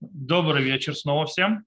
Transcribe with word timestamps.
Добрый 0.00 0.62
вечер 0.62 0.94
снова 0.94 1.26
всем. 1.26 1.64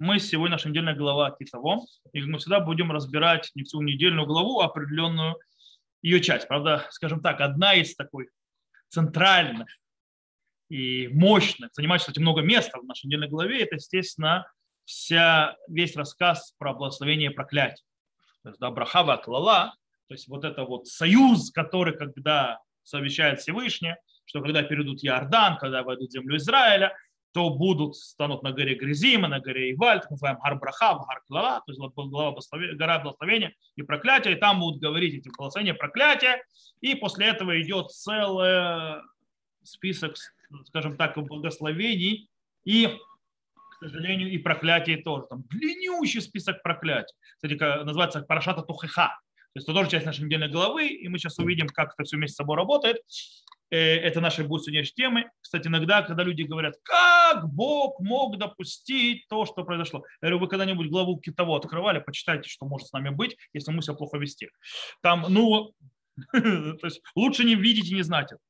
Мы 0.00 0.18
сегодня, 0.18 0.56
наша 0.56 0.68
недельная 0.68 0.96
глава 0.96 1.30
Китово, 1.30 1.82
и 2.12 2.20
мы 2.22 2.40
всегда 2.40 2.58
будем 2.58 2.90
разбирать 2.90 3.52
не 3.54 3.62
всю 3.62 3.80
недельную 3.82 4.26
главу, 4.26 4.58
а 4.58 4.64
определенную 4.64 5.36
ее 6.02 6.20
часть. 6.20 6.48
Правда, 6.48 6.88
скажем 6.90 7.20
так, 7.20 7.40
одна 7.40 7.74
из 7.74 7.94
такой 7.94 8.30
центральных 8.88 9.68
и 10.70 11.06
мощных, 11.06 11.70
занимающих, 11.72 12.08
кстати, 12.08 12.18
много 12.18 12.40
места 12.40 12.80
в 12.80 12.84
нашей 12.84 13.06
недельной 13.06 13.28
главе, 13.28 13.62
это, 13.62 13.76
естественно, 13.76 14.44
вся, 14.84 15.54
весь 15.68 15.94
рассказ 15.94 16.56
про 16.58 16.74
благословение 16.74 17.30
и 17.30 17.34
проклятие. 17.34 17.86
То 18.42 18.48
есть, 18.48 18.58
да, 18.58 18.72
Брахава 18.72 19.18
Клала, 19.18 19.76
то 20.08 20.14
есть 20.14 20.26
вот 20.26 20.44
это 20.44 20.64
вот 20.64 20.88
союз, 20.88 21.52
который, 21.52 21.96
когда 21.96 22.58
совещает 22.82 23.38
Всевышний, 23.38 23.94
что 24.24 24.40
когда 24.40 24.64
перейдут 24.64 25.04
Иордан, 25.04 25.58
когда 25.58 25.84
войдут 25.84 26.08
в 26.08 26.12
землю 26.12 26.38
Израиля, 26.38 26.96
то 27.32 27.50
будут, 27.50 27.96
станут 27.96 28.42
на 28.42 28.52
горе 28.52 28.74
Гризима, 28.74 29.28
на 29.28 29.40
горе 29.40 29.72
Иваль, 29.72 30.00
так 30.00 30.10
называемый 30.10 30.42
Гар-Браха, 30.42 30.94
Гар-Клала, 30.94 31.62
то 31.64 31.72
есть 31.72 31.80
глава 31.80 32.36
гора 32.74 32.98
благословения 33.00 33.54
и 33.76 33.82
проклятия, 33.82 34.32
и 34.32 34.36
там 34.36 34.60
будут 34.60 34.80
говорить 34.80 35.14
эти 35.14 35.28
благословения, 35.28 35.74
проклятия, 35.74 36.44
и 36.80 36.94
после 36.94 37.26
этого 37.26 37.60
идет 37.62 37.90
целый 37.90 39.00
список, 39.62 40.16
скажем 40.66 40.96
так, 40.96 41.16
благословений 41.16 42.28
и, 42.64 42.86
к 42.86 43.74
сожалению, 43.80 44.30
и 44.30 44.38
проклятий 44.38 44.96
тоже. 44.96 45.26
Там 45.28 45.42
длиннющий 45.44 46.20
список 46.20 46.62
проклятий. 46.62 47.14
Кстати, 47.36 47.54
называется 47.84 48.20
Парашата 48.22 48.62
Тухиха. 48.62 49.08
То 49.54 49.58
есть 49.58 49.68
это 49.68 49.76
тоже 49.76 49.90
часть 49.90 50.06
нашей 50.06 50.24
недельной 50.24 50.48
главы, 50.48 50.88
и 50.88 51.08
мы 51.08 51.18
сейчас 51.18 51.38
увидим, 51.38 51.68
как 51.68 51.94
это 51.94 52.04
все 52.04 52.16
вместе 52.16 52.34
с 52.34 52.36
собой 52.36 52.56
работает. 52.56 52.98
Э, 53.72 53.76
это 53.76 54.20
наши 54.20 54.44
будут 54.44 54.66
сегодняшние 54.66 55.08
темы. 55.08 55.30
Кстати, 55.40 55.66
иногда, 55.66 56.02
когда 56.02 56.22
люди 56.22 56.42
говорят, 56.42 56.74
как 56.82 57.48
Бог 57.48 57.98
мог 58.00 58.36
допустить 58.36 59.26
то, 59.28 59.46
что 59.46 59.64
произошло. 59.64 60.04
Я 60.20 60.28
говорю, 60.28 60.40
вы 60.40 60.48
когда-нибудь 60.48 60.90
главу 60.90 61.18
Китово 61.18 61.56
открывали, 61.56 61.98
почитайте, 61.98 62.50
что 62.50 62.66
может 62.66 62.88
с 62.88 62.92
нами 62.92 63.08
быть, 63.08 63.38
если 63.54 63.72
мы 63.72 63.80
себя 63.80 63.94
плохо 63.94 64.18
вести. 64.18 64.50
Там, 65.00 65.24
ну, 65.30 65.72
то 66.32 66.86
есть 66.86 67.00
лучше 67.16 67.44
не 67.44 67.54
видеть 67.54 67.90
и 67.90 67.94
не 67.94 68.02
знать 68.02 68.32
это. 68.32 68.40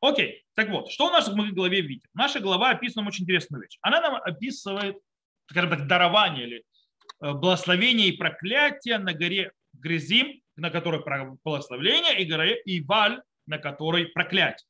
Окей, 0.00 0.44
так 0.54 0.68
вот, 0.70 0.90
что 0.90 1.06
у 1.06 1.10
нас 1.10 1.28
в 1.28 1.54
главе 1.54 1.80
видим? 1.80 2.08
Наша 2.12 2.40
глава 2.40 2.70
описывает 2.70 2.96
нам 2.96 3.06
очень 3.06 3.22
интересную 3.22 3.62
вещь. 3.62 3.78
Она 3.82 4.00
нам 4.00 4.16
описывает, 4.16 4.96
скажем 5.48 5.70
так, 5.70 5.86
дарование 5.86 6.44
или 6.44 6.64
э, 7.22 7.32
благословение 7.34 8.08
и 8.08 8.16
проклятие 8.16 8.98
на 8.98 9.14
горе 9.14 9.52
Грязим, 9.74 10.40
на 10.56 10.70
которой 10.70 11.04
благословление, 11.44 12.20
и 12.20 12.24
горе 12.24 12.60
Иваль, 12.64 13.22
на 13.46 13.58
которой 13.58 14.06
проклятие. 14.06 14.66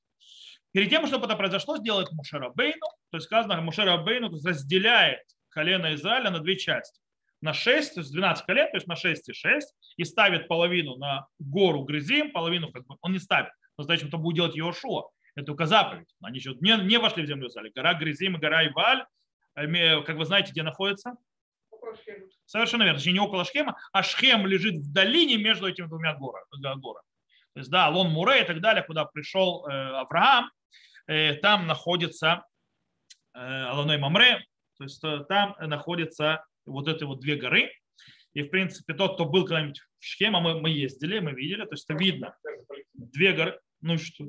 Перед 0.72 0.90
тем, 0.90 1.06
чтобы 1.06 1.26
это 1.26 1.36
произошло, 1.36 1.78
сделает 1.78 2.12
Мушера 2.12 2.50
Бейну, 2.50 2.86
то 3.10 3.16
есть 3.16 3.26
сказано, 3.26 3.60
Мушера 3.62 3.96
Бейну 3.96 4.30
разделяет 4.30 5.22
колено 5.48 5.94
Израиля 5.94 6.30
на 6.30 6.40
две 6.40 6.56
части. 6.56 7.00
На 7.40 7.52
6, 7.52 7.94
то 7.94 8.00
есть 8.00 8.12
12 8.12 8.44
колен, 8.44 8.70
то 8.70 8.76
есть 8.76 8.86
на 8.86 8.96
6 8.96 9.28
и 9.28 9.32
6, 9.32 9.74
и 9.96 10.04
ставит 10.04 10.48
половину 10.48 10.96
на 10.96 11.26
гору 11.38 11.84
Грызим, 11.84 12.30
половину 12.32 12.72
как 12.72 12.86
бы, 12.86 12.96
он 13.00 13.12
не 13.12 13.18
ставит. 13.18 13.52
Но 13.78 13.84
зачем 13.84 14.08
это 14.08 14.16
будет 14.16 14.36
делать 14.36 14.56
Иошуа? 14.56 15.08
Это 15.34 15.46
только 15.46 15.66
заповедь. 15.66 16.14
Они 16.22 16.38
еще 16.38 16.54
не, 16.60 16.76
не 16.84 16.98
вошли 16.98 17.22
в 17.22 17.26
землю 17.26 17.48
Израиля. 17.48 17.70
Гора 17.74 17.94
Грызим 17.94 18.36
и 18.36 18.40
гора 18.40 18.66
Иваль, 18.66 19.04
э, 19.54 20.02
как 20.02 20.16
вы 20.16 20.24
знаете, 20.24 20.52
где 20.52 20.62
находится? 20.62 21.14
Совершенно 22.46 22.82
верно. 22.82 22.98
Точнее, 22.98 23.12
не 23.12 23.20
около 23.20 23.44
Шхема, 23.44 23.76
а 23.92 24.02
Шхем 24.02 24.46
лежит 24.46 24.74
в 24.76 24.92
долине 24.92 25.36
между 25.36 25.68
этими 25.68 25.86
двумя 25.86 26.14
горами. 26.14 26.46
То 27.56 27.60
есть, 27.60 27.70
да, 27.70 27.88
Лон 27.88 28.10
Муре 28.10 28.42
и 28.42 28.44
так 28.44 28.60
далее, 28.60 28.84
куда 28.84 29.06
пришел 29.06 29.66
э, 29.66 29.72
Авраам, 29.72 30.50
э, 31.06 31.36
там 31.36 31.66
находится 31.66 32.44
э, 33.32 33.38
Аланой 33.38 33.96
Мамре, 33.96 34.44
то 34.76 34.84
есть 34.84 35.02
там 35.26 35.56
находятся 35.58 36.44
вот 36.66 36.86
эти 36.86 37.04
вот 37.04 37.20
две 37.20 37.36
горы. 37.36 37.72
И, 38.34 38.42
в 38.42 38.50
принципе, 38.50 38.92
тот, 38.92 39.14
кто 39.14 39.24
был 39.24 39.46
когда-нибудь 39.46 39.80
в 39.80 40.04
Шхема, 40.04 40.40
мы, 40.40 40.60
мы 40.60 40.68
ездили, 40.68 41.18
мы 41.18 41.32
видели, 41.32 41.64
то 41.64 41.72
есть 41.72 41.88
это 41.88 41.98
видно. 41.98 42.36
Две 42.92 43.32
горы. 43.32 43.58
Ну 43.80 43.96
что? 43.96 44.26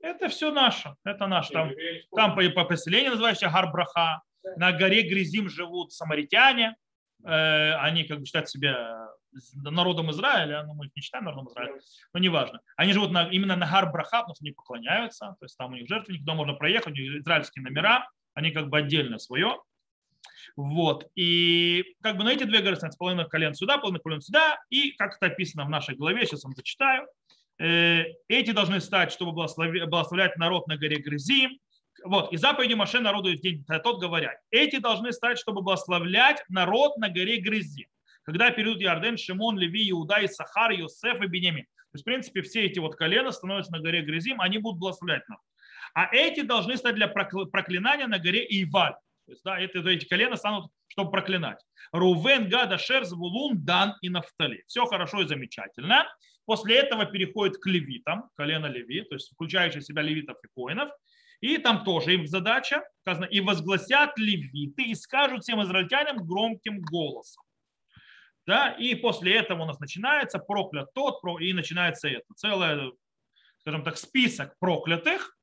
Это 0.00 0.30
все 0.30 0.50
наше, 0.52 0.94
это 1.04 1.26
наше. 1.26 1.52
Там, 1.52 1.70
там 2.16 2.34
по, 2.34 2.48
по 2.48 2.64
поселению 2.64 3.10
называющееся 3.10 3.50
Гарбраха. 3.50 4.22
На 4.56 4.72
горе 4.72 5.02
Грязим 5.02 5.50
живут 5.50 5.92
самаритяне. 5.92 6.76
Они 7.24 8.04
как 8.04 8.20
бы 8.20 8.26
считают 8.26 8.48
себя 8.48 9.08
народом 9.54 10.10
Израиля, 10.10 10.62
но 10.64 10.74
мы 10.74 10.86
их 10.86 10.92
не 10.94 11.02
считаем 11.02 11.24
народом 11.24 11.48
Израиля, 11.48 11.80
но 12.12 12.20
неважно. 12.20 12.60
Они 12.76 12.92
живут 12.92 13.10
на, 13.10 13.28
именно 13.28 13.56
на 13.56 13.66
гар 13.66 13.90
браха, 13.90 14.20
потому 14.20 14.34
что 14.34 14.44
они 14.44 14.52
поклоняются, 14.52 15.34
то 15.38 15.44
есть 15.44 15.56
там 15.56 15.72
у 15.72 15.76
них 15.76 15.88
жертвенник, 15.88 16.20
туда 16.20 16.34
можно 16.34 16.54
проехать, 16.54 16.88
у 16.88 16.90
них 17.00 17.20
израильские 17.20 17.64
номера, 17.64 18.08
они 18.34 18.50
как 18.50 18.68
бы 18.68 18.78
отдельно 18.78 19.18
свое. 19.18 19.56
Вот. 20.56 21.08
И 21.16 21.96
как 22.02 22.16
бы 22.16 22.24
на 22.24 22.32
эти 22.32 22.44
две 22.44 22.60
горы 22.60 22.76
становится 22.76 22.98
половина 22.98 23.24
колен 23.24 23.54
сюда, 23.54 23.78
половина 23.78 24.00
колен 24.00 24.20
сюда. 24.20 24.58
И 24.70 24.92
как 24.92 25.16
это 25.16 25.26
описано 25.26 25.64
в 25.64 25.70
нашей 25.70 25.96
главе, 25.96 26.26
сейчас 26.26 26.44
вам 26.44 26.54
зачитаю. 26.54 27.08
Э, 27.58 28.04
эти 28.28 28.52
должны 28.52 28.80
стать, 28.80 29.12
чтобы 29.12 29.32
благословлять 29.32 30.36
народ 30.36 30.66
на 30.66 30.76
горе 30.76 30.98
Грызим. 30.98 31.58
Вот. 32.04 32.32
И 32.32 32.36
заповеди 32.36 32.74
Маше 32.74 33.00
народу 33.00 33.32
в 33.32 33.40
день 33.40 33.64
тот 33.82 34.00
говорят. 34.00 34.36
Эти 34.50 34.78
должны 34.78 35.12
стать, 35.12 35.38
чтобы 35.38 35.62
благословлять 35.62 36.44
народ 36.48 36.96
на 36.98 37.08
горе 37.08 37.40
Грызим 37.40 37.86
когда 38.24 38.50
перейдут 38.50 38.80
Ярден, 38.80 39.16
Шимон, 39.16 39.58
Леви, 39.58 39.90
Иуда, 39.90 40.20
и 40.20 40.26
Сахар, 40.26 40.72
Йосеф 40.72 41.20
и 41.22 41.26
Бенемин. 41.26 41.64
То 41.64 41.96
есть, 41.96 42.02
в 42.02 42.04
принципе, 42.04 42.42
все 42.42 42.64
эти 42.64 42.78
вот 42.78 42.96
колена 42.96 43.30
становятся 43.30 43.72
на 43.72 43.80
горе 43.80 44.02
Грязим, 44.02 44.40
они 44.40 44.58
будут 44.58 44.80
благословлять 44.80 45.28
нам. 45.28 45.38
А 45.94 46.12
эти 46.12 46.40
должны 46.40 46.76
стать 46.76 46.96
для 46.96 47.06
проклинания 47.06 48.08
на 48.08 48.18
горе 48.18 48.44
Иваль. 48.48 48.94
То 49.26 49.32
есть, 49.32 49.44
да, 49.44 49.60
это, 49.60 49.78
эти 49.88 50.06
колена 50.06 50.36
станут, 50.36 50.70
чтобы 50.88 51.12
проклинать. 51.12 51.64
Рувен, 51.92 52.48
Гада, 52.48 52.78
Шер, 52.78 53.04
Звулун, 53.04 53.64
Дан 53.64 53.94
и 54.00 54.08
Нафтали. 54.08 54.64
Все 54.66 54.86
хорошо 54.86 55.22
и 55.22 55.28
замечательно. 55.28 56.06
После 56.46 56.76
этого 56.76 57.06
переходит 57.06 57.58
к 57.58 57.66
левитам, 57.66 58.28
колено 58.36 58.66
леви, 58.66 59.02
то 59.02 59.14
есть 59.14 59.32
включающие 59.32 59.80
себя 59.80 60.02
левитов 60.02 60.36
и 60.42 60.48
коинов. 60.54 60.90
И 61.44 61.58
там 61.58 61.84
тоже 61.84 62.14
им 62.14 62.26
задача, 62.26 62.82
сказано, 63.02 63.26
и 63.26 63.40
возгласят 63.40 64.16
левиты 64.16 64.84
и 64.84 64.94
скажут 64.94 65.42
всем 65.42 65.62
израильтянам 65.62 66.26
громким 66.26 66.80
голосом. 66.80 67.42
Да? 68.46 68.70
И 68.70 68.94
после 68.94 69.34
этого 69.34 69.64
у 69.64 69.66
нас 69.66 69.78
начинается 69.78 70.38
проклят 70.38 70.94
тот, 70.94 71.20
и 71.40 71.52
начинается 71.52 72.08
это. 72.08 72.24
Целый, 72.34 72.94
скажем 73.58 73.84
так, 73.84 73.98
список 73.98 74.58
проклятых. 74.58 75.36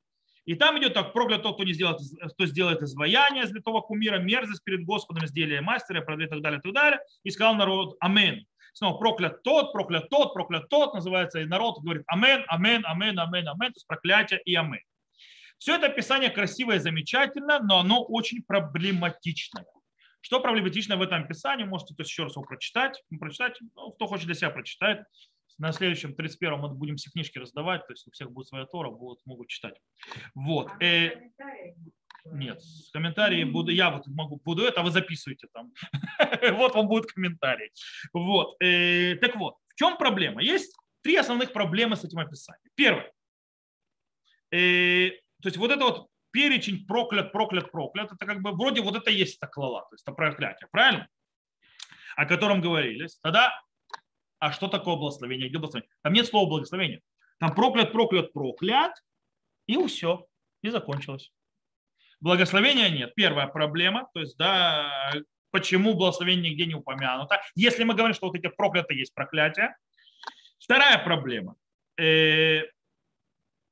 И 0.46 0.56
там 0.56 0.80
идет 0.80 0.96
так, 0.96 1.14
проклят 1.14 1.44
тот, 1.44 1.54
кто, 1.54 1.66
не 1.66 1.74
сделает, 1.74 2.00
кто 2.34 2.48
сделает 2.48 2.82
изваяние 2.82 3.44
из 3.44 3.52
святого 3.52 3.82
кумира, 3.82 4.18
мерзость 4.18 4.64
перед 4.64 4.84
Господом, 4.84 5.26
изделие 5.26 5.62
мастера, 5.62 6.00
и 6.00 6.26
так 6.26 6.42
далее, 6.42 6.58
и 6.58 6.62
так 6.64 6.74
далее. 6.74 7.00
И 7.22 7.30
сказал 7.30 7.54
народ 7.54 7.96
Амен. 8.00 8.48
Снова 8.74 8.98
проклят 8.98 9.44
тот, 9.44 9.72
проклят 9.72 10.10
тот, 10.10 10.34
проклят 10.34 10.68
тот, 10.68 10.96
называется, 10.96 11.42
и 11.42 11.46
народ 11.46 11.80
говорит 11.84 12.06
Амен, 12.08 12.44
Амен, 12.48 12.84
Амен, 12.88 13.20
Амен, 13.20 13.48
Амен, 13.48 13.72
то 13.72 13.78
есть 13.78 13.86
проклятие 13.86 14.42
и 14.46 14.56
Амен. 14.56 14.82
Все 15.62 15.76
это 15.76 15.86
описание 15.86 16.32
красивое 16.32 16.78
и 16.78 16.80
замечательно, 16.80 17.60
но 17.60 17.82
оно 17.82 18.04
очень 18.04 18.42
проблематичное. 18.42 19.64
Что 20.20 20.40
проблематично 20.40 20.98
в 20.98 21.04
этом 21.04 21.24
описании, 21.24 21.66
можете 21.66 21.94
то 21.94 22.02
есть, 22.02 22.10
еще 22.10 22.24
раз 22.24 22.32
его 22.32 22.42
прочитать. 22.42 23.00
прочитать 23.20 23.60
ну, 23.76 23.92
кто 23.92 24.08
хочет 24.08 24.26
для 24.26 24.34
себя 24.34 24.50
прочитать. 24.50 25.04
На 25.60 25.72
следующем 25.72 26.16
31-м 26.18 26.62
мы 26.62 26.70
будем 26.70 26.96
все 26.96 27.12
книжки 27.12 27.38
раздавать, 27.38 27.86
то 27.86 27.94
есть 27.94 28.08
у 28.08 28.12
всех 28.12 28.32
будет 28.32 28.48
своя 28.48 28.66
Тора, 28.66 28.90
будут, 28.90 29.24
могут 29.28 29.50
читать. 29.50 29.76
Вот. 30.34 30.72
А 30.80 30.84
э, 30.84 31.30
нет, 32.26 32.60
комментарии 32.92 33.44
буду, 33.44 33.72
я 33.72 33.92
вот 33.92 34.08
могу, 34.08 34.42
буду 34.44 34.64
это, 34.64 34.82
а 34.82 34.84
вы 34.84 34.90
записываете 34.90 35.48
там. 35.54 35.72
вот 36.58 36.74
вам 36.74 36.88
будет 36.88 37.06
комментарий. 37.06 37.70
Вот. 38.14 38.56
Э, 38.64 39.16
так 39.18 39.36
вот, 39.36 39.58
в 39.68 39.76
чем 39.76 39.96
проблема? 39.98 40.42
Есть 40.42 40.76
три 41.04 41.18
основных 41.18 41.54
проблемы 41.54 41.96
с 41.98 42.04
этим 42.04 42.18
описанием. 42.18 42.72
Первое. 42.74 43.12
Э, 44.52 45.12
то 45.42 45.48
есть 45.48 45.58
вот 45.58 45.72
это 45.72 45.84
вот 45.84 46.08
перечень 46.32 46.86
проклят, 46.86 47.32
проклят, 47.32 47.72
проклят, 47.72 48.12
это 48.12 48.26
как 48.26 48.42
бы 48.42 48.52
вроде 48.52 48.82
вот 48.82 48.96
это 48.96 49.12
есть 49.12 49.40
таклала, 49.40 49.82
то 49.82 49.94
есть 49.94 50.04
это 50.04 50.14
проклятие, 50.14 50.68
правильно? 50.72 51.08
О 52.16 52.26
котором 52.26 52.62
говорились. 52.62 53.18
Тогда, 53.22 53.54
а 54.40 54.52
что 54.52 54.68
такое 54.68 54.96
благословение? 54.96 55.50
Где 55.50 55.58
благословение? 55.58 55.94
Там 56.02 56.14
нет 56.14 56.28
слова 56.28 56.50
благословения. 56.50 57.02
Там 57.40 57.54
проклят, 57.56 57.92
проклят, 57.92 58.34
проклят, 58.34 58.94
и 59.68 59.88
все, 59.88 60.28
и 60.62 60.70
закончилось. 60.70 61.32
Благословения 62.20 62.90
нет. 62.90 63.16
Первая 63.16 63.48
проблема, 63.48 64.08
то 64.14 64.20
есть, 64.20 64.38
да, 64.38 65.14
почему 65.50 65.96
благословение 65.96 66.52
нигде 66.52 66.66
не 66.66 66.76
упомянуто. 66.76 67.42
Если 67.56 67.84
мы 67.84 67.94
говорим, 67.96 68.14
что 68.14 68.28
вот 68.28 68.36
эти 68.36 68.48
проклятые 68.48 69.00
есть 69.00 69.14
проклятие. 69.14 69.76
Вторая 70.60 71.04
проблема. 71.04 71.56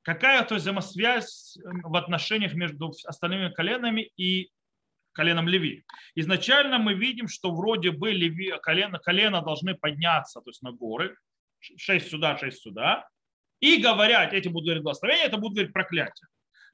Э, 0.00 0.04
какая 0.04 0.44
то 0.44 0.56
взаимосвязь 0.56 1.56
эм, 1.64 1.82
в 1.82 1.96
отношениях 1.96 2.54
между 2.54 2.92
остальными 3.06 3.52
коленами 3.52 4.10
и 4.16 4.50
коленом 5.12 5.48
Леви. 5.48 5.84
Изначально 6.14 6.78
мы 6.78 6.94
видим, 6.94 7.28
что 7.28 7.54
вроде 7.54 7.90
бы 7.90 8.10
Леви, 8.12 8.54
колено, 8.62 8.98
колено 8.98 9.42
должны 9.42 9.74
подняться, 9.74 10.40
то 10.40 10.50
есть 10.50 10.62
на 10.62 10.72
горы, 10.72 11.16
шесть 11.58 12.10
сюда, 12.10 12.36
шесть 12.38 12.62
сюда, 12.62 13.08
и 13.60 13.76
говорят, 13.82 14.32
эти 14.32 14.48
будут 14.48 14.66
говорить 14.66 14.82
благословение, 14.82 15.26
это 15.26 15.36
будут 15.36 15.56
говорить 15.56 15.74
проклятие. 15.74 16.28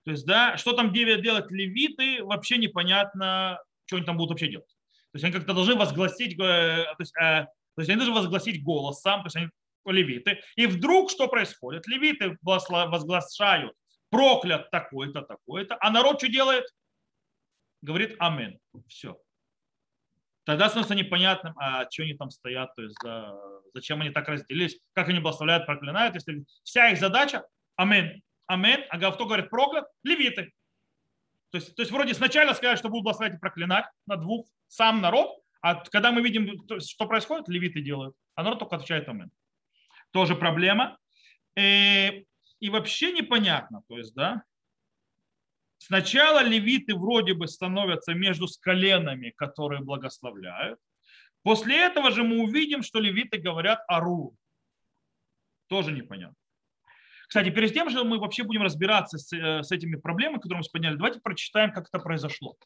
То 0.05 0.12
есть, 0.12 0.25
да, 0.25 0.56
что 0.56 0.73
там 0.73 0.93
делать 0.93 1.50
левиты, 1.50 2.23
вообще 2.23 2.58
непонятно, 2.58 3.58
что 3.87 3.96
они 3.96 4.06
там 4.06 4.17
будут 4.17 4.31
вообще 4.31 4.49
делать. 4.49 4.69
То 5.12 5.17
есть 5.17 5.25
они 5.25 5.32
как-то 5.32 5.52
должны 5.52 5.75
возгласить, 5.75 6.34
э, 6.34 6.84
то 6.84 6.96
есть, 7.00 7.17
э, 7.17 7.46
то 7.46 7.81
есть 7.81 7.90
они 7.90 7.96
должны 7.96 8.14
возгласить 8.14 8.62
голосом, 8.62 9.23
то 9.23 9.26
есть 9.26 9.37
они 9.37 9.49
левиты. 9.91 10.41
И 10.56 10.67
вдруг 10.67 11.11
что 11.11 11.29
происходит? 11.29 11.87
Левиты 11.87 12.37
возглашают, 12.43 13.73
проклят 14.11 14.71
такой-то, 14.71 15.23
такой-то, 15.23 15.77
а 15.81 15.91
народ 15.91 16.19
что 16.19 16.29
делает? 16.29 16.65
Говорит 17.83 18.17
амин. 18.19 18.59
Все. 18.88 19.19
Тогда 20.44 20.69
становится 20.69 20.94
непонятным, 20.94 21.55
а 21.59 21.91
что 21.91 22.05
они 22.05 22.15
там 22.15 22.31
стоят, 22.31 22.75
то 22.77 22.83
есть 22.83 22.97
да, 23.03 23.37
зачем 23.75 24.00
они 24.00 24.11
так 24.11 24.29
разделились, 24.29 24.79
как 24.93 25.09
они 25.09 25.19
благословляют, 25.19 25.67
проклинают, 25.67 26.15
если 26.15 26.44
вся 26.62 26.91
их 26.91 26.99
задача 26.99 27.44
амин. 27.75 28.23
Амин, 28.47 28.85
а 28.91 29.11
кто 29.11 29.27
говорит 29.27 29.50
проклят? 29.50 29.87
Левиты. 30.05 30.53
То 31.50 31.59
есть, 31.59 31.75
то 31.75 31.83
есть 31.83 31.91
вроде 31.91 32.15
сначала 32.15 32.53
сказать, 32.53 32.79
что 32.79 32.88
будут 32.88 33.05
благословлять 33.05 33.37
и 33.37 33.41
проклинать 33.41 33.87
на 34.06 34.17
двух, 34.17 34.47
сам 34.69 35.00
народ, 35.00 35.37
а 35.62 35.75
когда 35.87 36.12
мы 36.12 36.23
видим, 36.23 36.65
что 36.81 37.06
происходит, 37.06 37.49
левиты 37.49 37.81
делают, 37.81 38.15
а 38.37 38.44
народ 38.44 38.61
только 38.61 38.77
отвечает 38.77 39.09
амин. 39.09 39.31
Тоже 40.12 40.35
проблема. 40.35 40.99
И, 41.56 41.61
э, 41.61 42.25
и 42.61 42.70
вообще 42.70 43.12
непонятно, 43.12 43.82
то 43.88 43.99
есть, 43.99 44.14
да, 44.14 44.43
Сначала 45.79 46.43
левиты 46.43 46.97
вроде 46.97 47.35
бы 47.35 47.47
становятся 47.47 48.14
между 48.14 48.47
коленами, 48.61 49.31
которые 49.37 49.82
благословляют. 49.82 50.81
После 51.43 51.79
этого 51.79 52.11
же 52.11 52.25
мы 52.25 52.43
увидим, 52.43 52.82
что 52.82 52.99
левиты 52.99 53.38
говорят 53.38 53.85
ару. 53.87 54.35
Тоже 55.69 55.93
непонятно. 55.93 56.35
Кстати, 57.29 57.50
перед 57.50 57.73
тем, 57.73 57.91
что 57.91 58.05
мы 58.05 58.19
вообще 58.19 58.43
будем 58.43 58.62
разбираться 58.62 59.19
с, 59.19 59.32
э, 59.32 59.62
с 59.62 59.70
этими 59.70 59.97
проблемами, 59.97 60.41
которые 60.41 60.62
мы 60.62 60.70
подняли, 60.73 60.97
давайте 60.97 61.20
прочитаем, 61.20 61.73
как 61.73 61.88
это 61.88 61.99
произошло 61.99 62.56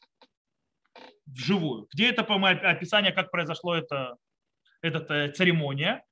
вживую. 1.25 1.87
Где 1.93 2.09
это 2.09 2.23
описание, 2.23 3.11
как 3.11 3.31
произошло 3.31 3.75
это, 3.75 4.17
эта 4.81 5.31
церемония? 5.31 6.03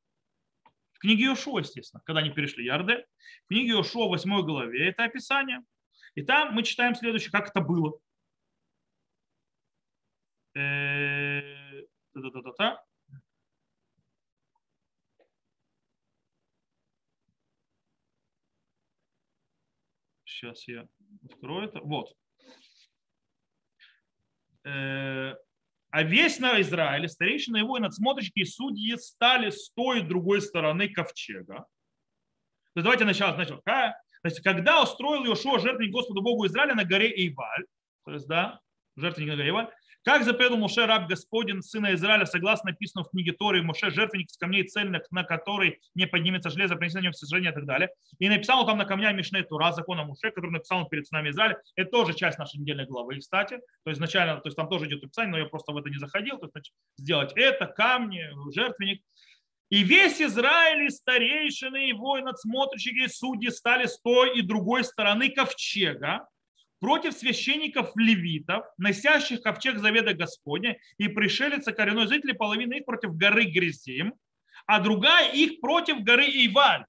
В 0.99 1.01
книге 1.01 1.27
Иошуа, 1.27 1.59
естественно, 1.59 2.03
когда 2.05 2.19
они 2.19 2.29
перешли 2.29 2.65
Ярды. 2.65 3.05
В 3.45 3.47
книге 3.47 3.71
Иошуа, 3.71 4.09
8 4.09 4.41
главе, 4.41 4.89
это 4.89 5.05
описание. 5.05 5.63
И 6.15 6.23
там 6.23 6.53
мы 6.53 6.63
читаем 6.63 6.93
следующее, 6.93 7.31
как 7.31 7.47
это 7.47 7.61
было. 7.61 7.97
Сейчас 20.25 20.67
я 20.67 20.85
открою 21.23 21.69
это. 21.69 21.79
Вот. 21.79 22.13
А 25.91 26.03
весь 26.03 26.39
на 26.39 26.61
Израиле, 26.61 27.07
старейшина 27.07 27.57
его 27.57 27.77
и 27.77 27.81
надсмотрщики 27.81 28.39
и 28.39 28.45
судьи 28.45 28.95
стали 28.97 29.49
с 29.49 29.71
той 29.71 29.99
и 29.99 30.03
другой 30.03 30.41
стороны 30.41 30.87
ковчега. 30.89 31.55
То 31.55 32.81
есть 32.81 32.83
давайте 32.83 33.05
начало. 33.05 33.35
То 33.35 33.93
есть, 34.23 34.41
когда 34.41 34.83
устроил 34.83 35.25
Иошуа 35.25 35.59
жертвенник 35.59 35.91
Господу 35.91 36.21
Богу 36.21 36.45
Израиля 36.45 36.75
на 36.75 36.85
горе 36.85 37.09
Эйваль, 37.09 37.65
то 38.05 38.11
есть, 38.11 38.27
да, 38.27 38.59
жертвенник 38.95 39.31
на 39.31 39.35
горе 39.37 39.49
Эйваль, 39.49 39.69
как 40.03 40.23
заповедал 40.23 40.57
Моше 40.57 40.85
раб 40.85 41.07
Господин, 41.07 41.61
сына 41.61 41.93
Израиля, 41.93 42.25
согласно 42.25 42.71
написанному 42.71 43.07
в 43.07 43.11
книге 43.11 43.33
Торы, 43.33 43.61
Моше 43.61 43.91
жертвенник 43.91 44.29
из 44.29 44.37
камней 44.37 44.63
цельных, 44.63 45.03
на 45.11 45.23
который 45.23 45.79
не 45.95 46.07
поднимется 46.07 46.49
железо, 46.49 46.75
принесение 46.75 47.09
на 47.09 47.13
сожжение 47.13 47.51
и 47.51 47.53
так 47.53 47.65
далее. 47.65 47.89
И 48.19 48.29
написал 48.29 48.61
он 48.61 48.67
там 48.67 48.77
на 48.77 48.85
камнях 48.85 49.15
Мишне 49.15 49.43
Тура, 49.43 49.71
закона 49.71 50.03
Моше, 50.03 50.31
который 50.31 50.51
написал 50.51 50.79
он 50.79 50.89
перед 50.89 51.07
сынами 51.07 51.29
Израиля. 51.29 51.61
Это 51.75 51.91
тоже 51.91 52.13
часть 52.13 52.39
нашей 52.39 52.59
недельной 52.59 52.85
главы, 52.85 53.19
кстати. 53.19 53.57
То 53.83 53.89
есть 53.89 53.97
изначально, 53.97 54.35
то 54.37 54.47
есть 54.47 54.55
там 54.55 54.69
тоже 54.69 54.87
идет 54.87 55.03
описание, 55.03 55.31
но 55.31 55.37
я 55.37 55.45
просто 55.45 55.73
в 55.73 55.77
это 55.77 55.89
не 55.89 55.97
заходил. 55.97 56.37
То 56.37 56.45
есть 56.45 56.53
значит, 56.53 56.73
сделать 56.97 57.33
это, 57.35 57.65
камни, 57.65 58.25
жертвенник. 58.53 59.03
И 59.69 59.83
весь 59.83 60.19
Израиль, 60.19 60.87
и 60.87 60.89
старейшины, 60.89 61.89
и 61.89 61.93
воины, 61.93 62.27
надсмотрщики, 62.27 63.05
и 63.05 63.07
судьи 63.07 63.49
стали 63.49 63.85
с 63.85 63.99
той 64.01 64.39
и 64.39 64.41
другой 64.41 64.83
стороны 64.83 65.29
ковчега 65.29 66.27
против 66.79 67.13
священников 67.13 67.91
левитов, 67.95 68.65
носящих 68.77 69.41
ковчег 69.41 69.77
заведа 69.77 70.13
Господня, 70.13 70.77
и 70.97 71.07
пришелица 71.07 71.71
коренной 71.73 72.07
жители, 72.07 72.31
половина 72.31 72.75
их 72.75 72.85
против 72.85 73.15
горы 73.15 73.45
Гризим, 73.45 74.13
а 74.65 74.79
другая 74.79 75.31
их 75.33 75.59
против 75.61 76.03
горы 76.03 76.25
Иваль. 76.25 76.81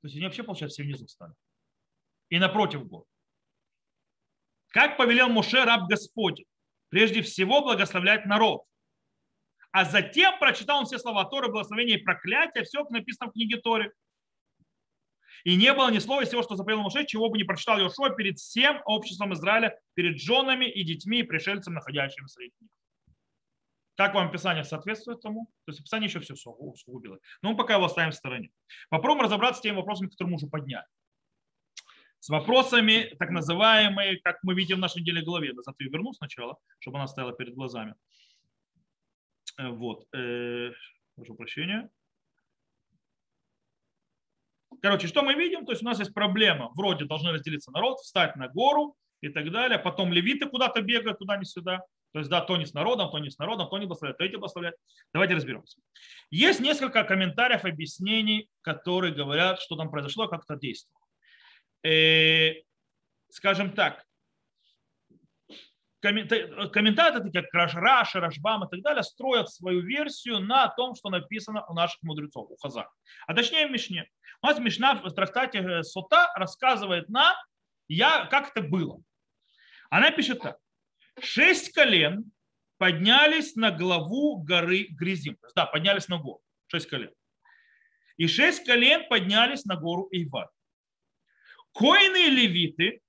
То 0.00 0.08
есть 0.08 0.16
они 0.16 0.24
вообще, 0.24 0.42
получается, 0.42 0.74
все 0.74 0.82
внизу 0.84 1.06
стали. 1.06 1.32
И 2.28 2.38
напротив 2.38 2.86
гор. 2.86 3.04
Как 4.68 4.96
повелел 4.96 5.28
Муше 5.28 5.64
раб 5.64 5.88
Господень? 5.88 6.46
Прежде 6.88 7.22
всего 7.22 7.62
благословлять 7.62 8.26
народ– 8.26 8.62
а 9.76 9.84
затем 9.84 10.38
прочитал 10.38 10.78
он 10.78 10.86
все 10.86 10.98
слова 10.98 11.26
Торы, 11.26 11.48
благословения 11.48 11.98
и 11.98 12.02
проклятия, 12.02 12.62
все 12.62 12.82
написано 12.88 13.28
в 13.28 13.34
книге 13.34 13.58
Торы. 13.58 13.92
И 15.46 15.54
не 15.54 15.72
было 15.72 15.92
ни 15.92 16.00
слова 16.00 16.22
из 16.22 16.28
всего, 16.28 16.42
что 16.42 16.56
заповедал 16.56 16.82
Моше, 16.82 17.06
чего 17.06 17.28
бы 17.30 17.38
не 17.38 17.44
прочитал 17.44 17.78
Йошуа 17.78 18.10
перед 18.10 18.36
всем 18.36 18.82
обществом 18.84 19.32
Израиля, 19.32 19.78
перед 19.94 20.20
женами 20.20 20.64
и 20.64 20.82
детьми 20.82 21.20
и 21.20 21.22
пришельцами, 21.22 21.74
находящимися 21.74 22.34
среди 22.34 22.54
них. 22.60 22.70
Как 23.96 24.12
вам 24.12 24.26
описание 24.26 24.64
соответствует 24.64 25.20
тому? 25.20 25.46
То 25.64 25.70
есть 25.70 25.78
описание 25.78 26.08
еще 26.08 26.18
все 26.18 26.34
усугубило. 26.34 27.20
Но 27.42 27.52
мы 27.52 27.56
пока 27.56 27.74
его 27.74 27.84
оставим 27.84 28.10
в 28.10 28.16
стороне. 28.16 28.50
Попробуем 28.88 29.22
разобраться 29.22 29.60
с 29.60 29.62
теми 29.62 29.76
вопросами, 29.76 30.08
которые 30.08 30.32
мы 30.32 30.34
уже 30.34 30.48
подняли. 30.48 30.84
С 32.18 32.28
вопросами, 32.28 33.14
так 33.16 33.30
называемые, 33.30 34.20
как 34.22 34.40
мы 34.42 34.54
видим 34.54 34.78
в 34.78 34.80
нашей 34.80 35.02
неделе 35.02 35.22
главе. 35.22 35.52
Назад 35.52 35.76
ее 35.78 35.90
верну 35.90 36.12
сначала, 36.12 36.58
чтобы 36.80 36.98
она 36.98 37.06
стояла 37.06 37.32
перед 37.32 37.54
глазами. 37.54 37.94
Э, 39.58 39.68
вот. 39.68 40.08
Э, 40.12 40.72
прошу 41.14 41.36
прощения. 41.36 41.88
Короче, 44.82 45.06
что 45.06 45.22
мы 45.22 45.34
видим? 45.34 45.64
То 45.64 45.72
есть 45.72 45.82
у 45.82 45.86
нас 45.86 45.98
есть 45.98 46.14
проблема. 46.14 46.70
Вроде 46.74 47.04
должны 47.04 47.32
разделиться 47.32 47.70
народ, 47.70 47.98
встать 47.98 48.36
на 48.36 48.48
гору 48.48 48.96
и 49.20 49.28
так 49.28 49.50
далее. 49.50 49.78
Потом 49.78 50.12
левиты 50.12 50.46
куда-то 50.46 50.82
бегают, 50.82 51.18
туда 51.18 51.36
не 51.36 51.44
сюда. 51.44 51.82
То 52.12 52.20
есть, 52.20 52.30
да, 52.30 52.40
то 52.40 52.56
не 52.56 52.64
с 52.64 52.72
народом, 52.72 53.10
то 53.10 53.18
не 53.18 53.30
с 53.30 53.38
народом, 53.38 53.68
то 53.68 53.76
не 53.76 53.84
благословляет, 53.84 54.16
то 54.16 54.24
эти 54.24 54.36
благословляют. 54.36 54.76
Давайте 55.12 55.34
разберемся. 55.34 55.78
Есть 56.30 56.60
несколько 56.60 57.04
комментариев, 57.04 57.64
объяснений, 57.64 58.48
которые 58.62 59.12
говорят, 59.12 59.60
что 59.60 59.76
там 59.76 59.90
произошло, 59.90 60.26
как 60.26 60.44
это 60.44 60.56
действовало. 60.56 61.04
Э, 61.84 62.54
скажем 63.28 63.72
так, 63.72 64.06
комментаторы, 66.00 67.24
такие 67.24 67.42
как 67.42 67.74
Раши, 67.74 68.20
Рашбам 68.20 68.64
и 68.64 68.70
так 68.70 68.80
далее, 68.80 69.02
строят 69.02 69.50
свою 69.50 69.80
версию 69.80 70.40
на 70.40 70.68
том, 70.68 70.94
что 70.94 71.10
написано 71.10 71.64
у 71.66 71.74
наших 71.74 72.02
мудрецов, 72.02 72.50
у 72.50 72.56
Хазар. 72.56 72.88
А 73.26 73.34
точнее 73.34 73.66
в 73.66 73.70
Мишне. 73.70 74.08
У 74.42 74.46
нас 74.46 74.58
Мишна 74.58 74.94
в 74.94 75.10
трактате 75.12 75.58
э, 75.58 75.82
Сота 75.82 76.32
рассказывает 76.36 77.08
нам, 77.08 77.34
я, 77.88 78.26
как 78.26 78.50
это 78.50 78.66
было. 78.66 79.00
Она 79.90 80.10
пишет 80.10 80.40
так. 80.40 80.58
Шесть 81.20 81.72
колен 81.72 82.30
поднялись 82.78 83.54
на 83.56 83.70
главу 83.70 84.38
горы 84.42 84.88
Гризим. 84.90 85.38
Да, 85.54 85.66
поднялись 85.66 86.08
на 86.08 86.18
гору. 86.18 86.40
Шесть 86.66 86.88
колен. 86.88 87.10
И 88.16 88.26
шесть 88.26 88.64
колен 88.64 89.08
поднялись 89.08 89.64
на 89.64 89.76
гору 89.76 90.08
Ивар. 90.10 90.50
Коины 91.72 92.26
и 92.26 92.30
левиты 92.30 93.00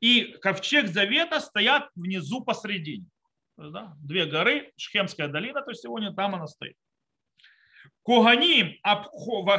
и 0.00 0.36
ковчег 0.40 0.88
завета 0.88 1.40
стоят 1.40 1.90
внизу 1.94 2.44
посредине. 2.44 3.06
Да? 3.56 3.96
Две 4.00 4.26
горы, 4.26 4.72
Шхемская 4.76 5.28
долина, 5.28 5.62
то 5.62 5.70
есть 5.70 5.82
сегодня 5.82 6.12
там 6.12 6.34
она 6.34 6.46
стоит. 6.46 6.76
Коганим 8.08 8.74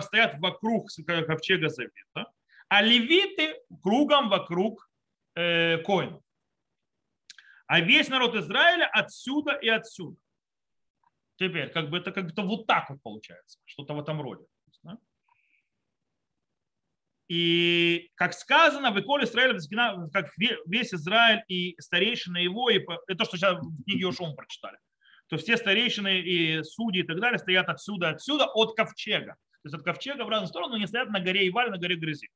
стоят 0.01 0.39
вокруг 0.39 0.89
ковчега 1.05 1.69
завета, 1.69 2.31
а 2.67 2.81
левиты 2.81 3.61
кругом 3.83 4.27
вокруг 4.29 4.89
э, 5.35 5.77
коинов. 5.83 6.23
А 7.67 7.79
весь 7.79 8.09
народ 8.09 8.35
Израиля 8.35 8.89
отсюда 8.91 9.51
и 9.51 9.69
отсюда. 9.69 10.17
Теперь, 11.35 11.69
как 11.69 11.91
бы 11.91 11.99
это 11.99 12.11
как-то 12.11 12.41
вот 12.41 12.65
так 12.65 12.89
вот 12.89 13.03
получается, 13.03 13.59
что-то 13.65 13.93
в 13.93 13.99
этом 13.99 14.19
роде. 14.19 14.43
И 17.27 18.09
как 18.15 18.33
сказано, 18.33 18.89
в 18.89 18.99
Иколе 18.99 19.25
Израиля, 19.25 19.59
как 20.11 20.31
весь 20.65 20.91
Израиль 20.91 21.43
и 21.47 21.79
старейшины 21.79 22.37
его, 22.37 22.71
и 22.71 22.83
это 23.07 23.25
что 23.25 23.37
сейчас 23.37 23.59
в 23.59 23.83
книге 23.83 24.07
Ошум 24.07 24.35
прочитали, 24.35 24.79
то 25.29 25.37
все 25.37 25.57
старейшины 25.57 26.19
и 26.19 26.63
судьи 26.63 27.03
и 27.03 27.05
так 27.05 27.19
далее 27.19 27.37
стоят 27.37 27.69
отсюда, 27.69 28.09
отсюда, 28.09 28.45
от 28.45 28.75
ковчега. 28.75 29.33
То 29.33 29.65
есть 29.65 29.75
от 29.75 29.83
ковчега 29.83 30.23
в 30.23 30.29
разные 30.29 30.47
стороны, 30.47 30.73
но 30.73 30.77
не 30.77 30.87
стоят 30.87 31.09
на 31.09 31.19
горе 31.19 31.47
Иваль, 31.47 31.69
на 31.69 31.77
горе 31.77 31.95
Грызи. 31.95 32.29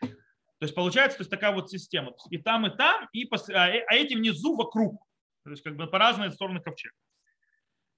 То 0.00 0.64
есть 0.64 0.74
получается 0.74 1.18
то 1.18 1.22
есть 1.22 1.30
такая 1.30 1.52
вот 1.52 1.70
система. 1.70 2.14
И 2.30 2.38
там, 2.38 2.66
и 2.66 2.76
там, 2.76 3.08
и, 3.12 3.28
а, 3.52 3.64
а 3.64 3.94
эти 3.94 4.14
внизу 4.14 4.56
вокруг. 4.56 5.02
То 5.44 5.50
есть 5.50 5.62
как 5.62 5.76
бы 5.76 5.86
по 5.86 5.98
разные 5.98 6.30
стороны 6.30 6.60
ковчега. 6.60 6.94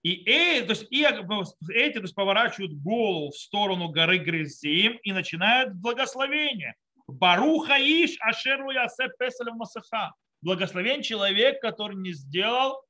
И, 0.03 0.23
э, 0.31 0.63
то 0.63 0.71
есть, 0.71 0.87
и 0.91 1.03
эти 1.03 1.95
то 1.95 2.03
есть, 2.03 2.15
поворачивают 2.15 2.73
голову 2.75 3.31
в 3.31 3.37
сторону 3.37 3.89
горы 3.89 4.19
Грызим 4.19 4.99
и 5.03 5.13
начинают 5.13 5.75
благословение. 5.75 6.75
Баруха 7.09 7.79
иш 7.79 8.17
ашеру 8.21 8.71
ясе 8.71 9.09
песелев 9.19 9.55
масаха. 9.55 10.13
Благословен 10.41 11.03
человек, 11.03 11.61
который 11.61 11.97
не 11.97 12.13
сделал 12.13 12.75
э, 12.75 12.88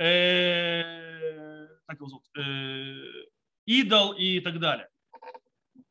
как 0.00 1.98
его 1.98 2.08
зовут, 2.08 2.24
э, 2.38 2.94
идол 3.66 4.12
и 4.12 4.40
так 4.40 4.58
далее. 4.58 4.88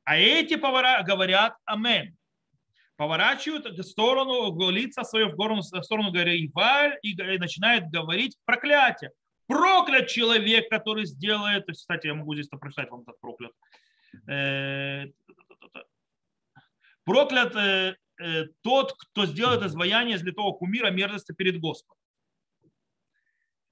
А 0.03 0.17
эти 0.17 0.55
повара 0.55 1.03
говорят 1.03 1.55
Амен. 1.65 2.17
Поворачивают 2.95 3.67
в 3.67 3.83
сторону, 3.83 4.69
лица 4.71 5.03
свое 5.03 5.27
в, 5.27 5.35
гору, 5.35 5.57
в 5.57 5.83
сторону 5.83 6.11
горы 6.11 6.43
Иваль 6.43 6.97
и 7.03 7.15
начинает 7.37 7.89
говорить 7.91 8.35
проклятие. 8.45 9.11
Проклят 9.45 10.07
человек, 10.07 10.69
который 10.69 11.05
сделает, 11.05 11.67
то 11.67 11.71
есть, 11.71 11.81
кстати, 11.81 12.07
я 12.07 12.15
могу 12.15 12.33
здесь 12.33 12.47
прочитать 12.47 12.89
вам 12.89 13.01
этот 13.01 13.19
проклят. 13.21 13.51
Э, 14.27 15.05
проклят 17.03 17.55
э, 17.55 17.95
э, 18.19 18.45
тот, 18.61 18.93
кто 18.93 19.27
сделает 19.27 19.61
изваяние 19.63 20.15
из 20.15 20.23
литого 20.23 20.53
кумира 20.53 20.89
мерзости 20.89 21.31
перед 21.31 21.59
Господом. 21.59 21.98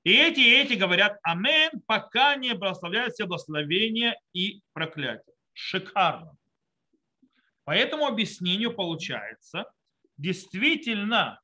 И 0.08 0.14
эти, 0.14 0.40
и 0.40 0.54
эти 0.54 0.76
говорят 0.76 1.20
Амен, 1.22 1.70
пока 1.86 2.38
не 2.38 2.54
благословляют 2.54 3.14
все 3.14 3.26
благословения 3.26 4.18
и 4.32 4.62
проклятия. 4.72 5.34
Шикарно. 5.52 6.38
По 7.66 7.72
этому 7.72 8.06
объяснению 8.08 8.74
получается, 8.74 9.70
действительно, 10.16 11.42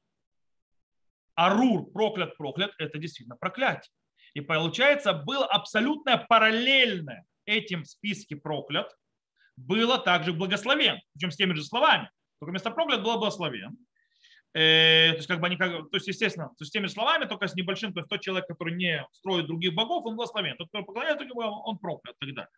Арур, 1.36 1.92
проклят, 1.92 2.38
проклят, 2.38 2.72
это 2.78 2.98
действительно 3.00 3.36
проклятие. 3.36 3.92
И 4.34 4.40
получается, 4.40 5.12
было 5.12 5.46
абсолютно 5.46 6.18
параллельное 6.18 7.26
этим 7.44 7.84
списке 7.84 8.38
проклят, 8.38 8.90
было 9.58 10.00
также 10.00 10.32
благословен, 10.32 11.02
причем 11.12 11.32
с 11.32 11.36
теми 11.36 11.54
же 11.54 11.66
словами. 11.66 12.10
Только 12.40 12.52
вместо 12.52 12.72
проклят 12.72 13.04
было 13.04 13.18
благословен. 13.18 13.78
Э, 14.56 15.12
то 15.12 15.18
есть, 15.18 15.28
как 15.28 15.40
бы 15.40 15.48
они, 15.48 15.58
как, 15.58 15.72
то 15.90 15.96
есть, 15.98 16.08
естественно, 16.08 16.50
то 16.50 16.62
есть, 16.62 16.72
теми 16.72 16.86
словами, 16.86 17.26
только 17.26 17.48
с 17.48 17.56
небольшим, 17.56 17.92
то 17.92 18.02
есть 18.02 18.10
тот 18.10 18.22
человек, 18.22 18.48
который 18.48 18.76
не 18.76 19.04
строит 19.12 19.48
других 19.48 19.74
богов, 19.74 20.06
он 20.06 20.16
благословен. 20.16 20.56
Тот, 20.58 20.70
кто 20.70 20.84
поклоняется, 20.84 21.26
он 21.34 21.80
проклят 21.80 22.16
и 22.22 22.26
так 22.26 22.36
далее. 22.36 22.52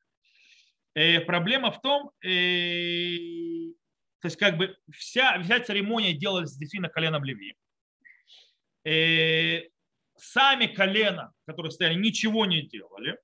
Э, 0.94 1.22
проблема 1.22 1.72
в 1.72 1.82
том, 1.82 2.12
э, 2.22 3.72
то 4.20 4.28
есть, 4.28 4.36
как 4.38 4.58
бы 4.58 4.76
вся, 4.92 5.42
вся 5.42 5.60
церемония 5.62 6.14
делалась 6.14 6.58
действительно 6.58 6.90
коленом 6.90 7.24
Леви. 7.24 7.56
Сами 10.18 10.68
колена, 10.68 11.34
которые 11.46 11.72
стояли, 11.72 11.96
ничего 11.96 12.46
не 12.46 12.62
делали. 12.62 13.18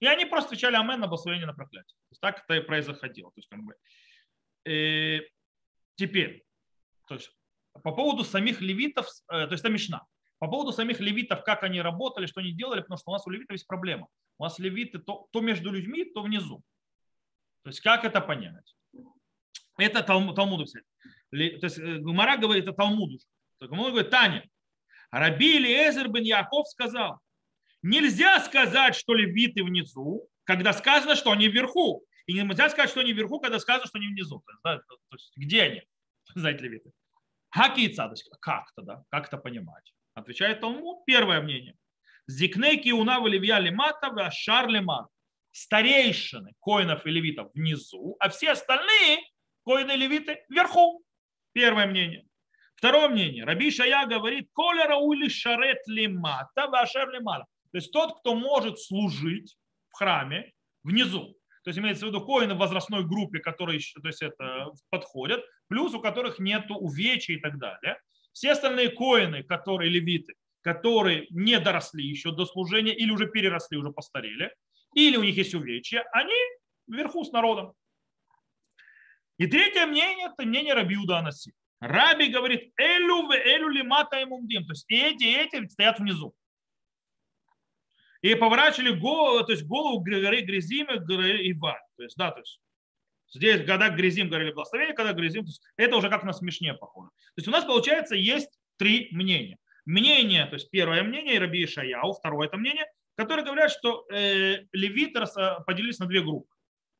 И 0.00 0.06
они 0.06 0.26
просто 0.26 0.50
отвечали 0.50 0.76
амен 0.76 1.00
на 1.00 1.06
благословение 1.06 1.46
на 1.46 1.54
проклятие. 1.54 1.96
То 2.08 2.12
есть 2.12 2.20
так 2.20 2.44
это 2.44 2.54
и 2.54 2.60
происходило. 2.60 3.30
То 3.32 3.38
есть, 3.38 3.48
как 3.48 3.60
бы, 3.60 3.74
теперь, 5.96 6.44
то 7.08 7.14
есть, 7.14 7.37
по 7.82 7.92
поводу 7.92 8.24
самих 8.24 8.60
левитов, 8.60 9.06
э, 9.30 9.46
то 9.46 9.52
есть 9.52 9.64
это 9.64 9.72
Мишна. 9.72 10.06
По 10.38 10.46
поводу 10.46 10.72
самих 10.72 11.00
левитов, 11.00 11.42
как 11.42 11.64
они 11.64 11.82
работали, 11.82 12.26
что 12.26 12.40
они 12.40 12.52
делали, 12.52 12.80
потому 12.80 12.98
что 12.98 13.10
у 13.10 13.12
нас 13.12 13.26
у 13.26 13.30
левитов 13.30 13.52
есть 13.52 13.66
проблема. 13.66 14.08
У 14.38 14.44
нас 14.44 14.58
левиты 14.58 14.98
то, 14.98 15.26
то 15.32 15.40
между 15.40 15.72
людьми, 15.72 16.04
то 16.04 16.22
внизу. 16.22 16.62
То 17.64 17.70
есть 17.70 17.80
как 17.80 18.04
это 18.04 18.20
понять? 18.20 18.74
Это 19.76 20.02
Талмуд, 20.02 20.36
Талмуду 20.36 20.64
То 20.64 21.36
есть 21.36 21.78
э, 21.78 21.98
Гумара 21.98 22.36
говорит, 22.36 22.64
это 22.64 22.72
Талмуду. 22.72 23.18
Гумара 23.60 23.90
говорит, 23.90 24.10
Таня, 24.10 24.48
Раби 25.10 25.58
Элиезер 25.58 26.08
бен 26.08 26.22
Яков 26.22 26.68
сказал, 26.68 27.20
нельзя 27.82 28.40
сказать, 28.40 28.94
что 28.94 29.14
левиты 29.14 29.64
внизу, 29.64 30.28
когда 30.44 30.72
сказано, 30.72 31.16
что 31.16 31.32
они 31.32 31.48
вверху. 31.48 32.04
И 32.26 32.34
нельзя 32.34 32.68
сказать, 32.68 32.90
что 32.90 33.00
они 33.00 33.12
вверху, 33.12 33.40
когда 33.40 33.58
сказано, 33.58 33.86
что 33.86 33.98
они 33.98 34.08
внизу. 34.08 34.42
То 34.62 34.82
есть 35.12 35.32
где 35.36 35.62
они? 35.62 35.82
Знаете, 36.34 36.64
левиты. 36.64 36.92
Хакица, 37.50 38.08
то 38.08 38.14
как 38.40 38.72
тогда, 38.74 39.02
как 39.10 39.28
это 39.28 39.38
понимать? 39.38 39.92
Отвечает 40.14 40.60
Талмуд, 40.60 41.04
первое 41.06 41.40
мнение. 41.40 41.74
Зикнеки 42.26 42.92
уна 42.92 43.24
левия 43.26 43.58
лимата 43.58 44.30
шар 44.30 44.68
лимат. 44.68 45.06
Старейшины 45.50 46.52
коинов 46.60 47.06
и 47.06 47.10
левитов 47.10 47.50
внизу, 47.54 48.16
а 48.20 48.28
все 48.28 48.52
остальные 48.52 49.20
коины 49.64 49.92
и 49.92 49.96
левиты 49.96 50.44
вверху. 50.48 51.02
Первое 51.52 51.86
мнение. 51.86 52.24
Второе 52.76 53.08
мнение. 53.08 53.44
Раби 53.44 53.70
Шая 53.70 54.06
говорит, 54.06 54.50
колера 54.52 54.96
ули 54.96 55.28
шарет 55.28 55.78
лимата 55.88 56.68
вашер 56.68 57.10
лимала. 57.10 57.46
То 57.72 57.78
есть 57.78 57.90
тот, 57.92 58.20
кто 58.20 58.34
может 58.34 58.78
служить 58.78 59.56
в 59.88 59.96
храме 59.96 60.52
внизу. 60.84 61.37
То 61.68 61.70
есть 61.70 61.80
имеется 61.80 62.06
в 62.06 62.08
виду 62.08 62.24
коины 62.24 62.54
в 62.54 62.56
возрастной 62.56 63.04
группе, 63.04 63.40
которые 63.40 63.78
то 64.00 64.08
есть 64.08 64.22
это, 64.22 64.70
подходят, 64.88 65.44
плюс 65.66 65.92
у 65.92 66.00
которых 66.00 66.38
нет 66.38 66.64
увечий 66.70 67.34
и 67.34 67.40
так 67.40 67.58
далее. 67.58 68.00
Все 68.32 68.52
остальные 68.52 68.88
коины, 68.88 69.42
которые 69.42 69.90
левиты, 69.90 70.32
которые 70.62 71.26
не 71.28 71.60
доросли 71.60 72.02
еще 72.02 72.32
до 72.32 72.46
служения 72.46 72.94
или 72.94 73.10
уже 73.10 73.26
переросли, 73.26 73.76
уже 73.76 73.90
постарели, 73.90 74.50
или 74.94 75.18
у 75.18 75.22
них 75.22 75.36
есть 75.36 75.54
увечья, 75.54 76.08
они 76.14 76.32
вверху 76.86 77.22
с 77.22 77.32
народом. 77.32 77.74
И 79.36 79.46
третье 79.46 79.84
мнение, 79.84 80.28
это 80.32 80.48
мнение 80.48 80.72
Рабиуда 80.72 81.18
Анаси. 81.18 81.52
Раби 81.80 82.28
говорит, 82.28 82.72
элю 82.78 83.26
в 83.26 83.32
элю 83.32 83.68
лимата 83.68 84.22
имумдим. 84.22 84.64
То 84.64 84.72
есть 84.72 84.86
эти 84.88 85.24
и 85.24 85.36
эти 85.36 85.68
стоят 85.68 85.98
внизу. 85.98 86.34
И 88.22 88.34
поворачивали 88.34 88.98
голову, 88.98 89.44
то 89.44 89.52
есть 89.52 89.64
голову 89.64 90.00
горы 90.00 90.40
Грязима, 90.40 90.96
горы 90.96 91.50
Иваль. 91.50 91.80
То 91.96 92.02
есть, 92.02 92.16
да, 92.16 92.32
то 92.32 92.40
есть 92.40 92.60
здесь, 93.32 93.64
когда 93.64 93.90
Грязим 93.90 94.28
говорили 94.28 94.52
благословение, 94.52 94.94
когда 94.94 95.12
Грязим, 95.12 95.42
то 95.42 95.48
есть 95.48 95.62
это 95.76 95.96
уже 95.96 96.08
как 96.08 96.24
на 96.24 96.32
смешнее 96.32 96.74
похоже. 96.74 97.10
То 97.10 97.38
есть 97.38 97.48
у 97.48 97.52
нас, 97.52 97.64
получается, 97.64 98.16
есть 98.16 98.58
три 98.76 99.08
мнения. 99.12 99.58
Мнение, 99.86 100.46
то 100.46 100.54
есть 100.54 100.70
первое 100.70 101.02
мнение, 101.02 101.38
Раби 101.38 101.66
Шаяу, 101.66 102.12
второе 102.12 102.48
это 102.48 102.56
мнение, 102.56 102.86
которые 103.16 103.44
говорят, 103.44 103.70
что 103.70 104.06
э, 104.12 104.64
левиты 104.72 105.24
поделились 105.66 105.98
на 105.98 106.06
две 106.06 106.20
группы. 106.20 106.48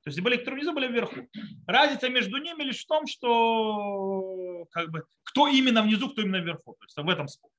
То 0.04 0.10
есть 0.10 0.20
были, 0.20 0.36
которые 0.36 0.60
внизу, 0.60 0.72
были 0.72 0.86
вверху. 0.86 1.28
Разница 1.66 2.08
между 2.08 2.38
ними 2.38 2.62
лишь 2.62 2.82
в 2.82 2.86
том, 2.86 3.06
что 3.06 4.66
как 4.70 4.90
бы, 4.90 5.04
кто 5.24 5.48
именно 5.48 5.82
внизу, 5.82 6.08
кто 6.08 6.22
именно 6.22 6.40
вверху. 6.40 6.74
То 6.78 6.84
есть 6.84 6.96
в 6.96 7.08
этом 7.08 7.28
спор. 7.28 7.50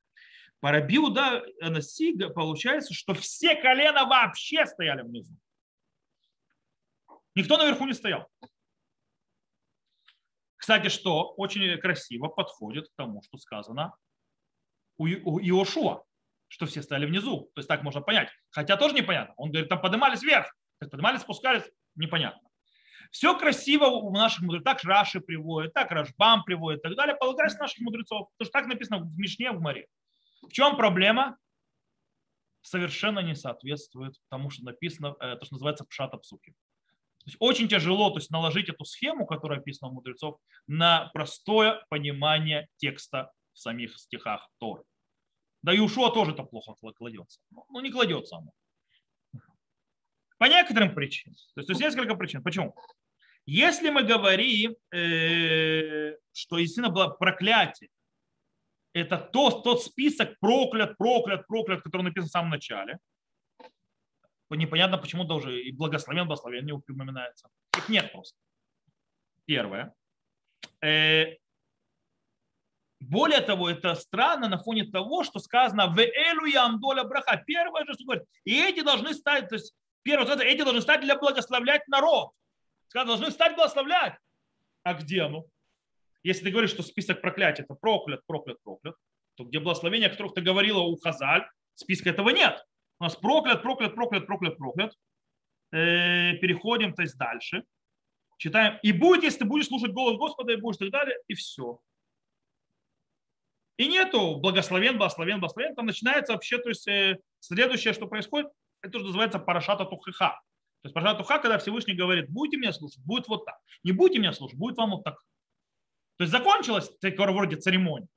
По 0.60 0.72
Рабиуда 0.72 1.46
Насига 1.62 2.30
получается, 2.30 2.94
что 2.94 3.14
все 3.14 3.56
колена 3.56 4.06
вообще 4.06 4.66
стояли 4.66 5.04
внизу. 5.04 5.34
Никто 7.36 7.58
наверху 7.58 7.86
не 7.86 7.94
стоял. 7.94 8.28
Кстати, 10.58 10.90
что 10.90 11.34
очень 11.36 11.80
красиво 11.80 12.28
подходит 12.28 12.90
к 12.90 12.96
тому, 12.96 13.22
что 13.24 13.38
сказано 13.38 13.96
у 14.98 15.08
Иошуа, 15.08 16.04
что 16.50 16.66
все 16.66 16.82
стояли 16.82 17.06
внизу. 17.06 17.50
То 17.56 17.60
есть 17.60 17.70
так 17.70 17.82
можно 17.84 18.02
понять. 18.02 18.30
Хотя 18.50 18.76
тоже 18.76 18.94
непонятно. 18.94 19.34
Он 19.38 19.52
говорит, 19.52 19.70
там 19.70 19.80
поднимались 19.80 20.22
вверх. 20.22 20.54
Поднимались, 20.80 21.22
спускались, 21.22 21.64
непонятно. 21.96 22.50
Все 23.12 23.38
красиво 23.38 23.86
у 23.86 24.12
наших 24.12 24.42
мудрецов. 24.42 24.66
Так 24.66 24.84
Раши 24.84 25.22
приводит, 25.22 25.74
так 25.74 25.90
Рашбам 25.92 26.44
приводит 26.44 26.80
и 26.80 26.84
так 26.84 26.96
далее. 26.96 27.16
Полагаясь 27.16 27.58
наших 27.58 27.80
мудрецов. 27.80 28.30
Потому 28.38 28.46
что 28.46 28.52
так 28.52 28.68
написано 28.68 29.00
в 29.00 29.18
Мишне, 29.18 29.52
в 29.52 29.62
море. 29.62 29.88
В 30.42 30.52
чем 30.52 30.78
проблема? 30.78 31.38
Совершенно 32.62 33.20
не 33.20 33.36
соответствует 33.36 34.16
тому, 34.30 34.50
что 34.50 34.66
написано, 34.66 35.16
э, 35.20 35.36
то, 35.38 35.46
что 35.46 35.56
называется 35.56 35.86
пшата 35.86 36.18
псуки. 36.18 36.52
То 36.52 37.26
есть 37.26 37.38
очень 37.40 37.68
тяжело 37.68 38.10
то 38.10 38.18
есть, 38.18 38.32
наложить 38.32 38.70
эту 38.70 38.86
схему, 38.86 39.26
которая 39.26 39.60
описана 39.60 39.92
у 39.92 39.96
мудрецов, 39.96 40.40
на 40.68 41.10
простое 41.14 41.86
понимание 41.90 42.68
текста 42.78 43.32
в 43.54 43.60
самих 43.60 43.98
стихах 43.98 44.50
Торы. 44.58 44.84
Да 45.62 45.74
и 45.74 45.80
Ушуа 45.80 46.12
тоже 46.12 46.32
это 46.32 46.44
плохо 46.44 46.76
кладется. 46.96 47.42
Ну, 47.52 47.82
не 47.82 47.92
кладется 47.92 48.38
оно. 48.38 48.52
По 50.38 50.46
некоторым 50.46 50.96
причинам. 50.96 51.36
То 51.54 51.62
есть, 51.62 51.70
есть 51.70 51.82
несколько 51.82 52.16
причин. 52.16 52.42
Почему? 52.42 52.74
Если 53.46 53.90
мы 53.90 54.04
говорим, 54.04 54.76
э, 54.92 56.16
что 56.32 56.60
действительно 56.60 56.90
было 56.90 57.10
проклятие, 57.10 57.90
это 58.94 59.18
тот, 59.18 59.64
тот 59.64 59.84
список 59.84 60.38
проклят, 60.40 60.98
проклят, 60.98 61.48
проклят, 61.48 61.82
который 61.82 62.04
написан 62.04 62.28
в 62.28 62.32
самом 62.32 62.50
начале. 62.50 63.00
Непонятно, 64.50 64.98
почему 64.98 65.26
даже 65.26 65.62
и 65.62 65.72
благословен, 65.72 66.26
благословен 66.26 66.66
не 66.66 66.72
упоминается. 66.72 67.50
Их 67.78 67.88
нет 67.88 68.12
просто. 68.12 68.36
Первое. 69.46 69.94
Э, 70.82 71.36
более 73.00 73.42
того, 73.42 73.70
это 73.70 73.96
странно 73.96 74.50
на 74.50 74.58
фоне 74.58 74.86
того, 74.86 75.24
что 75.24 75.40
сказано 75.40 75.88
в 75.88 76.00
элу 76.00 76.46
ямдоля 76.46 77.04
браха. 77.04 77.42
Первое 77.46 77.86
же, 77.86 77.94
что 77.94 78.06
говорит, 78.06 78.26
и 78.44 78.60
эти 78.60 78.82
должны 78.82 79.14
стать, 79.14 79.50
то 79.50 79.56
есть 79.56 79.74
первое, 80.02 80.36
эти 80.38 80.64
должны 80.64 80.82
стать 80.82 81.02
для 81.02 81.16
благословлять 81.16 81.88
народ. 81.88 82.32
Сказано, 82.88 83.18
должны 83.18 83.32
стать 83.32 83.56
благословлять. 83.56 84.18
А 84.84 84.96
где 84.96 85.22
оно? 85.22 85.46
Если 86.24 86.44
ты 86.44 86.52
говоришь, 86.52 86.72
что 86.72 86.84
список 86.84 87.22
проклятий 87.22 87.64
это 87.64 87.76
проклят, 87.76 88.26
проклят, 88.26 88.62
проклят, 88.64 88.96
то 89.36 89.46
где 89.46 89.60
благословения, 89.60 90.08
о 90.08 90.12
которых 90.12 90.34
ты 90.34 90.42
говорила 90.42 90.80
у 90.80 90.98
Хазаль, 90.98 91.48
списка 91.76 92.10
этого 92.10 92.30
нет. 92.30 92.64
У 93.00 93.04
нас 93.06 93.16
проклят, 93.16 93.62
проклят, 93.62 93.96
проклят, 93.96 94.28
проклят, 94.28 94.58
проклят. 94.58 94.94
Э, 95.72 96.34
переходим, 96.34 96.94
то 96.94 97.04
есть 97.04 97.18
дальше. 97.18 97.64
Читаем. 98.38 98.80
И 98.84 98.92
будет, 98.92 99.24
если 99.24 99.40
ты 99.40 99.46
будешь 99.46 99.68
слушать 99.68 99.92
голос 99.92 100.18
Господа, 100.18 100.54
и 100.54 100.58
будешь 100.58 100.78
так 100.78 100.92
далее, 100.92 101.18
и 101.28 101.36
все. 101.36 101.80
И 103.78 103.88
нету 103.88 104.38
благословен, 104.38 104.98
благословен, 104.98 105.40
благословен. 105.40 105.76
Там 105.76 105.86
начинается 105.86 106.34
вообще, 106.34 106.58
то 106.58 106.70
есть 106.70 106.88
э, 106.88 107.20
следующее, 107.40 107.94
что 107.94 108.08
происходит, 108.08 108.50
это 108.82 108.98
уже 108.98 109.08
называется 109.08 109.40
парашата 109.40 109.86
тухиха. 109.86 110.42
То 110.82 110.88
есть 110.88 110.94
парашата 110.94 111.20
туха, 111.20 111.40
когда 111.40 111.58
Всевышний 111.58 111.94
говорит, 111.94 112.30
будете 112.30 112.58
меня 112.58 112.74
слушать, 112.74 113.00
будет 113.06 113.28
вот 113.28 113.46
так. 113.46 113.58
Не 113.84 113.94
будете 113.94 114.20
меня 114.20 114.34
слушать, 114.34 114.58
будет 114.58 114.78
вам 114.78 114.92
вот 114.92 115.04
так. 115.04 115.24
То 116.20 116.24
есть 116.24 116.34
закончилась 116.34 116.90
такого 117.00 117.32
вроде 117.32 117.56
церемония. 117.56 118.10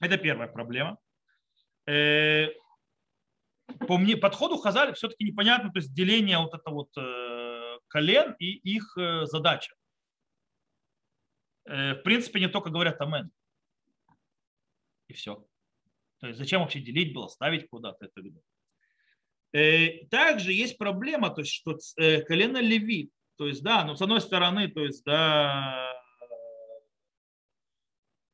Это 0.00 0.16
первая 0.18 0.46
проблема. 0.46 0.98
Э, 1.84 2.46
по 3.88 3.98
мне, 3.98 4.16
подходу 4.16 4.56
Хазаль 4.56 4.94
все-таки 4.94 5.24
непонятно, 5.24 5.72
то 5.72 5.80
есть 5.80 5.92
деление 5.92 6.38
вот 6.38 6.54
это 6.54 6.70
вот 6.70 6.96
э, 6.96 7.78
колен 7.88 8.36
и 8.38 8.52
их 8.52 8.96
э, 8.96 9.26
задача. 9.26 9.74
В 11.64 12.02
принципе, 12.04 12.38
не 12.38 12.48
только 12.48 12.70
говорят 12.70 13.00
амен. 13.00 13.32
И 15.08 15.12
все. 15.12 15.44
То 16.20 16.28
есть 16.28 16.38
зачем 16.38 16.60
вообще 16.60 16.78
делить 16.78 17.12
было, 17.12 17.26
ставить 17.26 17.68
куда-то 17.68 18.06
это 18.06 18.20
видно. 18.20 18.40
Также 20.08 20.52
есть 20.52 20.78
проблема, 20.78 21.30
то 21.30 21.40
есть 21.40 21.52
что 21.52 21.76
колено 22.26 22.58
Леви, 22.58 23.10
то 23.40 23.46
есть 23.46 23.62
да, 23.62 23.86
но 23.86 23.96
с 23.96 24.02
одной 24.02 24.20
стороны, 24.20 24.68
то 24.68 24.84
есть 24.84 25.02
да, 25.02 25.94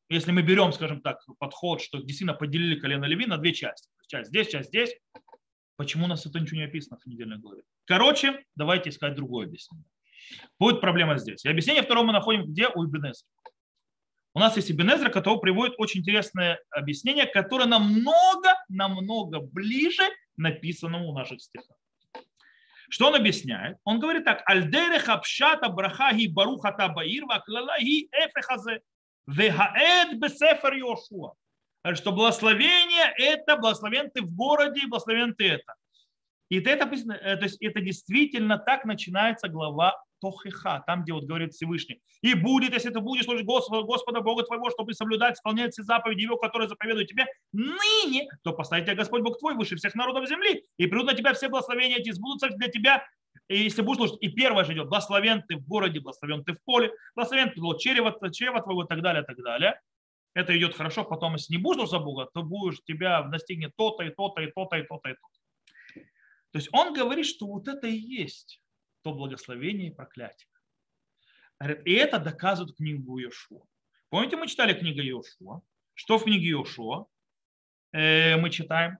если 0.08 0.32
мы 0.32 0.42
берем, 0.42 0.72
скажем 0.72 1.00
так, 1.00 1.24
подход, 1.38 1.80
что 1.80 1.98
действительно 1.98 2.34
поделили 2.34 2.80
колено 2.80 3.04
Леви 3.04 3.24
на 3.26 3.38
две 3.38 3.52
части. 3.52 3.88
Часть 4.08 4.30
здесь, 4.30 4.48
часть 4.48 4.70
здесь. 4.70 4.98
Почему 5.76 6.06
у 6.06 6.08
нас 6.08 6.26
это 6.26 6.40
ничего 6.40 6.56
не 6.56 6.64
описано 6.64 6.98
в 6.98 7.06
недельной 7.06 7.38
главе? 7.38 7.62
Короче, 7.84 8.44
давайте 8.56 8.90
искать 8.90 9.14
другое 9.14 9.46
объяснение. 9.46 9.86
Будет 10.58 10.80
проблема 10.80 11.18
здесь. 11.18 11.44
И 11.44 11.48
объяснение 11.48 11.84
второго 11.84 12.06
мы 12.06 12.12
находим 12.12 12.44
где? 12.44 12.66
У 12.66 12.84
Ибнезра. 12.84 13.28
У 14.34 14.40
нас 14.40 14.56
есть 14.56 14.72
Ибнезра, 14.72 15.08
который 15.08 15.38
приводит 15.38 15.76
очень 15.78 16.00
интересное 16.00 16.58
объяснение, 16.70 17.26
которое 17.26 17.66
намного, 17.66 18.54
намного 18.68 19.38
ближе 19.38 20.02
написанному 20.36 21.12
в 21.12 21.14
наших 21.14 21.40
стихах. 21.40 21.76
Что 22.88 23.08
он 23.08 23.14
объясняет? 23.14 23.78
Он 23.84 23.98
говорит 23.98 24.24
так. 24.24 24.42
Альдерех 24.46 25.08
абшата 25.08 25.68
брахаги 25.68 26.26
барухата 26.26 26.88
баир 26.88 27.24
ваклалахи 27.24 28.08
эфехазе. 28.12 28.80
Вегаэд 29.26 30.18
бесефер 30.18 30.74
Йошуа. 30.74 31.32
Что 31.94 32.12
благословение– 32.12 33.12
это 33.18 33.56
благословен 33.56 34.10
ты 34.10 34.22
в 34.22 34.34
городе, 34.34 34.86
благословен 34.88 35.34
ты 35.34 35.50
это. 35.50 35.74
И 36.48 36.60
это, 36.60 36.88
э, 36.88 37.36
то 37.36 37.44
есть 37.44 37.60
это 37.60 37.80
действительно 37.80 38.58
так 38.58 38.84
начинается 38.84 39.48
глава 39.48 40.00
Тохиха, 40.30 40.82
там, 40.86 41.02
где 41.02 41.12
вот 41.12 41.24
говорит 41.24 41.52
Всевышний. 41.52 42.00
И 42.22 42.34
будет, 42.34 42.72
если 42.72 42.90
ты 42.90 43.00
будешь 43.00 43.24
служить 43.24 43.46
Господа, 43.46 43.82
Господа 43.82 44.20
Бога 44.20 44.42
твоего, 44.42 44.70
чтобы 44.70 44.94
соблюдать, 44.94 45.36
исполнять 45.36 45.72
все 45.72 45.82
заповеди 45.82 46.22
Его, 46.22 46.36
которые 46.36 46.68
заповедуют 46.68 47.08
тебе 47.08 47.26
ныне, 47.52 48.28
то 48.42 48.52
поставит 48.52 48.86
тебя 48.86 48.96
Господь 48.96 49.22
Бог 49.22 49.38
твой 49.38 49.54
выше 49.54 49.76
всех 49.76 49.94
народов 49.94 50.28
земли, 50.28 50.64
и 50.78 50.86
придут 50.86 51.06
на 51.06 51.14
тебя 51.14 51.32
все 51.34 51.48
благословения 51.48 51.98
эти, 51.98 52.10
сбудутся 52.10 52.48
для 52.48 52.68
тебя 52.68 53.04
и 53.48 53.62
если 53.62 53.82
будешь 53.82 53.98
слушать, 53.98 54.18
и 54.22 54.28
первое 54.28 54.64
же 54.64 54.72
идет, 54.72 54.88
благословен 54.88 55.42
ты 55.46 55.56
в 55.56 55.66
городе, 55.68 56.00
благословен 56.00 56.42
ты 56.42 56.54
в 56.54 56.64
поле, 56.64 56.90
благословен 57.14 57.50
ты 57.50 57.60
плод 57.60 57.80
чрева, 57.80 58.16
чрева 58.32 58.60
твоего 58.60 58.82
и 58.82 58.86
так 58.88 59.02
далее, 59.02 59.22
и 59.22 59.26
так 59.26 59.36
далее. 59.36 59.80
Это 60.34 60.56
идет 60.58 60.74
хорошо, 60.74 61.04
потом, 61.04 61.34
если 61.34 61.54
не 61.54 61.62
будешь 61.62 61.88
за 61.88 62.00
Бога, 62.00 62.28
то 62.34 62.42
будешь, 62.42 62.82
тебя 62.84 63.22
настигнет 63.24 63.72
то-то, 63.76 64.02
и 64.02 64.10
то-то, 64.10 64.42
и 64.42 64.50
то-то, 64.50 64.76
и 64.76 64.82
то-то, 64.82 65.08
и 65.10 65.12
то-то. 65.12 66.02
То 66.52 66.58
есть 66.58 66.68
он 66.72 66.94
говорит, 66.94 67.26
что 67.26 67.46
вот 67.46 67.68
это 67.68 67.86
и 67.86 67.96
есть 67.96 68.60
то 69.06 69.12
благословение 69.14 69.90
и 69.90 69.94
проклятие. 69.94 70.50
И 71.84 71.92
это 71.92 72.18
доказывает 72.18 72.76
книгу 72.76 73.20
Иошуа. 73.20 73.64
Помните, 74.08 74.36
мы 74.36 74.48
читали 74.48 74.76
книгу 74.76 74.98
Иошуа? 74.98 75.60
Что 75.94 76.18
в 76.18 76.24
книге 76.24 76.50
Иошуа 76.50 77.06
э, 77.92 78.36
мы 78.36 78.50
читаем? 78.50 78.98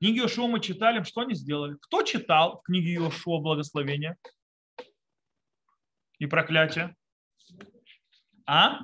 книге 0.00 0.22
Иошуа 0.22 0.48
мы 0.48 0.58
читали, 0.58 1.04
что 1.04 1.20
они 1.20 1.34
сделали. 1.36 1.76
Кто 1.80 2.02
читал 2.02 2.58
в 2.58 2.62
книге 2.64 2.94
Иошуа 2.94 3.38
благословение 3.38 4.16
и 6.18 6.26
проклятие? 6.26 6.96
А? 8.46 8.80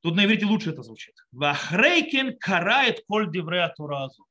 Тут 0.00 0.14
на 0.14 0.24
иврите 0.24 0.46
лучше 0.46 0.70
это 0.70 0.82
звучит. 0.82 1.16
Вахрейкен 1.32 2.38
карает 2.38 3.04
коль 3.06 3.30
диврея 3.30 3.68
туразу. 3.68 4.26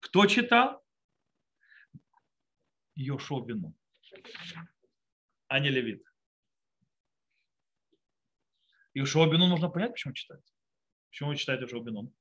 Кто 0.00 0.26
читал? 0.26 0.82
Йошобину, 2.94 3.74
а 5.48 5.58
не 5.58 5.70
Левит. 5.70 6.04
Бенун 8.94 9.48
нужно 9.48 9.70
понять, 9.70 9.92
почему 9.92 10.12
читает. 10.12 10.44
Почему 11.08 11.30
он 11.30 11.36
читает 11.36 11.62
Бенун? 11.82 12.14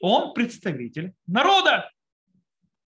Он 0.00 0.34
представитель 0.34 1.14
народа. 1.26 1.90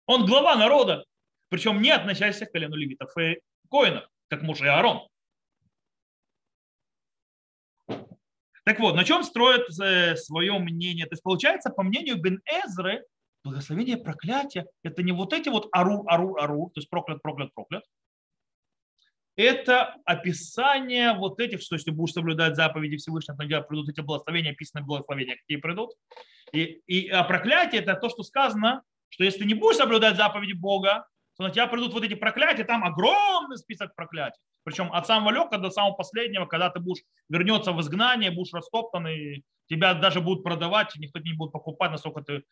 Он 0.07 0.27
глава 0.27 0.57
народа. 0.57 1.07
Причем 1.49 1.81
не 1.81 1.91
относящийся 1.91 2.47
к 2.47 2.53
колену 2.53 2.77
левитов 2.77 3.17
и 3.17 3.41
коинов, 3.71 4.12
как 4.33 4.41
муж 4.41 4.63
и 4.63 4.67
Аарон. 4.67 5.07
Так 8.65 8.81
вот, 8.81 8.95
на 8.95 9.05
чем 9.05 9.25
строят 9.25 9.69
э, 9.79 10.17
свое 10.17 10.59
мнение? 10.59 11.05
То 11.05 11.13
есть 11.13 11.23
получается, 11.23 11.69
по 11.69 11.83
мнению 11.83 12.17
Бен 12.17 12.41
Эзры, 12.47 13.05
благословение 13.45 13.99
проклятие– 13.99 14.69
это 14.83 15.03
не 15.03 15.13
вот 15.13 15.35
эти 15.35 15.51
вот 15.51 15.69
ару, 15.73 16.05
ару, 16.07 16.37
ару, 16.37 16.71
то 16.73 16.79
есть 16.79 16.89
проклят, 16.89 17.21
проклят, 17.21 17.53
проклят, 17.53 17.85
это 19.37 19.97
описание 20.07 21.13
вот 21.13 21.39
этих, 21.39 21.61
что 21.61 21.75
если 21.75 21.91
будешь 21.91 22.15
соблюдать 22.15 22.57
заповеди 22.57 22.97
Всевышнего, 22.97 23.37
то 23.37 23.63
придут 23.65 23.91
эти 23.91 24.01
благословения, 24.01 24.53
описанные 24.53 24.87
благословения, 24.87 25.37
какие 25.37 25.59
придут. 25.59 25.91
И, 26.53 26.81
и 26.87 27.09
а 27.09 27.25
проклятие 27.25 27.83
это 27.83 27.97
то, 27.97 28.09
что 28.09 28.23
сказано, 28.23 28.83
что 29.11 29.25
если 29.25 29.45
не 29.45 29.53
будешь 29.53 29.77
соблюдать 29.77 30.17
заповеди 30.17 30.53
Бога, 30.55 31.07
на 31.39 31.51
тебя 31.51 31.67
придут 31.67 31.93
вот 31.93 32.05
эти 32.05 32.15
проклятия, 32.15 32.65
там 32.65 32.85
огромный 32.85 33.57
список 33.57 33.95
проклятий. 33.95 34.41
Причем 34.65 34.93
от 34.93 35.07
самого 35.07 35.33
легкого 35.33 35.61
до 35.61 35.71
самого 35.71 35.95
последнего, 35.95 36.47
когда 36.47 36.71
ты 36.71 36.81
будешь 36.81 37.03
вернется 37.29 37.73
в 37.73 37.81
изгнание, 37.81 38.31
будешь 38.31 38.53
растоптан, 38.53 39.09
и 39.09 39.43
тебя 39.67 39.95
даже 39.95 40.21
будут 40.21 40.45
продавать, 40.45 40.95
никто 40.97 41.19
не 41.19 41.33
будет 41.33 41.53
покупать, 41.53 41.91
насколько 41.91 42.23
ты 42.23 42.45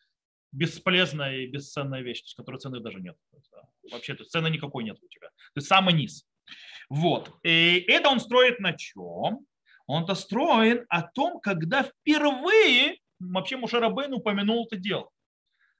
бесполезная 0.51 1.37
и 1.37 1.47
бесценная 1.47 2.01
вещь, 2.01 2.35
которой 2.35 2.57
цены 2.57 2.79
даже 2.79 2.99
нет. 2.99 3.15
Вообще, 3.91 4.15
то 4.15 4.25
цены 4.25 4.49
никакой 4.49 4.83
нет 4.83 4.97
у 5.01 5.07
тебя. 5.07 5.27
То 5.27 5.57
есть 5.57 5.67
самый 5.67 5.93
низ. 5.93 6.25
Вот. 6.89 7.31
И 7.43 7.85
это 7.87 8.09
он 8.09 8.19
строит 8.19 8.59
на 8.59 8.73
чем? 8.73 9.45
Он-то 9.87 10.15
строит 10.15 10.85
о 10.89 11.03
том, 11.03 11.39
когда 11.39 11.83
впервые 11.83 12.97
вообще 13.19 13.57
Мушарабейн 13.57 14.13
упомянул 14.13 14.65
это 14.65 14.77
дело. 14.77 15.09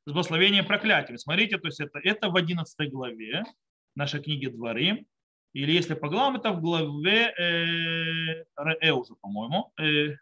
С 0.05 0.11
благословением 0.11 0.65
проклятия. 0.65 1.17
Смотрите, 1.17 1.57
то 1.57 1.67
есть 1.67 1.79
это, 1.79 1.99
это 1.99 2.29
в 2.29 2.35
11 2.35 2.91
главе 2.91 3.43
нашей 3.95 4.21
книги 4.21 4.47
Дворы. 4.47 5.05
Или 5.53 5.71
если 5.73 5.93
по 5.93 6.09
главам, 6.09 6.37
это 6.37 6.51
в 6.51 6.61
главе 6.61 7.33
э, 7.37 8.45
Ре 8.55 8.93
уже, 8.93 9.15
по-моему. 9.15 9.71
Э, 9.79 10.15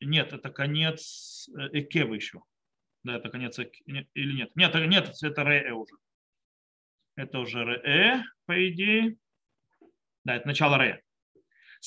нет, 0.00 0.32
это 0.32 0.50
конец 0.50 1.48
э, 1.56 1.68
Экева 1.80 2.14
еще. 2.14 2.40
Да, 3.04 3.16
это 3.16 3.28
конец 3.28 3.58
или 3.58 4.32
нет? 4.32 4.56
Нет, 4.56 4.74
нет, 4.74 5.14
это 5.22 5.44
Ре 5.44 5.72
уже. 5.72 5.94
Это 7.16 7.38
уже 7.38 7.64
ре, 7.64 8.24
по 8.46 8.68
идее. 8.68 9.16
Да, 10.24 10.34
это 10.34 10.48
начало 10.48 10.78
ре. 10.78 11.03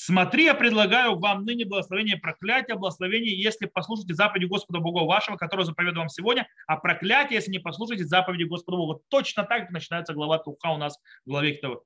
Смотри, 0.00 0.44
я 0.44 0.54
предлагаю 0.54 1.18
вам 1.18 1.44
ныне 1.44 1.64
благословение 1.64 2.18
и 2.18 2.20
проклятие, 2.20 2.76
благословение, 2.76 3.36
если 3.36 3.66
послушаете 3.66 4.14
заповеди 4.14 4.44
Господа 4.44 4.78
Бога 4.78 5.00
вашего, 5.00 5.36
который 5.36 5.64
заповедую 5.64 6.02
вам 6.02 6.08
сегодня, 6.08 6.46
а 6.68 6.76
проклятие, 6.76 7.34
если 7.34 7.50
не 7.50 7.58
послушаете 7.58 8.04
заповеди 8.04 8.44
Господа 8.44 8.76
Бога. 8.76 9.00
Точно 9.08 9.42
так 9.42 9.70
начинается 9.70 10.14
глава 10.14 10.38
Туха 10.38 10.70
у 10.70 10.76
нас 10.76 10.96
в 11.26 11.30
главе 11.30 11.56
Китова. 11.56 11.82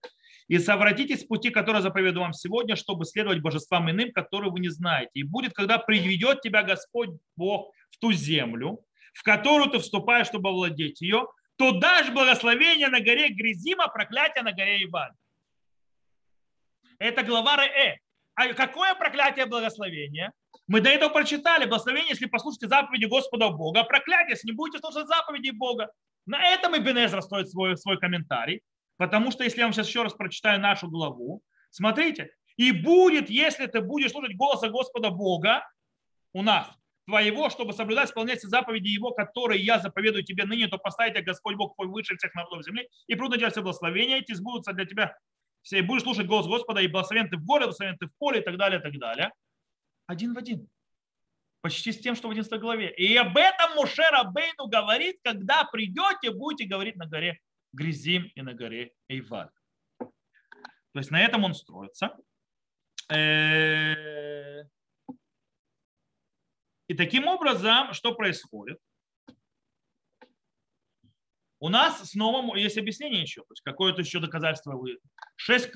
И 0.46 0.58
совратитесь 0.58 1.22
с 1.22 1.24
пути, 1.24 1.48
который 1.48 1.80
заповедую 1.80 2.24
вам 2.24 2.34
сегодня, 2.34 2.76
чтобы 2.76 3.06
следовать 3.06 3.40
божествам 3.40 3.90
иным, 3.90 4.12
которые 4.12 4.52
вы 4.52 4.60
не 4.60 4.68
знаете. 4.68 5.12
И 5.14 5.22
будет, 5.22 5.54
когда 5.54 5.78
приведет 5.78 6.42
тебя 6.42 6.62
Господь 6.64 7.12
Бог 7.34 7.72
в 7.90 7.98
ту 7.98 8.12
землю, 8.12 8.80
в 9.14 9.22
которую 9.22 9.70
ты 9.70 9.78
вступаешь, 9.78 10.26
чтобы 10.26 10.50
овладеть 10.50 11.00
ее, 11.00 11.28
то 11.56 11.72
дашь 11.80 12.10
благословение 12.10 12.88
на 12.88 13.00
горе 13.00 13.30
Гризима, 13.30 13.88
проклятие 13.88 14.44
на 14.44 14.52
горе 14.52 14.84
Иван. 14.84 15.12
Это 16.98 17.22
глава 17.22 17.56
Ре. 17.56 18.01
А 18.34 18.52
какое 18.54 18.94
проклятие 18.94 19.46
благословение? 19.46 20.32
Мы 20.66 20.80
до 20.80 20.90
этого 20.90 21.10
прочитали. 21.10 21.66
Благословение, 21.66 22.10
если 22.10 22.26
послушаете 22.26 22.68
заповеди 22.68 23.04
Господа 23.04 23.50
Бога. 23.50 23.84
Проклятие, 23.84 24.30
если 24.30 24.48
не 24.48 24.54
будете 24.54 24.78
слушать 24.78 25.06
заповеди 25.06 25.50
Бога. 25.50 25.90
На 26.24 26.42
этом 26.44 26.74
и 26.74 26.78
Бенезра 26.78 27.20
стоит 27.20 27.50
свой, 27.50 27.76
свой 27.76 27.98
комментарий. 27.98 28.62
Потому 28.96 29.30
что, 29.30 29.44
если 29.44 29.58
я 29.58 29.66
вам 29.66 29.72
сейчас 29.72 29.88
еще 29.88 30.02
раз 30.02 30.14
прочитаю 30.14 30.60
нашу 30.60 30.88
главу, 30.88 31.42
смотрите, 31.70 32.30
И 32.56 32.70
будет, 32.72 33.30
если 33.30 33.66
ты 33.66 33.80
будешь 33.80 34.12
слушать 34.12 34.36
голоса 34.36 34.68
Господа 34.68 35.10
Бога 35.10 35.66
у 36.32 36.42
нас, 36.42 36.70
твоего, 37.06 37.50
чтобы 37.50 37.72
соблюдать, 37.72 38.10
исполнять 38.10 38.38
все 38.38 38.48
заповеди 38.48 38.88
Его, 38.88 39.10
которые 39.10 39.62
я 39.62 39.78
заповедую 39.78 40.24
тебе 40.24 40.44
ныне, 40.44 40.68
то 40.68 40.78
поставить 40.78 41.14
тебя 41.14 41.24
Господь 41.24 41.56
Бог 41.56 41.74
твой 41.74 41.88
выше 41.88 42.16
всех 42.16 42.34
народов 42.34 42.64
земли, 42.64 42.88
и 43.08 43.14
прудно 43.14 43.36
делать 43.36 43.54
все 43.54 43.62
благословения, 43.62 44.18
эти 44.18 44.32
сбудутся 44.32 44.72
для 44.72 44.84
тебя 44.84 45.16
и 45.70 45.80
будешь 45.80 46.02
слушать 46.02 46.26
голос 46.26 46.46
Господа, 46.46 46.80
и 46.80 46.88
благословен 46.88 47.28
ты 47.28 47.36
в 47.36 47.44
горе, 47.44 47.66
благословен 47.66 47.96
ты 47.98 48.06
в 48.06 48.16
поле, 48.18 48.40
и 48.40 48.44
так 48.44 48.56
далее, 48.56 48.80
и 48.80 48.82
так 48.82 48.98
далее. 48.98 49.32
Один 50.06 50.34
в 50.34 50.38
один. 50.38 50.68
Почти 51.60 51.92
с 51.92 52.00
тем, 52.00 52.16
что 52.16 52.28
в 52.28 52.32
11 52.32 52.60
главе. 52.60 52.92
И 52.92 53.16
об 53.16 53.36
этом 53.36 53.76
Муше 53.76 54.02
Рабейну 54.02 54.66
говорит, 54.66 55.20
когда 55.22 55.64
придете, 55.64 56.32
будете 56.32 56.68
говорить 56.68 56.96
на 56.96 57.06
горе 57.06 57.38
Гризим 57.72 58.24
и 58.34 58.42
на 58.42 58.52
горе 58.52 58.92
Эйваль. 59.08 59.50
То 59.98 60.98
есть 60.98 61.10
на 61.10 61.20
этом 61.22 61.44
он 61.44 61.54
строится. 61.54 62.16
Э, 63.10 64.64
и 66.88 66.94
таким 66.94 67.28
образом, 67.28 67.92
что 67.92 68.14
происходит? 68.14 68.78
У 71.62 71.68
нас 71.68 72.10
снова 72.10 72.56
есть 72.56 72.76
объяснение 72.76 73.22
еще, 73.22 73.42
то 73.42 73.52
есть 73.52 73.62
какое-то 73.62 74.00
еще 74.00 74.18
доказательство. 74.18 74.76
Шесть, 75.36 75.70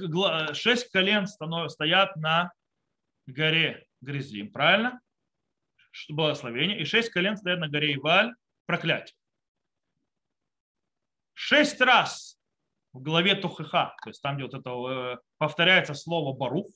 шесть 0.55 0.91
колен 0.91 1.29
стоят 1.29 2.17
на 2.17 2.51
горе 3.27 3.87
Грязим, 4.01 4.51
правильно? 4.51 5.01
Благословение. 6.09 6.81
И 6.81 6.85
шесть 6.85 7.11
колен 7.11 7.37
стоят 7.37 7.61
на 7.61 7.69
горе 7.69 7.95
Иваль, 7.95 8.35
проклятие. 8.67 9.15
Шесть 11.35 11.81
раз 11.81 12.37
в 12.93 13.01
главе 13.01 13.37
Тухиха, 13.37 13.95
то 14.03 14.11
есть 14.11 14.21
там, 14.21 14.35
где 14.35 14.45
вот 14.47 14.55
это 14.55 14.71
э, 14.71 15.17
повторяется 15.39 15.95
слово 15.95 16.37
Барух, 16.37 16.67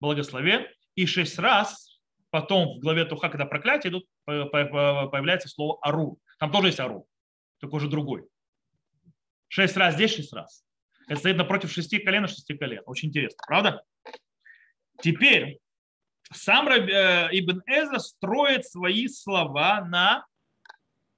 благословен, 0.00 0.66
и 0.96 1.06
шесть 1.06 1.38
раз 1.38 1.98
потом 2.28 2.76
в 2.76 2.80
главе 2.80 3.06
Туха, 3.06 3.30
когда 3.30 3.46
проклятие 3.46 3.90
идут, 3.90 4.06
появляется 4.26 5.48
слово 5.48 5.78
Ару. 5.80 6.18
Там 6.38 6.52
тоже 6.52 6.68
есть 6.68 6.80
Ару 6.80 7.08
только 7.66 7.76
уже 7.76 7.88
другой. 7.88 8.26
Шесть 9.48 9.76
раз 9.76 9.94
здесь, 9.94 10.14
шесть 10.14 10.32
раз. 10.32 10.64
Это 11.08 11.18
стоит 11.18 11.36
напротив 11.36 11.70
шести 11.70 11.98
колен 11.98 12.24
и 12.24 12.28
шести 12.28 12.56
колен. 12.56 12.82
Очень 12.86 13.08
интересно, 13.08 13.38
правда? 13.46 13.82
Теперь 15.02 15.58
сам 16.32 16.68
э, 16.68 17.28
Ибн 17.32 17.62
Эзра 17.66 17.98
строит 17.98 18.66
свои 18.66 19.08
слова 19.08 19.84
на 19.84 20.24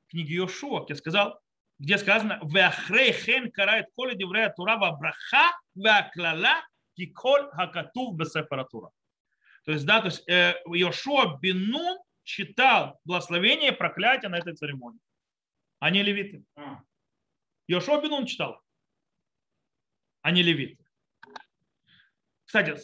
книге 0.09 0.37
Йошуа, 0.37 0.85
где 0.85 0.95
сказал, 0.95 1.39
где 1.79 1.97
сказано 1.97 2.41
«Веахрей 2.43 3.13
хен 3.13 3.51
карает 3.51 3.87
коли 3.95 4.17
деврея 4.17 4.51
тура 4.51 4.77
браха 4.77 5.57
веаклала 5.75 6.63
киколь 6.97 7.49
хакатув 7.53 8.17
бесефаратура». 8.17 8.91
То 9.65 9.73
есть, 9.73 9.87
да, 9.87 10.01
то 10.01 10.07
есть 10.07 10.29
э, 10.29 10.55
Йошуа 10.67 11.39
Бенун 11.41 11.99
читал 12.25 12.99
благословение 13.05 13.71
и 13.71 13.77
проклятие 13.77 14.29
на 14.29 14.37
этой 14.37 14.55
церемонии 14.55 15.01
а 15.79 15.91
не 15.91 16.03
левиты. 16.03 16.45
А. 16.57 16.83
Йошуа 17.67 18.01
Бенун 18.01 18.27
читал, 18.27 18.61
а 20.23 20.31
не 20.31 20.43
левиты. 20.43 20.85
Кстати, 22.45 22.77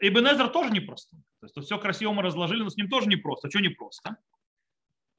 Ибн 0.00 0.50
тоже 0.52 0.70
непросто. 0.70 1.16
То 1.40 1.46
есть 1.46 1.66
все 1.66 1.78
красиво 1.78 2.12
мы 2.12 2.22
разложили, 2.22 2.62
но 2.62 2.70
с 2.70 2.76
ним 2.76 2.88
тоже 2.88 3.08
непросто. 3.08 3.48
А 3.48 3.50
что 3.50 3.60
непросто? 3.60 4.16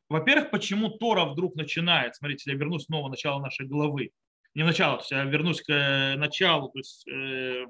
Во-первых, 0.07 0.51
почему 0.51 0.89
Тора 0.89 1.25
вдруг 1.25 1.55
начинает, 1.55 2.15
смотрите, 2.15 2.51
я 2.51 2.57
вернусь 2.57 2.85
снова 2.85 3.07
в 3.07 3.09
начало 3.09 3.39
нашей 3.41 3.65
главы, 3.65 4.11
не 4.53 4.63
в 4.63 4.65
начало, 4.65 4.97
то 4.97 5.01
есть 5.01 5.11
я 5.11 5.23
вернусь 5.23 5.61
к 5.61 5.69
э, 5.69 6.15
началу, 6.17 6.69
то 6.69 6.79
есть 6.79 7.07
э, 7.07 7.65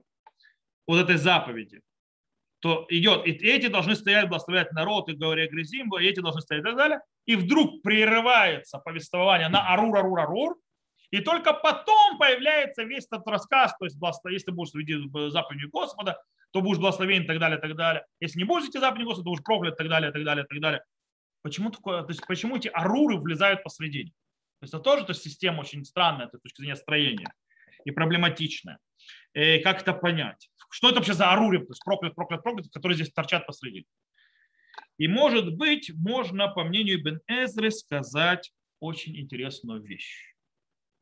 вот 0.87 0.97
этой 0.97 1.17
заповеди, 1.17 1.81
то 2.59 2.87
идет, 2.89 3.27
и 3.27 3.31
эти 3.31 3.67
должны 3.67 3.95
стоять, 3.95 4.27
благословлять 4.27 4.71
народ, 4.71 5.07
и 5.09 5.15
говоря 5.15 5.47
Грязимбо, 5.47 6.01
и 6.01 6.07
эти 6.07 6.19
должны 6.19 6.41
стоять 6.41 6.63
и 6.63 6.65
так 6.65 6.75
далее 6.75 7.01
и 7.25 7.35
вдруг 7.35 7.81
прерывается 7.81 8.79
повествование 8.79 9.49
на 9.49 9.67
арур, 9.73 9.97
арур, 9.97 10.19
арур, 10.19 10.57
и 11.11 11.19
только 11.19 11.53
потом 11.53 12.17
появляется 12.17 12.83
весь 12.83 13.05
этот 13.05 13.27
рассказ, 13.27 13.75
то 13.77 13.85
есть 13.85 13.97
если 14.29 14.51
будешь 14.51 14.73
видеть 14.73 15.11
заповедью 15.31 15.69
Господа, 15.71 16.21
то 16.51 16.61
будешь 16.61 16.79
благословен 16.79 17.23
и 17.23 17.27
так 17.27 17.39
далее, 17.39 17.57
и 17.57 17.61
так 17.61 17.75
далее. 17.75 18.05
Если 18.19 18.39
не 18.39 18.45
будешь 18.45 18.67
идти 18.67 18.79
заповедью 18.79 19.07
Господа, 19.07 19.25
то 19.25 19.29
будешь 19.31 19.43
проклят 19.43 19.73
и 19.73 19.77
так 19.77 19.89
далее, 19.89 20.09
и 20.09 20.13
так 20.13 20.23
далее, 20.23 20.45
и 20.45 20.47
так 20.47 20.59
далее. 20.59 20.83
Почему, 21.41 21.69
такое, 21.71 22.03
то 22.03 22.09
есть, 22.09 22.25
почему 22.25 22.57
эти 22.57 22.67
аруры 22.67 23.17
влезают 23.17 23.63
посредине? 23.63 24.11
То 24.59 24.65
есть 24.65 24.73
это 24.73 24.83
тоже 24.83 25.05
то 25.05 25.11
есть, 25.11 25.23
система 25.23 25.61
очень 25.61 25.83
странная 25.85 26.27
с 26.27 26.31
точки 26.31 26.61
зрения 26.61 26.75
строения 26.75 27.33
и 27.83 27.91
проблематичная. 27.91 28.77
И 29.33 29.59
как 29.59 29.81
это 29.81 29.93
понять? 29.93 30.49
Что 30.69 30.89
это 30.89 30.97
вообще 30.97 31.13
за 31.13 31.31
аруры, 31.31 31.59
то 31.59 31.71
есть 31.71 31.83
проклят, 31.83 32.15
проклят, 32.15 32.43
проклят, 32.43 32.67
которые 32.71 32.95
здесь 32.95 33.11
торчат 33.11 33.47
посредине? 33.47 33.85
И 35.01 35.07
может 35.07 35.57
быть, 35.57 35.91
можно, 35.95 36.47
по 36.47 36.63
мнению 36.63 37.01
Ибн 37.01 37.21
Эзры, 37.25 37.71
сказать 37.71 38.53
очень 38.79 39.17
интересную 39.19 39.81
вещь. 39.81 40.35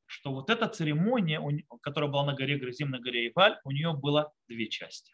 Что 0.06 0.32
вот 0.32 0.50
эта 0.50 0.70
церемония, 0.70 1.42
которая 1.82 2.10
была 2.10 2.26
на 2.26 2.34
горе 2.34 2.58
Грызим, 2.58 2.92
на 2.92 3.02
горе 3.02 3.28
Иваль, 3.28 3.60
у 3.66 3.72
нее 3.72 3.92
было 3.92 4.32
две 4.48 4.70
части. 4.70 5.14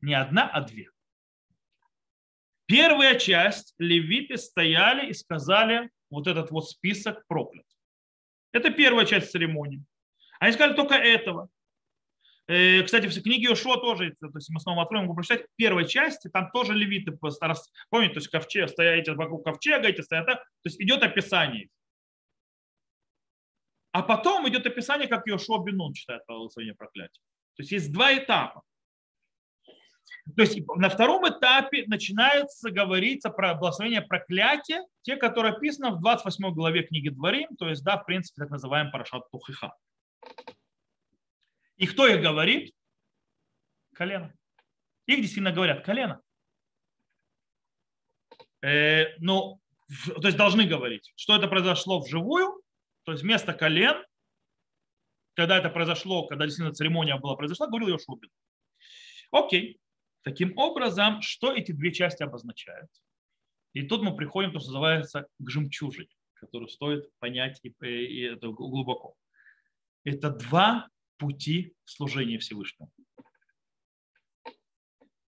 Не 0.00 0.14
одна, 0.14 0.48
а 0.48 0.60
две. 0.62 0.90
Первая 2.66 3.16
часть, 3.16 3.76
левиты 3.78 4.38
стояли 4.38 5.10
и 5.10 5.14
сказали 5.14 5.88
вот 6.10 6.26
этот 6.26 6.50
вот 6.50 6.68
список 6.68 7.24
проклят. 7.28 7.66
Это 8.50 8.72
первая 8.72 9.06
часть 9.06 9.30
церемонии. 9.30 9.84
Они 10.40 10.52
сказали 10.52 10.74
только 10.74 10.96
этого. 10.96 11.48
Э, 12.48 12.82
кстати, 12.82 13.06
в 13.06 13.22
книге 13.22 13.50
Ушо 13.50 13.76
тоже, 13.76 14.14
то 14.20 14.30
есть 14.34 14.50
мы 14.50 14.60
снова 14.60 14.82
откроем, 14.82 15.04
могу 15.04 15.16
прочитать, 15.16 15.42
в 15.42 15.56
первой 15.56 15.86
части 15.86 16.28
там 16.28 16.50
тоже 16.52 16.74
левиты, 16.74 17.12
помните, 17.12 18.14
то 18.14 18.18
есть 18.18 18.28
ковчег, 18.28 18.68
стоите 18.68 19.12
вокруг 19.14 19.44
ковчега, 19.44 19.88
эти 19.88 20.00
стоят, 20.00 20.26
то 20.26 20.42
есть 20.64 20.80
идет 20.80 21.02
описание. 21.02 21.68
А 23.90 24.02
потом 24.02 24.48
идет 24.48 24.66
описание, 24.66 25.08
как 25.08 25.26
Йошуа 25.26 25.64
Бенун 25.64 25.94
читает 25.94 26.22
благословение 26.28 26.74
проклятия. 26.74 27.20
То 27.56 27.62
есть 27.62 27.72
есть 27.72 27.92
два 27.92 28.14
этапа. 28.14 28.62
То 30.36 30.42
есть 30.42 30.58
на 30.76 30.88
втором 30.88 31.26
этапе 31.28 31.84
начинается 31.86 32.70
говориться 32.70 33.30
про 33.30 33.54
благословение 33.54 34.02
проклятия, 34.02 34.84
те, 35.02 35.16
которые 35.16 35.54
описаны 35.54 35.92
в 35.92 36.00
28 36.00 36.52
главе 36.52 36.82
книги 36.82 37.08
Дворим, 37.08 37.56
то 37.56 37.68
есть, 37.68 37.82
да, 37.82 37.96
в 37.96 38.04
принципе, 38.04 38.42
так 38.42 38.50
называемый 38.50 38.92
Парашат 38.92 39.30
Тухиха. 39.30 39.74
И 41.76 41.86
кто 41.86 42.06
их 42.06 42.22
говорит? 42.22 42.74
Колено. 43.94 44.34
Их 45.06 45.20
действительно 45.20 45.52
говорят 45.52 45.84
колено. 45.84 46.20
Э, 48.62 49.16
ну, 49.18 49.60
то 49.88 50.26
есть 50.26 50.36
должны 50.36 50.66
говорить, 50.66 51.12
что 51.16 51.36
это 51.36 51.48
произошло 51.48 52.00
вживую, 52.00 52.62
то 53.04 53.12
есть 53.12 53.22
вместо 53.22 53.52
колен, 53.52 54.04
когда 55.34 55.58
это 55.58 55.70
произошло, 55.70 56.26
когда 56.26 56.46
действительно 56.46 56.74
церемония 56.74 57.16
была 57.18 57.36
произошла, 57.36 57.66
говорил 57.68 57.88
Йошубин. 57.88 58.30
Окей. 59.30 59.78
Таким 60.22 60.56
образом, 60.58 61.22
что 61.22 61.52
эти 61.52 61.70
две 61.70 61.92
части 61.92 62.22
обозначают? 62.22 62.90
И 63.74 63.82
тут 63.82 64.02
мы 64.02 64.16
приходим, 64.16 64.52
то, 64.52 64.58
что 64.58 64.70
называется, 64.70 65.28
к 65.38 65.48
жемчужине, 65.48 66.08
которую 66.34 66.68
стоит 66.68 67.08
понять 67.18 67.60
и, 67.62 67.68
и 67.82 68.22
это 68.22 68.48
глубоко. 68.48 69.14
Это 70.04 70.30
два 70.30 70.88
пути 71.16 71.74
служения 71.84 72.38
Всевышнему. 72.38 72.90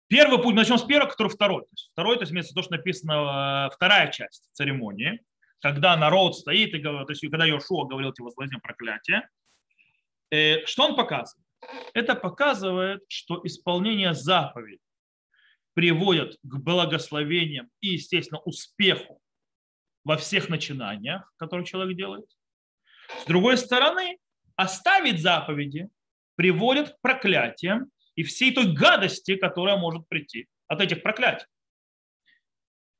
Первый 0.08 0.42
путь, 0.42 0.56
начнем 0.56 0.78
с 0.78 0.84
первого, 0.84 1.10
который 1.10 1.30
второй. 1.30 1.64
То 1.64 1.70
есть 1.72 1.90
второй, 1.92 2.16
то 2.16 2.22
есть 2.22 2.32
вместо 2.32 2.54
того, 2.54 2.64
что 2.64 2.76
написано 2.76 3.68
э, 3.72 3.76
вторая 3.76 4.12
часть 4.12 4.50
церемонии, 4.54 5.20
когда 5.60 5.98
народ 5.98 6.38
стоит 6.38 6.74
и 6.74 6.82
то 6.82 7.06
есть 7.10 7.22
когда 7.22 7.46
Йошуа 7.46 7.86
говорил 7.86 8.12
эти 8.12 8.22
возгласения 8.22 8.62
проклятия, 8.62 9.28
э, 10.30 10.64
что 10.66 10.86
он 10.86 10.96
показывает? 10.96 11.46
Это 11.94 12.14
показывает, 12.16 13.04
что 13.08 13.42
исполнение 13.44 14.14
заповедей 14.14 14.80
приводит 15.74 16.38
к 16.44 16.58
благословениям 16.58 17.70
и, 17.82 17.90
естественно, 17.90 18.40
успеху 18.42 19.20
во 20.04 20.18
всех 20.18 20.50
начинаниях, 20.50 21.34
которые 21.38 21.66
человек 21.66 21.98
делает. 21.98 22.26
С 23.22 23.26
другой 23.26 23.58
стороны, 23.58 24.18
оставить 24.56 25.22
заповеди 25.22 25.90
приводит 26.36 26.90
к 26.90 27.02
проклятиям 27.02 27.92
и 28.16 28.24
всей 28.24 28.54
той 28.54 28.74
гадости, 28.74 29.36
которая 29.36 29.78
может 29.78 30.08
прийти 30.08 30.48
от 30.68 30.82
этих 30.82 31.02
проклятий. 31.04 31.48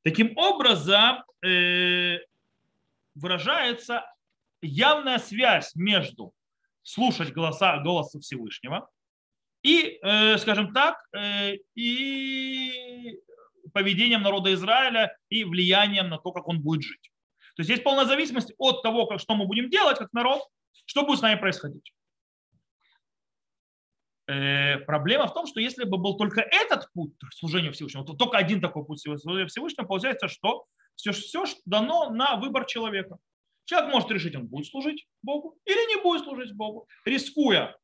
Таким 0.04 0.38
образом, 0.38 1.24
э, 1.44 2.20
выражается 3.16 4.06
явная 4.62 5.18
связь 5.18 5.74
между 5.76 6.34
слушать 6.84 7.32
голоса, 7.32 7.78
голоса 7.78 8.20
Всевышнего 8.20 8.90
и, 9.64 10.00
э, 10.02 10.38
скажем 10.38 10.74
так, 10.74 10.98
э, 11.14 11.56
и 11.76 13.20
поведением 13.74 14.22
народа 14.22 14.54
Израиля 14.54 15.18
и 15.30 15.44
влиянием 15.44 16.10
на 16.10 16.18
то, 16.18 16.32
как 16.32 16.48
он 16.48 16.62
будет 16.62 16.84
жить. 16.84 17.12
То 17.56 17.62
есть 17.62 17.70
есть 17.70 17.84
полная 17.84 18.06
зависимость 18.06 18.54
от 18.58 18.84
того, 18.84 19.08
как, 19.08 19.20
что 19.20 19.36
мы 19.36 19.46
будем 19.46 19.70
делать 19.70 19.98
как 19.98 20.14
народ, 20.14 20.44
что 20.86 21.06
будет 21.06 21.20
с 21.20 21.22
нами 21.22 21.40
происходить? 21.40 21.94
Э, 24.28 24.78
проблема 24.80 25.28
в 25.28 25.34
том, 25.34 25.46
что 25.46 25.60
если 25.60 25.84
бы 25.84 25.98
был 25.98 26.18
только 26.18 26.42
этот 26.42 26.92
путь 26.94 27.14
служения 27.32 27.72
Всевышнему, 27.72 28.06
то 28.06 28.14
только 28.14 28.38
один 28.38 28.60
такой 28.60 28.86
путь 28.86 29.02
служения 29.02 29.48
Всевышнему, 29.48 29.88
получается, 29.88 30.28
что 30.28 30.66
все, 30.96 31.12
все 31.12 31.46
дано 31.66 32.10
на 32.10 32.36
выбор 32.38 32.66
человека. 32.66 33.18
Человек 33.66 33.92
может 33.92 34.12
решить, 34.12 34.36
он 34.36 34.48
будет 34.48 34.68
служить 34.68 35.08
Богу 35.22 35.58
или 35.66 35.96
не 35.96 36.02
будет 36.02 36.24
служить 36.24 36.54
Богу, 36.54 36.88
рискуя 37.06 37.76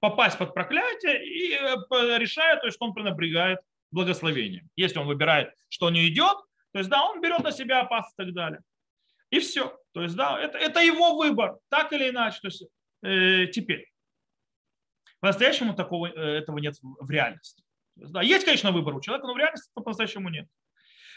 попасть 0.00 0.38
под 0.38 0.54
проклятие 0.54 1.24
и 1.24 1.52
э, 1.54 2.18
решая, 2.18 2.58
то 2.58 2.66
есть, 2.66 2.76
что 2.76 2.86
он 2.86 2.94
пренебрегает 2.94 3.58
благословением. 3.90 4.68
Если 4.76 4.98
он 4.98 5.06
выбирает, 5.06 5.52
что 5.68 5.90
не 5.90 6.08
идет, 6.08 6.36
то 6.72 6.78
есть, 6.78 6.90
да, 6.90 7.04
он 7.04 7.20
берет 7.20 7.42
на 7.42 7.52
себя 7.52 7.80
опасность 7.80 8.14
и 8.14 8.22
так 8.24 8.34
далее. 8.34 8.60
И 9.30 9.40
все. 9.40 9.76
То 9.92 10.02
есть, 10.02 10.14
да, 10.14 10.38
это, 10.38 10.58
это 10.58 10.80
его 10.80 11.16
выбор, 11.16 11.58
так 11.68 11.92
или 11.92 12.10
иначе. 12.10 12.38
То 12.40 12.48
есть, 12.48 12.64
э, 13.02 13.46
теперь. 13.46 13.86
По-настоящему 15.20 15.74
такого, 15.74 16.06
э, 16.06 16.38
этого 16.38 16.58
нет 16.58 16.76
в 16.80 17.10
реальности. 17.10 17.62
Есть, 17.96 18.12
да, 18.12 18.22
есть, 18.22 18.44
конечно, 18.44 18.72
выбор 18.72 18.94
у 18.94 19.00
человека, 19.00 19.26
но 19.26 19.34
в 19.34 19.38
реальности 19.38 19.70
по-настоящему 19.74 20.28
нет. 20.28 20.46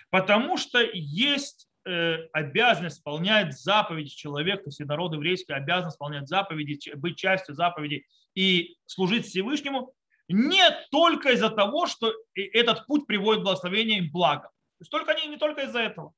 Потому 0.09 0.57
что 0.57 0.79
есть 0.81 1.69
э, 1.86 2.25
обязанность 2.33 2.97
исполнять 2.97 3.57
заповеди 3.57 4.09
человека, 4.09 4.63
то 4.63 4.69
есть 4.69 4.79
народ 4.79 5.13
еврейский 5.13 5.53
обязан 5.53 5.89
исполнять 5.89 6.27
заповеди, 6.27 6.93
быть 6.95 7.17
частью 7.17 7.55
заповедей 7.55 8.05
и 8.36 8.77
служить 8.86 9.27
Всевышнему 9.27 9.93
не 10.27 10.63
только 10.91 11.31
из-за 11.31 11.49
того, 11.49 11.86
что 11.86 12.13
этот 12.36 12.86
путь 12.88 13.05
приводит 13.05 13.41
к 13.41 13.45
благословению 13.45 13.99
и 13.99 14.09
благо. 14.09 14.47
То 14.47 14.81
есть 14.81 14.91
только 14.91 15.13
не, 15.13 15.27
не 15.27 15.38
только 15.38 15.63
из-за 15.63 15.79
этого 15.79 16.13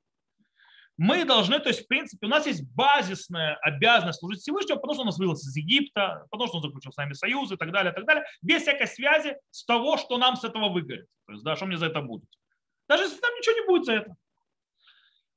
мы 0.98 1.26
должны, 1.26 1.60
то 1.60 1.70
есть, 1.70 1.84
в 1.84 1.88
принципе, 1.88 2.26
у 2.26 2.30
нас 2.30 2.46
есть 2.46 2.64
базисная 2.74 3.56
обязанность 3.56 4.20
служить 4.20 4.42
Всевышнему, 4.42 4.80
потому 4.80 4.94
что 4.94 5.02
он 5.02 5.08
нас 5.08 5.18
вывел 5.18 5.34
из 5.34 5.56
Египта, 5.56 6.26
потому 6.32 6.48
что 6.48 6.58
он 6.58 6.64
заключил 6.64 6.94
с 6.94 6.98
нами 6.98 7.14
союз 7.14 7.52
и 7.52 7.58
так 7.58 7.72
далее, 7.72 7.92
и 7.92 7.96
так 7.96 8.06
далее, 8.06 8.24
без 8.42 8.62
всякой 8.62 8.88
связи 8.88 9.36
с 9.52 9.66
того, 9.66 9.98
что 9.98 10.18
нам 10.18 10.38
с 10.38 10.46
этого 10.46 10.70
выгорит. 10.70 11.08
То 11.26 11.34
есть, 11.34 11.44
да, 11.44 11.56
что 11.58 11.66
мне 11.66 11.78
за 11.78 11.88
это 11.88 12.02
будет. 12.02 12.30
Даже 12.88 13.04
если 13.04 13.20
там 13.20 13.34
ничего 13.36 13.56
не 13.56 13.68
будет 13.68 13.86
за 13.86 13.94
это. 13.94 14.16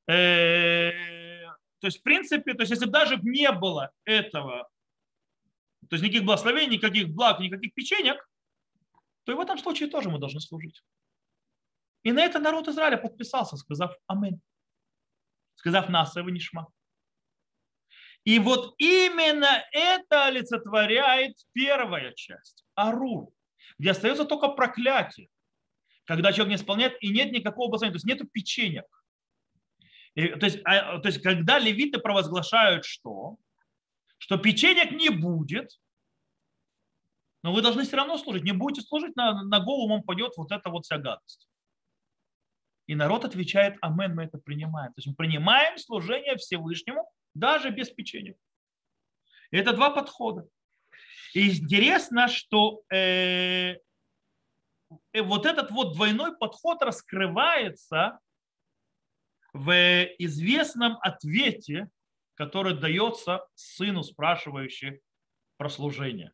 Э, 0.07 0.93
то 1.81 1.87
есть, 1.87 2.01
в 2.01 2.03
принципе, 2.03 2.55
то 2.55 2.61
есть, 2.61 2.71
если 2.71 2.87
даже 2.87 3.19
не 3.23 3.51
было 3.51 3.91
этого, 4.05 4.69
то 5.89 5.97
есть 5.97 6.05
никаких 6.05 6.25
благословений, 6.25 6.77
никаких 6.77 7.09
благ, 7.09 7.41
никаких 7.41 7.75
печенек, 7.75 8.29
то 9.25 9.33
и 9.33 9.35
в 9.35 9.41
этом 9.41 9.59
случае 9.59 9.89
тоже 9.89 10.09
мы 10.09 10.21
должны 10.21 10.41
служить. 10.41 10.83
И 12.05 12.13
на 12.13 12.21
это 12.21 12.39
народ 12.39 12.69
Израиля 12.69 12.97
подписался, 12.97 13.57
сказав 13.57 13.97
Аминь 14.07 14.41
сказав 15.59 15.89
Насова 15.89 16.29
Нишма. 16.29 16.69
И 18.25 18.39
вот 18.39 18.75
именно 18.79 19.65
это 19.73 20.27
олицетворяет 20.27 21.35
первая 21.53 22.13
часть, 22.13 22.65
Арур, 22.75 23.31
где 23.79 23.91
остается 23.91 24.25
только 24.25 24.49
проклятие, 24.49 25.29
когда 26.05 26.33
человек 26.33 26.51
не 26.51 26.57
исполняет 26.57 26.97
и 27.01 27.09
нет 27.09 27.33
никакого 27.33 27.69
благословения, 27.69 27.99
то 27.99 28.07
есть 28.07 28.07
нету 28.07 28.31
печенек. 28.31 28.87
И, 30.15 30.29
то, 30.29 30.47
есть, 30.47 30.61
а, 30.65 30.99
то 30.99 31.09
есть 31.09 31.23
когда 31.23 31.59
левиты 31.59 31.99
провозглашают 31.99 32.85
что? 32.85 33.37
Что 34.19 34.37
печенек 34.37 34.93
не 34.93 35.11
будет, 35.11 35.79
но 37.43 37.53
вы 37.53 37.63
должны 37.63 37.85
все 37.85 37.97
равно 37.97 38.19
служить. 38.19 38.45
Не 38.45 38.53
будете 38.53 38.87
служить, 38.87 39.15
на, 39.17 39.43
на 39.45 39.61
голову 39.61 39.89
вам 39.89 40.03
пойдет 40.03 40.33
вот 40.37 40.51
эта 40.53 40.71
вот 40.71 40.85
вся 40.85 40.99
гадость. 40.99 41.49
И 42.89 42.95
народ 42.95 43.27
отвечает, 43.27 43.77
амен, 43.83 44.15
мы 44.15 44.25
это 44.25 44.39
принимаем. 44.39 44.93
То 44.95 44.99
есть 44.99 45.09
мы 45.09 45.15
принимаем 45.15 45.77
служение 45.77 46.37
Всевышнему 46.37 47.09
даже 47.35 47.71
без 47.71 47.91
печенья. 47.91 48.35
Это 49.51 49.75
два 49.75 49.91
подхода. 49.91 50.49
И 51.35 51.51
интересно, 51.51 52.29
что 52.29 52.83
э, 52.91 53.77
э, 55.13 55.23
вот 55.23 55.45
этот 55.45 55.71
вот 55.71 55.93
двойной 55.95 56.37
подход 56.37 56.83
раскрывается 56.83 58.19
в 59.53 59.71
известном 60.19 60.97
ответе, 61.03 61.91
который 62.37 62.75
дается 62.75 63.47
сыну, 63.55 64.03
спрашивающему 64.03 64.99
про 65.59 65.69
служение 65.69 66.33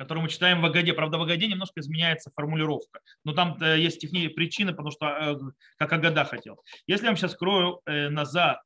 который 0.00 0.22
мы 0.22 0.30
читаем 0.30 0.62
в 0.62 0.64
Агаде. 0.64 0.94
Правда, 0.94 1.18
в 1.18 1.22
Агаде 1.22 1.46
немножко 1.46 1.80
изменяется 1.80 2.30
формулировка. 2.34 3.02
Но 3.22 3.34
там 3.34 3.58
э, 3.60 3.78
есть 3.78 4.00
технические 4.00 4.34
причины, 4.34 4.70
потому 4.70 4.90
что 4.90 5.06
э, 5.06 5.36
как 5.76 5.92
Агада 5.92 6.24
хотел. 6.24 6.58
Если 6.86 7.04
я 7.04 7.10
вам 7.10 7.18
сейчас 7.18 7.32
скрою 7.32 7.82
э, 7.84 8.08
назад 8.08 8.60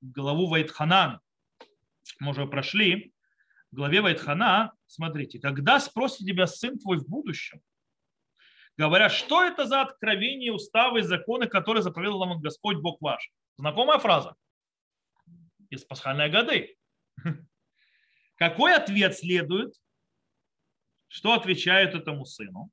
главу 0.00 0.48
Вайтханан, 0.48 1.20
мы 2.18 2.30
уже 2.30 2.46
прошли, 2.46 3.12
в 3.70 3.76
главе 3.76 4.00
Вайтхана, 4.00 4.72
смотрите, 4.86 5.38
когда 5.38 5.78
спросит 5.78 6.26
тебя 6.26 6.48
сын 6.48 6.76
твой 6.78 6.96
в 6.96 7.06
будущем, 7.06 7.60
говорят, 8.76 9.12
что 9.12 9.44
это 9.44 9.66
за 9.66 9.82
откровение, 9.82 10.50
уставы 10.50 11.02
законы, 11.02 11.46
которые 11.46 11.82
заповедал 11.82 12.18
вам 12.18 12.40
Господь 12.40 12.78
Бог 12.78 13.00
ваш. 13.00 13.30
Знакомая 13.58 13.98
фраза 13.98 14.34
из 15.70 15.84
пасхальной 15.84 16.30
годы. 16.30 16.76
Какой 18.44 18.74
ответ 18.74 19.16
следует? 19.16 19.72
Что 21.08 21.32
отвечает 21.32 21.94
этому 21.94 22.26
сыну? 22.26 22.70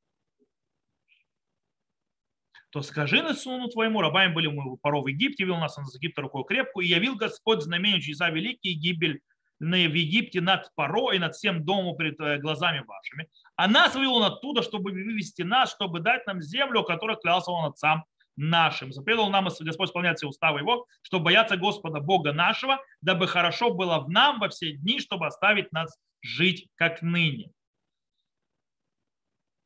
то 2.71 2.81
скажи 2.81 3.21
на 3.21 3.33
сыну 3.33 3.67
твоему, 3.67 3.99
рабами 3.99 4.33
были 4.33 4.47
мы 4.47 4.77
порой 4.77 5.03
в 5.03 5.07
Египте, 5.07 5.43
вел 5.43 5.57
нас 5.57 5.77
из 5.77 5.93
Египта 5.95 6.21
рукой 6.21 6.45
крепкую, 6.45 6.85
и 6.85 6.89
явил 6.89 7.15
Господь 7.15 7.61
знамение 7.61 7.99
чудеса 7.99 8.29
великие, 8.29 8.75
гибель 8.75 9.21
в 9.59 9.65
Египте 9.65 10.39
над 10.39 10.73
Паро 10.75 11.11
и 11.11 11.19
над 11.19 11.35
всем 11.35 11.65
домом 11.65 11.97
перед 11.97 12.19
э, 12.21 12.37
глазами 12.39 12.79
вашими. 12.87 13.29
А 13.57 13.67
нас 13.67 13.93
вывел 13.93 14.15
он 14.15 14.23
оттуда, 14.23 14.63
чтобы 14.63 14.91
вывести 14.91 15.41
нас, 15.41 15.71
чтобы 15.71 15.99
дать 15.99 16.25
нам 16.27 16.41
землю, 16.41 16.79
о 16.79 16.85
которой 16.85 17.17
клялся 17.17 17.51
он 17.51 17.65
отцам 17.65 18.05
нашим. 18.35 18.91
Заповедовал 18.91 19.29
нам 19.29 19.45
Господь 19.45 19.89
исполнять 19.89 20.17
все 20.17 20.27
уставы 20.27 20.59
Его, 20.59 20.85
чтобы 21.01 21.25
бояться 21.25 21.57
Господа 21.57 21.99
Бога 21.99 22.33
нашего, 22.33 22.79
дабы 23.01 23.27
хорошо 23.27 23.73
было 23.73 23.99
в 23.99 24.09
нам 24.09 24.39
во 24.39 24.49
все 24.49 24.71
дни, 24.73 24.99
чтобы 24.99 25.27
оставить 25.27 25.71
нас 25.71 25.97
жить 26.21 26.67
как 26.75 27.01
ныне. 27.01 27.51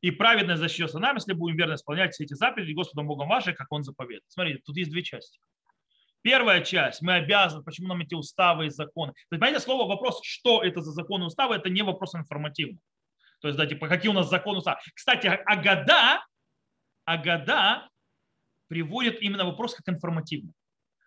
И 0.02 0.10
праведность 0.10 0.60
защитится 0.60 0.98
нам, 0.98 1.16
если 1.16 1.32
будем 1.32 1.56
верно 1.56 1.74
исполнять 1.74 2.14
все 2.14 2.24
эти 2.24 2.34
заповеди 2.34 2.72
Господом 2.72 3.06
Богом 3.06 3.28
вашим, 3.28 3.54
как 3.54 3.70
Он 3.72 3.82
заповедует. 3.82 4.24
Смотрите, 4.28 4.60
тут 4.64 4.76
есть 4.76 4.90
две 4.90 5.02
части. 5.02 5.40
Первая 6.22 6.62
часть, 6.62 7.02
мы 7.02 7.14
обязаны, 7.14 7.62
почему 7.62 7.88
нам 7.88 8.00
эти 8.00 8.14
уставы 8.14 8.66
и 8.66 8.70
законы. 8.70 9.12
То 9.12 9.18
есть, 9.18 9.30
понимаете, 9.30 9.60
слово 9.60 9.88
вопрос, 9.88 10.20
что 10.24 10.62
это 10.62 10.80
за 10.80 10.92
законы 10.92 11.24
и 11.24 11.26
уставы, 11.26 11.54
это 11.54 11.70
не 11.70 11.82
вопрос 11.82 12.14
информативный. 12.14 12.80
То 13.40 13.48
есть, 13.48 13.58
да, 13.58 13.66
типа, 13.66 13.88
какие 13.88 14.10
у 14.10 14.14
нас 14.14 14.28
законы 14.28 14.56
и 14.56 14.58
уставы. 14.58 14.78
Кстати, 14.94 15.26
Агада, 15.26 16.24
Агада 17.04 17.88
приводит 18.68 19.20
именно 19.22 19.44
вопрос 19.44 19.74
как 19.74 19.88
информативный. 19.88 20.52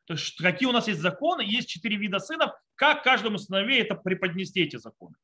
То 0.05 0.13
есть 0.13 0.35
какие 0.37 0.67
у 0.67 0.71
нас 0.71 0.87
есть 0.87 1.01
законы, 1.01 1.41
есть 1.41 1.69
четыре 1.69 1.97
вида 1.97 2.19
сынов, 2.19 2.51
как 2.75 3.03
каждому 3.03 3.37
сыновей 3.37 3.81
это 3.81 3.95
преподнести 3.95 4.61
эти 4.61 4.77
законы. 4.77 5.15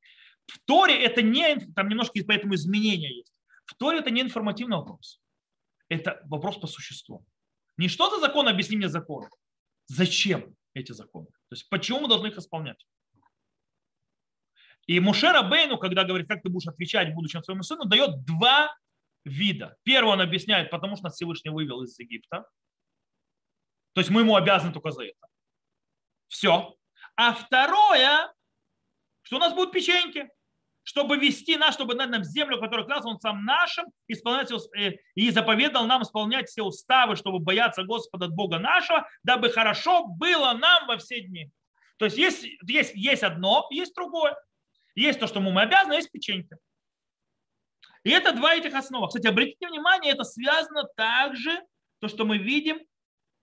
В 0.46 0.60
Торе 0.66 1.04
это 1.04 1.22
не, 1.22 1.58
там 1.76 1.90
немножко 1.90 2.20
поэтому 2.28 2.54
изменения 2.54 3.12
есть. 3.12 3.34
В 3.66 3.74
Торе 3.76 4.00
это 4.00 4.12
не 4.12 4.22
информативный 4.22 4.78
вопрос. 4.78 5.20
Это 5.90 6.22
вопрос 6.26 6.58
по 6.58 6.68
существу. 6.68 7.26
Не 7.78 7.88
что 7.88 8.10
за 8.10 8.20
закон, 8.20 8.48
объясни 8.48 8.78
мне 8.78 8.90
законы. 8.90 9.30
Зачем 9.88 10.56
эти 10.74 10.92
законы? 10.92 11.28
То 11.50 11.56
есть 11.56 11.68
почему 11.70 12.02
мы 12.02 12.08
должны 12.08 12.28
их 12.28 12.38
исполнять? 12.38 12.86
И 14.88 15.00
Мушера 15.00 15.42
Бейну, 15.42 15.78
когда 15.78 16.04
говорит, 16.04 16.28
как 16.28 16.44
ты 16.44 16.50
будешь 16.50 16.68
отвечать 16.68 17.14
будущему 17.14 17.44
своему 17.44 17.64
сыну, 17.64 17.86
дает 17.86 18.24
два 18.24 18.76
вида. 19.26 19.76
Первый 19.84 20.14
он 20.14 20.22
объясняет, 20.22 20.70
потому 20.70 20.96
что 20.96 21.06
нас 21.06 21.16
Всевышний 21.16 21.52
вывел 21.52 21.82
из 21.84 21.98
Египта. 22.00 22.48
То 23.94 24.02
есть 24.02 24.10
мы 24.10 24.22
ему 24.22 24.36
обязаны 24.36 24.72
только 24.72 24.92
за 24.92 25.06
это. 25.06 25.28
Все. 26.28 26.76
А 27.16 27.34
второе, 27.34 28.32
что 29.24 29.38
у 29.38 29.40
нас 29.40 29.54
будут 29.54 29.72
печеньки, 29.72 30.30
чтобы 30.84 31.18
вести 31.18 31.58
нас, 31.58 31.74
чтобы 31.74 31.96
дать 31.96 32.10
нам 32.10 32.24
землю, 32.24 32.60
которую 32.60 32.86
клялся 32.86 33.08
он 33.08 33.20
сам 33.20 33.44
нашим, 33.44 33.86
исполнять, 34.08 34.52
э, 34.78 34.98
и 35.16 35.32
заповедал 35.32 35.88
нам 35.88 36.04
исполнять 36.04 36.48
все 36.48 36.62
уставы, 36.62 37.16
чтобы 37.16 37.40
бояться 37.40 37.84
Господа 37.84 38.28
от 38.28 38.34
Бога 38.34 38.60
нашего, 38.60 39.08
дабы 39.24 39.50
хорошо 39.50 40.06
было 40.06 40.54
нам 40.54 40.88
во 40.88 40.98
все 40.98 41.22
дни. 41.22 41.50
То 41.98 42.06
есть 42.06 42.18
есть, 42.18 42.46
есть, 42.68 42.94
есть 42.94 43.24
одно, 43.24 43.66
есть 43.72 43.96
другое. 43.96 44.36
Есть 44.94 45.20
то, 45.20 45.28
что 45.28 45.40
мы 45.40 45.60
обязаны, 45.60 45.94
есть 45.94 46.12
печенька. 46.12 46.58
И 48.06 48.12
это 48.12 48.34
два 48.34 48.56
этих 48.56 48.76
основа. 48.76 49.08
Кстати, 49.08 49.26
обратите 49.26 49.68
внимание, 49.68 50.14
это 50.14 50.24
связано 50.24 50.84
также, 50.96 51.60
то, 52.00 52.08
что 52.08 52.24
мы 52.24 52.38
видим, 52.38 52.80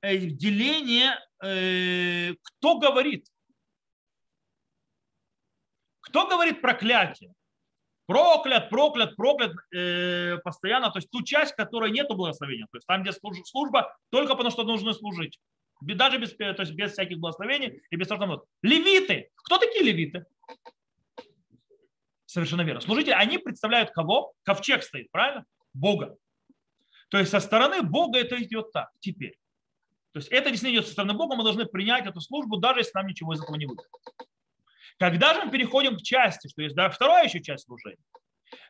э, 0.03 0.17
деление, 0.17 1.19
э, 1.43 2.35
кто 2.43 2.79
говорит. 2.79 3.27
Кто 6.01 6.29
говорит 6.29 6.61
проклятие? 6.61 7.35
Проклят, 8.07 8.71
проклят, 8.71 9.17
проклят 9.17 9.53
э, 9.75 10.39
постоянно. 10.45 10.91
То 10.91 10.99
есть 10.99 11.11
ту 11.11 11.23
часть, 11.25 11.55
которой 11.55 11.91
нет 11.91 12.07
благословения. 12.09 12.67
То 12.71 12.77
есть 12.77 12.87
там, 12.87 13.03
где 13.03 13.13
служба, 13.13 13.97
только 14.11 14.37
потому 14.37 14.53
что 14.53 14.63
нужно 14.63 14.93
служить. 14.93 15.41
Даже 15.81 16.19
без, 16.19 16.37
то 16.37 16.55
есть 16.61 16.73
без 16.73 16.93
всяких 16.93 17.19
благословений 17.19 17.83
и 17.91 17.97
без 17.97 18.07
того. 18.07 18.45
Левиты. 18.63 19.31
Кто 19.35 19.59
такие 19.59 19.83
левиты? 19.83 20.25
Совершенно 22.33 22.63
верно. 22.63 22.81
Служители, 22.81 23.13
они 23.13 23.37
представляют 23.37 23.91
кого? 23.91 24.33
Ковчег 24.43 24.83
стоит, 24.83 25.11
правильно? 25.11 25.45
Бога. 25.75 26.17
То 27.11 27.19
есть 27.19 27.31
со 27.31 27.41
стороны 27.41 27.83
Бога 27.83 28.19
это 28.19 28.43
идет 28.43 28.73
так 28.73 28.89
теперь. 29.01 29.37
То 30.13 30.19
есть 30.19 30.29
это 30.33 30.49
действительно 30.49 30.79
идет 30.79 30.87
со 30.87 30.93
стороны 30.95 31.13
Бога, 31.13 31.37
мы 31.37 31.45
должны 31.45 31.67
принять 31.67 32.07
эту 32.07 32.23
службу, 32.23 32.57
даже 32.57 32.81
если 32.81 32.93
нам 32.95 33.07
ничего 33.07 33.35
из 33.35 33.43
этого 33.43 33.57
не 33.57 33.67
выйдет. 33.67 33.85
Когда 34.99 35.35
же 35.35 35.45
мы 35.45 35.51
переходим 35.51 35.99
к 35.99 36.01
части, 36.01 36.49
что 36.49 36.63
есть 36.63 36.75
да, 36.75 36.89
вторая 36.89 37.27
еще 37.27 37.43
часть 37.43 37.67
служения, 37.67 38.03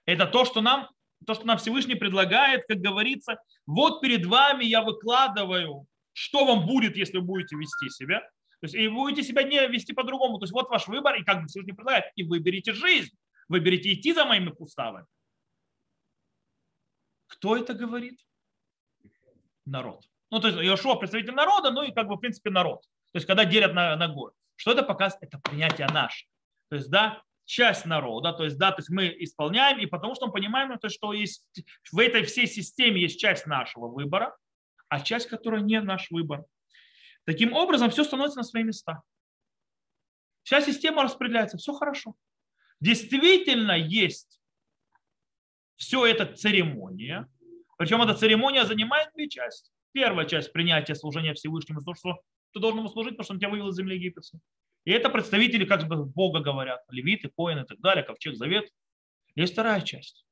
это 0.07 0.27
то, 0.27 0.44
что 0.44 0.61
нам, 0.61 0.88
то, 1.25 1.35
что 1.35 1.46
нам 1.46 1.59
Всевышний 1.59 1.94
предлагает, 1.94 2.64
как 2.66 2.79
говорится, 2.79 3.37
вот 3.66 4.01
перед 4.01 4.27
вами 4.27 4.64
я 4.64 4.83
выкладываю, 4.83 5.87
что 6.12 6.46
вам 6.46 6.66
будет, 6.66 6.96
если 6.96 7.18
вы 7.18 7.25
будете 7.27 7.55
вести 7.55 7.90
себя. 7.90 8.22
То 8.59 8.64
есть 8.66 8.75
и 8.75 8.88
будете 8.88 9.22
себя 9.22 9.44
не 9.44 9.64
вести 9.68 9.92
по-другому. 9.92 10.38
То 10.38 10.46
есть 10.46 10.53
вот 10.53 10.68
ваш 10.68 10.88
выбор, 10.88 11.14
и 11.14 11.22
как 11.22 11.42
бы 11.42 11.46
Всевышний 11.46 11.75
предлагает, 11.75 12.07
и 12.16 12.25
выберите 12.25 12.72
жизнь, 12.72 13.12
выберите 13.48 13.92
идти 13.92 14.12
за 14.12 14.24
моими 14.24 14.55
уставами. 14.59 15.07
Кто 17.26 17.57
это 17.57 17.74
говорит? 17.74 18.20
Народ. 19.64 20.05
Ну, 20.31 20.40
то 20.40 20.48
есть 20.48 20.59
Иошуа 20.59 20.96
представитель 20.96 21.35
народа, 21.35 21.70
ну 21.70 21.83
и 21.83 21.92
как 21.92 22.09
бы 22.09 22.16
в 22.16 22.20
принципе 22.20 22.50
народ. 22.50 22.83
То 23.12 23.16
есть 23.16 23.26
когда 23.26 23.44
делят 23.44 23.74
на, 23.74 23.96
на 23.96 24.09
горы. 24.09 24.33
Что 24.57 24.72
это 24.72 24.83
показывает? 24.83 25.24
Это 25.24 25.38
принятие 25.38 25.87
наше. 25.88 26.26
То 26.68 26.76
есть, 26.76 26.90
да, 26.90 27.22
часть 27.44 27.85
народа, 27.85 28.33
то 28.33 28.44
есть, 28.44 28.57
да, 28.57 28.70
то 28.70 28.78
есть 28.78 28.90
мы 28.90 29.14
исполняем, 29.18 29.78
и 29.78 29.87
потому 29.87 30.14
что 30.14 30.26
мы 30.26 30.33
понимаем, 30.33 30.78
то, 30.78 30.88
что 30.88 31.12
есть, 31.12 31.44
в 31.90 31.98
этой 31.98 32.24
всей 32.24 32.46
системе 32.46 33.00
есть 33.02 33.20
часть 33.20 33.46
нашего 33.46 33.88
выбора, 33.88 34.37
а 34.88 35.00
часть, 35.00 35.28
которая 35.28 35.61
не 35.61 35.81
наш 35.81 36.11
выбор. 36.11 36.44
Таким 37.24 37.52
образом, 37.52 37.90
все 37.90 38.05
становится 38.05 38.38
на 38.38 38.44
свои 38.44 38.62
места. 38.62 39.02
Вся 40.44 40.61
система 40.61 41.02
распределяется, 41.02 41.59
все 41.59 41.72
хорошо. 41.72 42.14
Действительно 42.83 43.79
есть 43.79 44.40
все 45.77 46.05
это 46.05 46.27
церемония, 46.27 47.29
причем 47.79 48.03
эта 48.03 48.12
церемония 48.12 48.64
занимает 48.64 49.11
две 49.14 49.29
части. 49.29 49.71
Первая 49.92 50.27
часть 50.27 50.53
принятия 50.53 50.97
служения 50.97 51.33
Всевышнему, 51.33 51.81
то, 51.81 51.95
что 51.95 52.21
ты 52.53 52.59
должен 52.59 52.81
ему 52.81 52.88
служить, 52.88 53.12
потому 53.12 53.25
что 53.25 53.35
он 53.35 53.38
тебя 53.38 53.51
вывел 53.51 53.68
из 53.68 53.77
земли 53.77 53.95
египетской. 53.95 54.40
И 54.85 54.90
это 54.90 55.11
представители, 55.11 55.64
как 55.64 55.87
бы 55.87 56.05
Бога 56.07 56.40
говорят, 56.40 56.81
левиты, 56.90 57.29
коины 57.29 57.61
и 57.61 57.64
так 57.64 57.79
далее, 57.79 58.03
ковчег, 58.03 58.35
завет. 58.35 58.68
Есть 59.37 59.53
вторая 59.53 59.81
часть. 59.83 60.27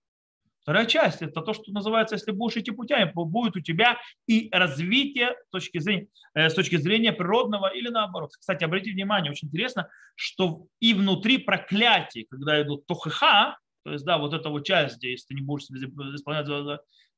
Вторая 0.62 0.86
часть– 0.86 1.22
это 1.22 1.40
то, 1.40 1.54
что 1.54 1.72
называется, 1.72 2.14
если 2.14 2.32
будешь 2.32 2.56
идти 2.56 2.70
путями, 2.70 3.10
будет 3.14 3.56
у 3.56 3.60
тебя 3.60 3.98
и 4.26 4.48
развитие 4.52 5.34
с 5.46 5.50
точки 5.50 5.78
зрения, 5.78 6.08
э, 6.34 6.50
с 6.50 6.54
точки 6.54 6.76
зрения 6.76 7.12
природного 7.12 7.68
или 7.68 7.88
наоборот. 7.88 8.32
Кстати, 8.38 8.64
обратите 8.64 8.92
внимание, 8.92 9.30
очень 9.32 9.48
интересно, 9.48 9.88
что 10.16 10.66
и 10.78 10.92
внутри 10.92 11.38
проклятий, 11.38 12.26
когда 12.28 12.60
идут 12.62 12.86
тохеха, 12.86 13.58
то 13.84 13.92
есть, 13.92 14.04
да, 14.04 14.18
вот 14.18 14.34
эта 14.34 14.50
вот 14.50 14.66
часть, 14.66 14.98
где 14.98 15.12
если 15.12 15.28
ты 15.28 15.34
не 15.34 15.40
будешь 15.40 15.64
исполнять 15.64 16.46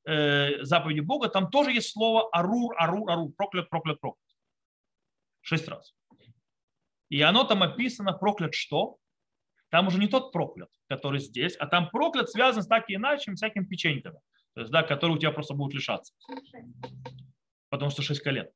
э, 0.05 0.63
заповеди 0.63 1.01
Бога, 1.01 1.27
там 1.27 1.49
тоже 1.49 1.71
есть 1.71 1.91
слово 1.91 2.29
арур, 2.31 2.73
арур, 2.77 3.11
арур, 3.11 3.31
проклят, 3.35 3.69
проклят, 3.69 3.99
проклят. 3.99 4.19
Шесть 5.41 5.67
раз. 5.67 5.93
И 7.09 7.21
оно 7.21 7.43
там 7.43 7.61
описано 7.61 8.13
проклят 8.13 8.55
что? 8.55 8.97
Там 9.73 9.87
уже 9.87 9.97
не 9.97 10.05
тот 10.05 10.31
проклят, 10.31 10.69
который 10.87 11.19
здесь, 11.19 11.55
а 11.55 11.65
там 11.65 11.89
проклят 11.89 12.29
связан 12.29 12.61
с 12.61 12.67
так 12.67 12.87
и 12.91 12.93
иначе 12.93 13.33
всякими 13.33 13.65
печеньками, 13.65 14.19
то 14.53 14.61
есть, 14.61 14.71
да, 14.71 14.83
которые 14.83 15.17
у 15.17 15.19
тебя 15.19 15.31
просто 15.31 15.55
будут 15.55 15.73
лишаться. 15.73 16.13
Потому 17.69 17.89
что 17.89 18.03
шесть 18.03 18.21
колен. 18.21 18.47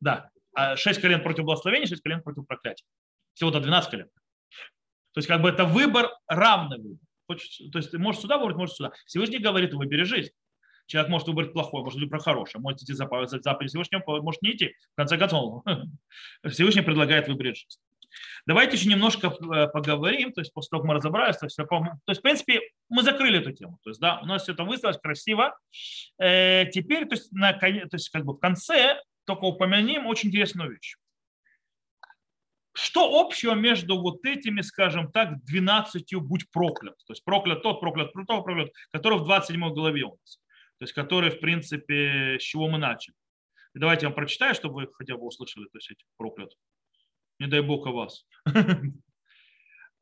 Да. 0.00 0.30
А 0.54 0.76
шесть 0.76 1.02
колен 1.02 1.22
против 1.22 1.44
благословения, 1.44 1.86
шесть 1.86 2.00
колен 2.00 2.22
против 2.22 2.46
проклятия. 2.46 2.86
Всего-то 3.34 3.60
12 3.60 3.90
колен. 3.90 4.08
То 5.12 5.18
есть 5.18 5.28
как 5.28 5.42
бы 5.42 5.50
это 5.50 5.66
выбор, 5.66 6.08
равный 6.26 6.78
выбор. 6.78 7.06
Хочешь, 7.26 7.60
то 7.70 7.76
есть 7.80 7.90
ты 7.90 7.98
можешь 7.98 8.22
сюда 8.22 8.38
выбрать, 8.38 8.56
можешь 8.56 8.76
сюда. 8.76 8.92
Всевышний 9.04 9.40
говорит, 9.40 9.74
выбери 9.74 10.04
жизнь. 10.04 10.30
Человек 10.86 11.10
может 11.10 11.28
выбрать 11.28 11.52
плохое, 11.52 11.84
может 11.84 12.00
выбрать 12.00 12.22
хорошее. 12.22 12.62
Может 12.62 12.80
идти 12.80 12.94
за 12.94 13.06
заповедь 13.06 13.68
Всевышнего, 13.68 14.22
может 14.22 14.40
не 14.40 14.52
идти. 14.52 14.74
В 14.94 14.96
конце 14.96 15.18
концов, 15.18 15.62
Всевышний 16.48 16.80
предлагает 16.80 17.28
выбрать 17.28 17.58
жизнь. 17.58 17.78
Давайте 18.46 18.76
еще 18.76 18.88
немножко 18.88 19.28
э, 19.28 19.68
поговорим, 19.68 20.32
то 20.32 20.40
есть 20.40 20.52
после 20.52 20.70
того, 20.70 20.82
как 20.82 20.88
мы 20.88 20.94
разобрались, 20.94 21.36
то 21.36 21.46
есть, 21.46 21.56
то 21.56 21.94
есть 22.08 22.20
в 22.20 22.22
принципе, 22.22 22.60
мы 22.88 23.02
закрыли 23.02 23.40
эту 23.40 23.52
тему. 23.52 23.78
То 23.82 23.90
есть, 23.90 24.00
да, 24.00 24.20
у 24.20 24.26
нас 24.26 24.42
все 24.42 24.52
это 24.52 24.64
выставилось 24.64 25.00
красиво. 25.00 25.58
Э, 26.18 26.66
теперь, 26.66 27.06
то 27.06 27.14
есть, 27.14 27.32
на, 27.32 27.52
то 27.52 27.66
есть, 27.66 28.10
как 28.10 28.24
бы 28.24 28.34
в 28.34 28.38
конце 28.38 29.00
только 29.24 29.44
упомянем 29.44 30.06
очень 30.06 30.28
интересную 30.28 30.70
вещь. 30.72 30.96
Что 32.72 33.20
общего 33.20 33.54
между 33.54 34.00
вот 34.00 34.24
этими, 34.24 34.60
скажем 34.60 35.10
так, 35.10 35.44
12 35.44 36.14
«будь 36.14 36.50
проклят»? 36.50 36.96
То 37.06 37.12
есть 37.12 37.24
проклят 37.24 37.62
тот, 37.62 37.80
проклят 37.80 38.12
тот, 38.12 38.44
проклят, 38.44 38.70
который 38.92 39.18
в 39.18 39.24
27 39.24 39.74
главе 39.74 40.04
у 40.04 40.10
нас. 40.10 40.40
То 40.78 40.84
есть 40.84 40.92
который, 40.94 41.30
в 41.30 41.40
принципе, 41.40 42.38
с 42.38 42.42
чего 42.42 42.68
мы 42.68 42.78
начали. 42.78 43.14
Давайте 43.74 44.06
я 44.06 44.08
вам 44.08 44.16
прочитаю, 44.16 44.54
чтобы 44.54 44.74
вы 44.74 44.88
хотя 44.92 45.16
бы 45.16 45.26
услышали 45.26 45.64
то 45.64 45.78
есть, 45.78 45.90
эти 45.90 46.04
проклят. 46.16 46.52
Не 47.40 47.46
дай 47.46 47.62
Бог 47.62 47.86
о 47.86 47.92
вас. 47.92 48.26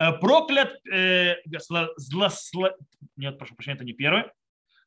Э, 0.01 0.13
проклят, 0.13 0.77
э, 0.87 1.39
зло, 1.59 1.89
зло, 1.97 2.29
зло, 2.31 2.71
нет, 3.17 3.37
прошу 3.37 3.57
прощения, 3.57 3.75
это 3.75 3.85
не 3.85 3.95
первый. 3.95 4.27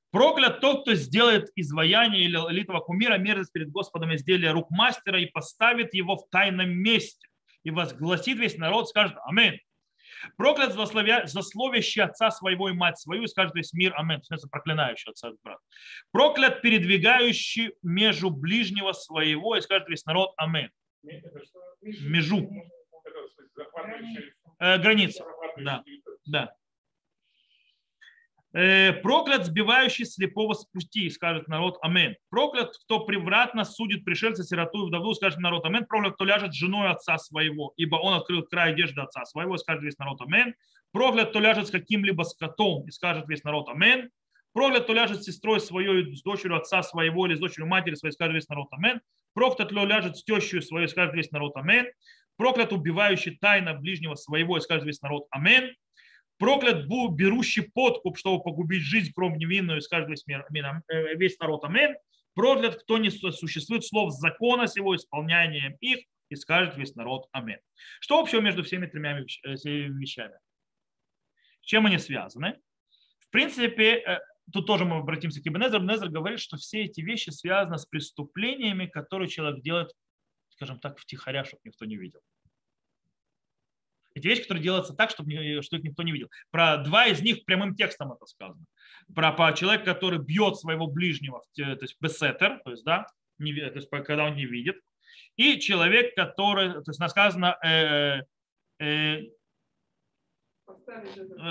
Проклят 0.10 0.62
тот, 0.62 0.84
кто 0.84 0.94
сделает 0.94 1.50
изваяние 1.58 2.24
или 2.24 2.38
литого 2.54 2.80
кумира 2.80 3.18
мерзость 3.18 3.52
перед 3.52 3.72
Господом 3.72 4.16
изделия 4.16 4.52
рук 4.52 4.72
мастера 4.72 5.20
и 5.20 5.26
поставит 5.26 5.94
его 5.94 6.16
в 6.16 6.30
тайном 6.30 6.70
месте 6.70 7.28
и 7.64 7.72
возгласит 7.72 8.38
весь 8.38 8.58
народ, 8.58 8.88
скажет 8.88 9.18
Амин. 9.26 9.60
Проклят 10.38 10.72
засловящий 10.74 12.04
отца 12.04 12.32
своего 12.32 12.70
и 12.70 12.74
мать 12.74 12.98
свою, 12.98 13.24
и 13.24 13.28
скажет 13.28 13.54
весь 13.54 13.74
мир 13.74 13.94
Амин. 13.98 14.22
В 14.22 14.50
проклинающий 14.50 15.12
отца 15.12 15.30
и 15.30 15.34
брат. 15.44 15.60
Проклят 16.12 16.62
передвигающий 16.62 17.74
межу 17.82 18.30
ближнего 18.30 18.94
своего, 18.94 19.58
и 19.58 19.62
скажет 19.62 19.90
весь 19.90 20.06
народ 20.06 20.34
Амин. 20.38 20.70
Межу. 21.82 22.50
Э, 24.60 24.78
граница. 24.78 25.26
Да. 25.58 25.84
да. 26.26 26.56
Э, 28.54 28.92
проклят 28.92 29.46
сбивающий 29.46 30.06
слепого 30.06 30.54
с 30.54 30.66
пути, 30.66 31.10
скажет 31.10 31.48
народ 31.48 31.78
Амен. 31.82 32.16
Проклят, 32.30 32.76
кто 32.84 33.06
превратно 33.06 33.64
судит 33.64 34.04
пришельца, 34.04 34.44
сироту 34.44 34.86
и 34.86 34.88
вдову, 34.90 35.14
скажет 35.14 35.40
народ 35.40 35.66
Амен. 35.66 35.86
Проклят, 35.86 36.16
кто 36.16 36.26
ляжет 36.26 36.54
с 36.54 36.58
женой 36.58 36.90
отца 36.90 37.18
своего, 37.18 37.74
ибо 37.78 37.96
он 37.96 38.14
открыл 38.14 38.44
край 38.44 38.74
одежды 38.74 39.02
отца 39.02 39.24
своего, 39.26 39.58
скажет 39.58 39.84
весь 39.84 39.98
народ 39.98 40.22
Амен. 40.22 40.54
Проклят, 40.92 41.30
кто 41.30 41.40
ляжет 41.40 41.68
с 41.68 41.72
каким-либо 41.72 42.24
скотом, 42.24 42.86
и 42.88 42.92
скажет 42.92 43.28
весь 43.30 43.44
народ 43.44 43.70
Амен. 43.70 44.10
Проклят, 44.54 44.84
кто 44.84 44.94
ляжет 44.94 45.24
с 45.24 45.26
сестрой 45.26 45.60
своей, 45.60 46.16
с 46.16 46.22
дочерью 46.24 46.58
отца 46.58 46.84
своего 46.84 47.26
или 47.28 47.36
с 47.36 47.40
дочерью 47.40 47.68
матери 47.68 47.96
своей, 47.96 48.14
скажет 48.14 48.36
весь 48.36 48.50
народ 48.50 48.68
Амен. 48.72 49.02
Проклят, 49.34 49.72
кто 49.72 49.86
ляжет 49.86 50.18
с 50.18 50.24
тещей 50.24 50.62
своей, 50.62 50.88
скажет 50.88 51.16
весь 51.16 51.32
народ 51.32 51.56
Амен. 51.56 51.88
Проклят, 52.38 52.74
убивающий 52.74 53.38
тайно 53.38 53.74
ближнего 53.74 54.16
своего, 54.16 54.58
и 54.58 54.62
скажет 54.62 54.86
весь 54.86 55.02
народ 55.02 55.28
Амен 55.32 55.74
Проклят 56.42 56.88
берущий 56.88 57.62
подкуп, 57.62 58.18
чтобы 58.18 58.42
погубить 58.42 58.82
жизнь, 58.82 59.12
кровь 59.14 59.38
невинную, 59.38 59.80
скажет 59.80 60.10
весь, 60.10 60.26
мир, 60.26 60.44
э, 60.52 61.14
весь 61.14 61.38
народ. 61.38 61.64
Амин. 61.64 61.96
Проклят, 62.34 62.82
кто 62.82 62.98
не 62.98 63.12
существует 63.12 63.86
слов 63.86 64.12
закона 64.12 64.66
сего, 64.66 64.96
исполнянием 64.96 65.76
их, 65.82 66.00
и 66.30 66.36
скажет 66.36 66.78
весь 66.78 66.96
народ. 66.96 67.28
Амин. 67.32 67.60
Что 68.00 68.20
общего 68.20 68.42
между 68.42 68.64
всеми 68.64 68.88
тремя 68.88 69.20
э, 69.20 69.24
вещами? 69.54 70.34
С 71.62 71.66
чем 71.68 71.86
они 71.86 72.00
связаны? 72.00 72.60
В 73.20 73.30
принципе, 73.30 73.98
э, 73.98 74.20
тут 74.52 74.68
тоже 74.68 74.86
мы 74.86 74.98
обратимся 74.98 75.42
к 75.42 75.48
Ибнезер. 75.48 75.80
Ибнезер 75.80 76.10
говорит, 76.10 76.40
что 76.40 76.58
все 76.58 76.84
эти 76.84 77.02
вещи 77.02 77.30
связаны 77.30 77.78
с 77.78 77.86
преступлениями, 77.86 78.86
которые 78.86 79.30
человек 79.30 79.62
делает, 79.62 79.92
скажем 80.50 80.80
так, 80.80 80.98
втихаря, 80.98 81.44
чтобы 81.44 81.62
никто 81.66 81.86
не 81.86 81.98
видел. 81.98 82.22
Эти 84.14 84.28
вещи, 84.28 84.42
которые 84.42 84.64
делаются 84.64 84.94
так, 84.94 85.10
чтобы, 85.10 85.62
что 85.62 85.78
их 85.78 85.84
никто 85.84 86.04
не 86.04 86.12
видел. 86.12 86.30
Про 86.52 86.78
два 86.78 87.08
из 87.08 87.22
них 87.22 87.46
прямым 87.46 87.76
текстом 87.76 88.12
это 88.12 88.26
сказано. 88.26 88.66
Про, 89.16 89.32
про 89.32 89.54
человека, 89.54 89.86
который 89.86 90.20
бьет 90.20 90.58
своего 90.58 90.88
ближнего, 90.88 91.42
то 91.56 91.64
есть 91.64 91.96
бесетер, 92.02 92.60
то 92.64 92.72
есть, 92.72 92.84
да, 92.84 93.08
не, 93.40 93.54
то 93.54 93.76
есть, 93.76 93.90
когда 93.90 94.26
он 94.26 94.36
не 94.36 94.46
видит. 94.46 94.78
И 95.38 95.60
человек, 95.60 96.14
который, 96.16 96.74
то 96.74 96.92
есть 96.92 97.10
сказано, 97.10 97.58
э, 97.64 98.22
э, 98.80 99.30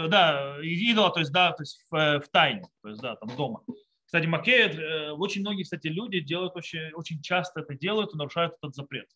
да, 0.08 0.56
идола, 0.62 1.10
то 1.10 1.20
есть, 1.20 1.32
да, 1.32 1.52
то 1.52 1.62
есть 1.62 1.80
в, 1.90 1.94
э, 1.94 2.20
в 2.20 2.28
тайне, 2.28 2.64
то 2.82 2.88
есть, 2.88 3.00
да, 3.00 3.16
там 3.16 3.34
дома. 3.36 3.62
Кстати, 4.10 4.26
Макея, 4.26 4.68
э, 4.68 5.10
очень 5.12 5.42
многие, 5.42 5.62
кстати, 5.62 5.86
люди 5.86 6.18
делают 6.18 6.56
очень, 6.56 6.92
очень 6.94 7.22
часто 7.22 7.60
это 7.60 7.74
делают 7.74 8.12
и 8.12 8.16
нарушают 8.16 8.54
этот 8.60 8.74
запрет. 8.74 9.08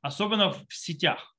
Особенно 0.00 0.52
в 0.52 0.64
сетях. 0.70 1.34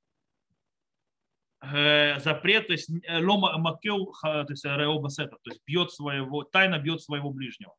Э, 1.59 2.19
запрет, 2.19 2.67
то 2.67 2.73
есть 2.73 2.91
э, 3.03 3.19
лома 3.19 3.57
макеу, 3.57 4.13
то 4.21 4.45
есть 4.47 4.63
реобасета, 4.63 5.37
то 5.41 5.49
есть 5.49 5.61
бьет 5.65 5.91
своего, 5.91 6.43
тайно 6.43 6.77
бьет 6.77 7.01
своего 7.01 7.31
ближнего, 7.31 7.73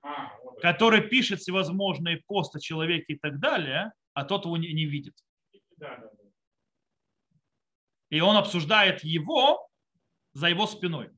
а, 0.00 0.30
который 0.62 1.00
пишет 1.00 1.40
всевозможные 1.40 2.22
посты 2.28 2.60
человеке 2.60 3.14
и 3.14 3.18
так 3.18 3.40
далее, 3.40 3.92
а 4.14 4.24
тот 4.24 4.44
его 4.44 4.56
не, 4.56 4.72
не 4.72 4.84
видит. 4.84 5.14
Да, 5.76 5.96
да. 5.96 6.10
И 8.10 8.20
он 8.20 8.36
обсуждает 8.36 9.02
его 9.04 9.68
за 10.32 10.48
его 10.48 10.66
спиной. 10.66 11.10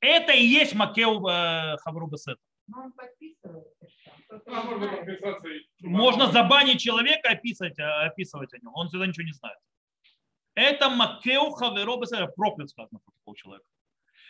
Это 0.00 0.32
и 0.32 0.44
есть 0.44 0.74
Макеу 0.74 1.26
э, 1.26 1.76
Хавру 1.78 2.06
Бесет. 2.06 2.38
Можно 5.80 6.26
забанить 6.32 6.80
человека, 6.80 7.30
описывать, 7.30 7.78
описывать 7.78 8.52
о 8.54 8.58
нем. 8.58 8.72
Он 8.74 8.88
всегда 8.88 9.06
ничего 9.06 9.26
не 9.26 9.32
знает. 9.32 9.58
Это 10.54 10.90
Макеу 10.90 11.50
Хаверо 11.50 11.96
Бесет. 11.96 12.34
Проклят 12.34 12.70
сказано 12.70 13.00
про 13.04 13.12
такого 13.12 13.36
человека. 13.36 13.66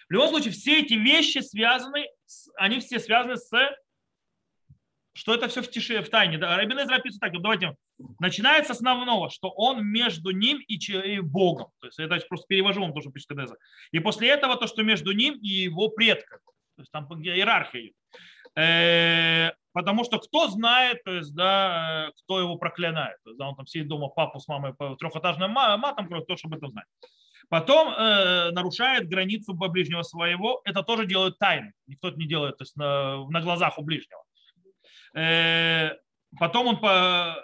В 0.08 0.12
любом 0.12 0.28
случае, 0.28 0.52
все 0.52 0.80
эти 0.80 0.94
вещи 0.94 1.38
связаны, 1.38 2.06
они 2.56 2.80
все 2.80 3.00
связаны 3.00 3.36
с 3.36 3.50
что 5.16 5.34
это 5.34 5.48
все 5.48 5.62
в 5.62 5.70
тиши, 5.70 6.02
в 6.02 6.10
тайне. 6.10 6.36
Рабин 6.36 6.78
Эзра 6.78 6.96
описывает 6.96 7.20
так, 7.20 7.42
давайте, 7.42 7.74
начинается 8.20 8.74
с 8.74 8.76
основного, 8.76 9.30
что 9.30 9.48
он 9.48 9.84
между 9.86 10.30
ним 10.30 10.60
и, 10.68 10.74
и 10.76 11.20
Богом. 11.20 11.68
То 11.80 11.86
есть 11.86 11.98
это 11.98 12.20
просто 12.28 12.46
перевожу 12.46 12.82
вам 12.82 12.92
то, 12.92 13.00
что 13.00 13.10
пишет 13.10 13.30
Эзра. 13.30 13.56
И 13.92 13.98
после 13.98 14.28
этого 14.28 14.56
то, 14.56 14.66
что 14.66 14.82
между 14.82 15.12
ним 15.12 15.34
и 15.40 15.48
его 15.48 15.88
предками. 15.88 16.42
То 16.76 16.82
есть 16.82 16.92
там 16.92 17.06
иерархия. 17.22 17.92
Э, 18.58 19.52
потому 19.72 20.04
что 20.04 20.18
кто 20.18 20.48
знает, 20.48 21.02
то 21.04 21.12
есть, 21.12 21.34
да, 21.34 22.10
кто 22.22 22.40
его 22.40 22.56
проклинает. 22.56 23.16
То 23.24 23.30
есть, 23.30 23.38
да, 23.38 23.48
он 23.48 23.56
там 23.56 23.66
сидит 23.66 23.88
дома 23.88 24.08
папу 24.08 24.38
с 24.38 24.46
мамой 24.48 24.74
по 24.74 24.96
трехэтажным 24.96 25.50
матом, 25.50 26.08
кто 26.08 26.36
чтобы 26.36 26.56
это 26.56 26.68
знать. 26.68 26.86
Потом 27.48 27.88
э, 27.88 28.50
нарушает 28.50 29.08
границу 29.08 29.54
ближнего 29.54 30.02
своего. 30.02 30.60
Это 30.64 30.82
тоже 30.82 31.06
делают 31.06 31.38
тайно. 31.38 31.72
Никто 31.86 32.08
это 32.08 32.18
не 32.18 32.26
делает 32.26 32.58
то 32.58 32.64
есть 32.64 32.76
на, 32.76 33.26
на 33.30 33.40
глазах 33.40 33.78
у 33.78 33.82
ближнего. 33.82 34.25
Э, 35.16 35.92
потом 36.38 36.66
он 36.66 36.80
по, 36.80 37.36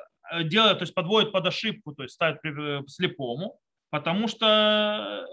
делает, 0.45 0.79
то 0.79 0.83
есть 0.83 0.95
подводит 0.95 1.33
под 1.33 1.47
ошибку, 1.47 1.95
то 1.95 2.03
есть 2.03 2.15
ставит 2.15 2.41
слепому, 2.89 3.59
потому 3.91 4.29
что 4.29 5.27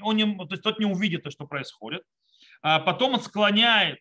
он 0.00 0.16
не, 0.16 0.24
то 0.24 0.48
есть 0.50 0.62
тот 0.62 0.78
не 0.78 0.86
увидит 0.86 1.24
то, 1.24 1.30
что 1.30 1.46
происходит. 1.46 2.02
А 2.62 2.78
потом 2.78 3.14
он 3.14 3.20
склоняет 3.20 3.98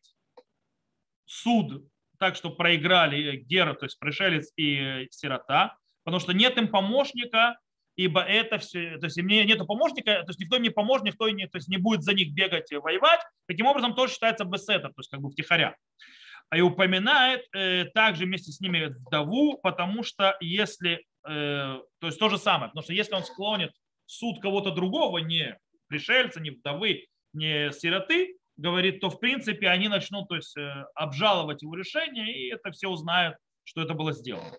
суд 1.25 1.87
так, 2.19 2.35
что 2.35 2.51
проиграли 2.51 3.37
Гера, 3.37 3.73
то 3.73 3.85
есть 3.85 3.99
пришелец 3.99 4.51
и 4.55 5.07
сирота, 5.09 5.77
потому 6.03 6.19
что 6.19 6.33
нет 6.33 6.57
им 6.57 6.67
помощника, 6.67 7.57
ибо 7.95 8.21
это 8.21 8.59
все, 8.59 8.97
то 8.99 9.05
есть 9.05 9.17
мне 9.17 9.43
нету 9.45 9.65
помощника, 9.65 10.21
то 10.21 10.29
есть 10.29 10.39
никто 10.39 10.57
не 10.57 10.69
поможет, 10.69 11.05
никто 11.05 11.27
не, 11.29 11.47
то 11.47 11.57
есть 11.57 11.67
не 11.67 11.77
будет 11.77 12.03
за 12.03 12.13
них 12.13 12.33
бегать 12.33 12.71
и 12.71 12.77
воевать. 12.77 13.21
Таким 13.47 13.65
образом, 13.65 13.95
тоже 13.95 14.13
считается 14.13 14.45
бесета, 14.45 14.89
то 14.89 14.99
есть 14.99 15.09
как 15.09 15.21
бы 15.21 15.31
втихаря. 15.31 15.75
И 16.53 16.59
упоминает 16.59 17.45
э, 17.53 17.85
также 17.93 18.25
вместе 18.25 18.51
с 18.51 18.59
ними 18.59 18.87
вдову, 18.87 19.57
потому 19.63 20.03
что 20.03 20.35
если, 20.41 21.05
э, 21.25 21.79
то 21.99 22.07
есть 22.07 22.19
то 22.19 22.27
же 22.27 22.37
самое, 22.37 22.69
потому 22.69 22.83
что 22.83 22.93
если 22.93 23.13
он 23.13 23.23
склонит 23.23 23.71
суд 24.05 24.41
кого-то 24.41 24.71
другого, 24.71 25.19
не 25.19 25.57
пришельца, 25.87 26.41
не 26.41 26.49
вдовы, 26.49 27.07
не 27.31 27.71
сироты, 27.71 28.37
говорит, 28.57 28.99
то 28.99 29.09
в 29.09 29.19
принципе 29.19 29.69
они 29.69 29.87
начнут 29.87 30.27
то 30.27 30.35
есть, 30.35 30.57
э, 30.57 30.85
обжаловать 30.93 31.61
его 31.61 31.73
решение, 31.73 32.33
и 32.33 32.51
это 32.51 32.71
все 32.71 32.89
узнают, 32.89 33.37
что 33.63 33.81
это 33.81 33.93
было 33.93 34.11
сделано. 34.11 34.57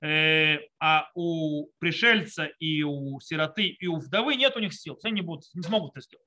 А 0.00 1.10
у 1.14 1.66
пришельца 1.80 2.44
и 2.60 2.84
у 2.84 3.18
сироты 3.20 3.66
и 3.66 3.86
у 3.88 3.96
вдовы 3.96 4.36
нет 4.36 4.56
у 4.56 4.60
них 4.60 4.72
сил, 4.72 4.96
они 5.02 5.16
не, 5.16 5.22
будут, 5.22 5.44
не 5.54 5.62
смогут 5.62 5.90
это 5.90 6.02
сделать. 6.02 6.24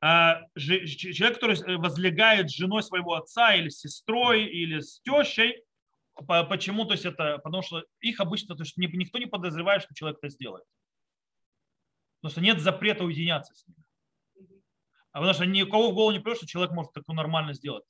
А 0.00 0.42
человек, 0.56 1.34
который 1.34 1.76
возлегает 1.78 2.50
с 2.50 2.54
женой 2.54 2.82
своего 2.82 3.14
отца 3.14 3.54
или 3.54 3.68
с 3.68 3.80
сестрой 3.80 4.44
или 4.44 4.80
с 4.80 5.00
тещей, 5.00 5.64
почему, 6.14 6.84
то 6.84 6.92
есть 6.92 7.04
это, 7.04 7.38
потому 7.38 7.62
что 7.62 7.84
их 8.00 8.20
обычно, 8.20 8.54
то 8.54 8.62
есть 8.62 8.76
никто 8.76 9.18
не 9.18 9.26
подозревает, 9.26 9.82
что 9.82 9.94
человек 9.94 10.18
это 10.18 10.28
сделает. 10.28 10.64
Потому 12.20 12.32
что 12.32 12.40
нет 12.40 12.60
запрета 12.60 13.04
уединяться 13.04 13.54
с 13.54 13.66
ними. 13.66 13.82
А 15.12 15.18
потому 15.18 15.34
что 15.34 15.46
никого 15.46 15.90
в 15.90 15.94
голову 15.94 16.12
не 16.12 16.20
придет, 16.20 16.38
что 16.38 16.46
человек 16.46 16.72
может 16.72 16.92
такое 16.92 17.16
нормально 17.16 17.52
сделать. 17.52 17.84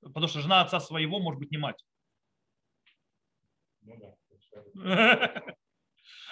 Потому 0.00 0.28
что 0.28 0.40
жена 0.40 0.62
отца 0.62 0.80
своего 0.80 1.18
может 1.18 1.40
быть 1.40 1.50
не 1.50 1.58
мать. 1.58 1.82
Ну 3.82 3.96
да. 4.74 5.44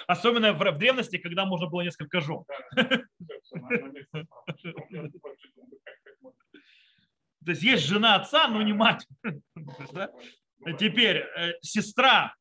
Особенно 0.09 0.55
в 0.55 0.79
древности, 0.79 1.19
когда 1.19 1.45
можно 1.45 1.69
было 1.69 1.83
несколько 1.83 2.23
жен. 2.23 2.43
То 7.45 7.53
есть 7.53 7.63
есть 7.63 7.85
жена 7.85 8.17
отца, 8.17 8.49
но 8.49 8.63
не 8.63 8.73
мать. 8.73 9.07
Теперь 10.79 11.19
э, 11.19 11.53
сестра 11.61 12.35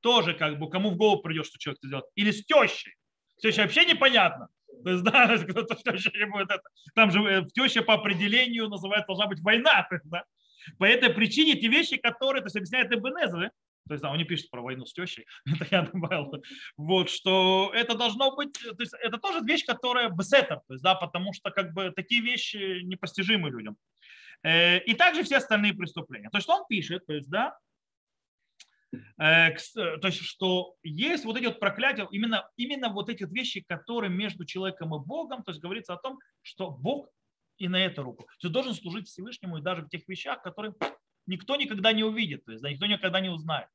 тоже 0.00 0.34
как 0.34 0.58
бы, 0.58 0.68
кому 0.68 0.90
в 0.90 0.96
голову 0.96 1.22
придет, 1.22 1.46
что 1.46 1.58
человек 1.58 1.78
это 1.80 1.88
сделает. 1.88 2.06
Или 2.14 2.30
с 2.30 2.44
тещей. 2.44 2.94
С 3.38 3.40
тещей 3.40 3.62
вообще 3.62 3.86
непонятно. 3.86 4.48
То 4.84 4.90
есть, 4.90 5.02
да, 5.02 5.38
кто-то 5.48 5.76
не 5.92 6.26
будет 6.26 6.50
это. 6.50 6.62
Там 6.94 7.10
же 7.10 7.20
э, 7.22 7.40
в 7.40 7.48
теще 7.52 7.80
по 7.80 7.94
определению 7.94 8.68
называется, 8.68 9.06
должна 9.06 9.28
быть 9.28 9.40
война. 9.40 9.88
Да? 10.04 10.24
По 10.78 10.84
этой 10.84 11.08
причине 11.08 11.54
те 11.54 11.68
вещи, 11.68 11.96
которые, 11.96 12.42
то 12.42 12.46
есть 12.46 12.56
объясняет 12.56 12.92
Эбенезры, 12.92 13.50
то 13.88 13.94
есть, 13.94 14.02
да, 14.02 14.10
он 14.10 14.18
не 14.18 14.24
пишет 14.24 14.50
про 14.50 14.62
войну 14.62 14.86
с 14.86 14.92
тещей, 14.92 15.26
это 15.46 15.66
я 15.70 15.82
добавил, 15.82 16.42
вот, 16.76 17.10
что 17.10 17.72
это 17.74 17.96
должно 17.96 18.34
быть, 18.34 18.52
то 18.52 18.76
есть 18.78 18.94
это 19.02 19.18
тоже 19.18 19.40
вещь, 19.44 19.64
которая 19.64 20.08
бесетер, 20.08 20.60
то 20.66 20.74
есть, 20.74 20.82
да, 20.82 20.94
потому 20.94 21.32
что 21.32 21.50
как 21.50 21.72
бы 21.72 21.90
такие 21.90 22.22
вещи 22.22 22.82
непостижимы 22.84 23.50
людям. 23.50 23.76
Э, 24.44 24.78
и 24.78 24.94
также 24.94 25.22
все 25.22 25.36
остальные 25.36 25.74
преступления. 25.74 26.30
То 26.30 26.38
есть 26.38 26.48
он 26.48 26.64
пишет, 26.68 27.06
то 27.06 27.12
есть, 27.12 27.30
да, 27.30 27.56
э, 29.18 29.54
то 29.76 30.06
есть, 30.08 30.22
что 30.22 30.74
есть 30.82 31.24
вот 31.24 31.36
эти 31.36 31.46
вот 31.46 31.60
проклятия, 31.60 32.08
именно, 32.10 32.48
именно 32.56 32.88
вот 32.88 33.08
эти 33.08 33.24
вещи, 33.24 33.64
которые 33.66 34.10
между 34.10 34.44
человеком 34.44 34.94
и 34.94 35.04
Богом, 35.04 35.44
то 35.44 35.52
есть 35.52 35.62
говорится 35.62 35.94
о 35.94 35.98
том, 35.98 36.18
что 36.42 36.70
Бог 36.70 37.08
и 37.58 37.68
на 37.68 37.84
эту 37.84 38.02
руку. 38.02 38.26
Ты 38.40 38.48
должен 38.48 38.74
служить 38.74 39.06
Всевышнему 39.08 39.58
и 39.58 39.62
даже 39.62 39.82
в 39.82 39.88
тех 39.88 40.08
вещах, 40.08 40.42
которые 40.42 40.74
никто 41.32 41.56
никогда 41.56 41.92
не 41.92 42.04
увидит, 42.04 42.44
то 42.44 42.52
есть 42.52 42.62
да, 42.62 42.70
никто 42.70 42.86
никогда 42.86 43.20
не 43.20 43.30
узнает. 43.30 43.68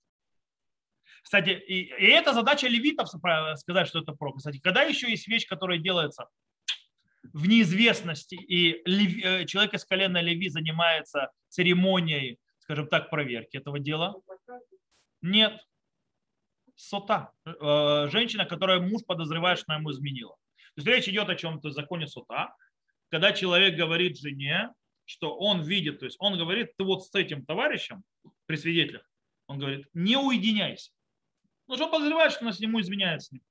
Кстати, 1.24 1.50
и, 1.50 1.82
и 1.84 2.06
это 2.08 2.34
задача 2.34 2.68
левитов 2.68 3.10
сказать, 3.10 3.88
что 3.88 4.00
это 4.00 4.14
пророк. 4.14 4.38
Кстати, 4.38 4.60
когда 4.60 4.84
еще 4.84 5.10
есть 5.10 5.28
вещь, 5.28 5.48
которая 5.48 5.78
делается 5.78 6.28
в 7.34 7.48
неизвестности, 7.48 8.36
и 8.36 8.82
лев, 8.86 9.24
э, 9.24 9.46
человек 9.46 9.74
из 9.74 9.84
колена 9.86 10.22
Леви 10.22 10.50
занимается 10.50 11.32
церемонией, 11.50 12.40
скажем 12.60 12.88
так, 12.88 13.10
проверки 13.10 13.58
этого 13.58 13.80
дела? 13.80 14.16
Нет. 15.22 15.60
Сота. 16.76 17.32
Э, 17.46 18.08
женщина, 18.12 18.46
которая 18.46 18.80
муж 18.80 19.02
подозревает, 19.06 19.58
что 19.60 19.66
она 19.68 19.80
ему 19.80 19.92
изменила. 19.92 20.36
То 20.76 20.82
есть 20.82 20.88
речь 20.88 21.08
идет 21.10 21.28
о 21.30 21.36
чем-то 21.36 21.72
законе 21.72 22.08
сота, 22.08 22.56
когда 23.10 23.34
человек 23.34 23.76
говорит 23.76 24.18
жене, 24.20 24.70
что 25.08 25.36
он 25.36 25.62
видит, 25.62 26.00
то 26.00 26.06
есть 26.06 26.18
он 26.20 26.38
говорит, 26.38 26.76
ты 26.78 26.84
вот 26.84 27.06
с 27.06 27.16
этим 27.16 27.46
товарищем 27.46 28.04
при 28.46 28.58
свидетелях, 28.58 29.10
он 29.48 29.58
говорит, 29.58 29.88
не 29.94 30.18
уединяйся. 30.18 30.92
Ну, 31.68 31.76
что 31.76 31.86
он 31.86 31.92
подозревает, 31.92 32.34
что 32.34 32.42
она 32.42 32.52
с 32.52 32.60
нему 32.60 32.80
изменяет 32.82 33.24
с 33.24 33.32
ним. 33.32 33.42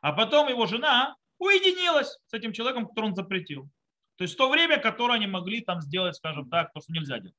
А 0.00 0.12
потом 0.12 0.48
его 0.48 0.66
жена 0.66 1.16
уединилась 1.38 2.18
с 2.26 2.32
этим 2.32 2.52
человеком, 2.52 2.86
который 2.86 3.06
он 3.06 3.14
запретил. 3.14 3.68
То 4.16 4.24
есть 4.24 4.36
то 4.36 4.48
время, 4.48 4.78
которое 4.78 5.14
они 5.14 5.26
могли 5.26 5.60
там 5.62 5.80
сделать, 5.80 6.14
скажем 6.16 6.48
так, 6.48 6.72
то, 6.72 6.80
что 6.80 6.92
нельзя 6.92 7.18
делать. 7.18 7.36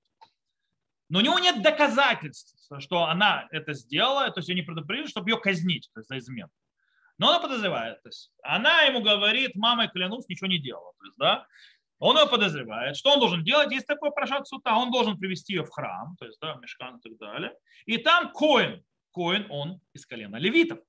Но 1.10 1.20
у 1.20 1.22
него 1.22 1.40
нет 1.40 1.62
доказательств, 1.62 2.56
что 2.80 3.06
она 3.06 3.48
это 3.52 3.74
сделала, 3.74 4.30
то 4.32 4.40
есть 4.40 4.50
ее 4.50 4.56
не 4.56 4.62
предупредили, 4.62 5.08
чтобы 5.08 5.30
ее 5.30 5.38
казнить 5.38 5.90
то 5.94 6.00
есть 6.00 6.10
за 6.10 6.18
измену. 6.18 6.50
Но 7.18 7.30
она 7.30 7.40
подозревает. 7.40 8.02
То 8.02 8.10
есть 8.10 8.32
она 8.42 8.82
ему 8.82 9.02
говорит, 9.02 9.56
мамой 9.56 9.90
клянусь, 9.90 10.28
ничего 10.28 10.48
не 10.48 10.58
делала. 10.58 10.94
То 10.98 11.06
есть, 11.06 11.18
да, 11.18 11.46
он 12.02 12.18
ее 12.18 12.28
подозревает. 12.28 12.98
Что 12.98 13.14
он 13.14 13.20
должен 13.20 13.44
делать? 13.44 13.72
Есть 13.72 13.86
такой 13.86 14.12
прошат 14.12 14.48
сута. 14.48 14.74
Он 14.74 14.90
должен 14.90 15.20
привести 15.20 15.54
ее 15.54 15.64
в 15.64 15.70
храм, 15.70 16.16
то 16.20 16.26
есть 16.26 16.40
да, 16.42 16.56
в 16.56 16.60
мешкан 16.60 16.98
и 16.98 17.00
так 17.00 17.18
далее. 17.20 17.54
И 17.86 17.98
там 17.98 18.32
коин. 18.34 18.84
Коин 19.14 19.46
он 19.52 19.80
из 19.94 20.08
колена 20.08 20.38
левитов. 20.38 20.80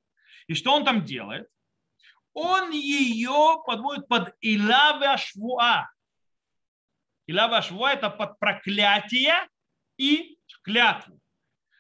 И 0.46 0.54
что 0.54 0.72
он 0.72 0.86
там 0.86 1.04
делает? 1.04 1.48
Он 2.32 2.70
ее 2.70 3.62
подводит 3.66 4.08
под 4.08 4.34
Илаве 4.40 5.08
Ашвуа. 5.08 5.90
Илаве 7.26 7.56
Ашвуа 7.56 7.92
это 7.92 8.08
под 8.08 8.38
проклятие 8.38 9.34
и 9.98 10.38
клятву. 10.62 11.20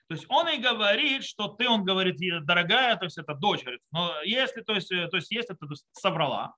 То 0.08 0.14
есть 0.14 0.26
он 0.28 0.46
и 0.50 0.58
говорит, 0.58 1.24
что 1.24 1.48
ты, 1.48 1.66
он 1.70 1.84
говорит, 1.84 2.16
дорогая, 2.44 2.96
то 2.96 3.06
есть 3.06 3.16
это 3.16 3.32
дочь, 3.32 3.62
говорит, 3.62 3.80
но 3.92 4.20
если, 4.24 4.60
то 4.60 4.74
есть, 4.74 4.90
то 4.90 5.16
есть 5.16 5.30
если 5.30 5.54
ты 5.54 5.66
соврала, 5.92 6.54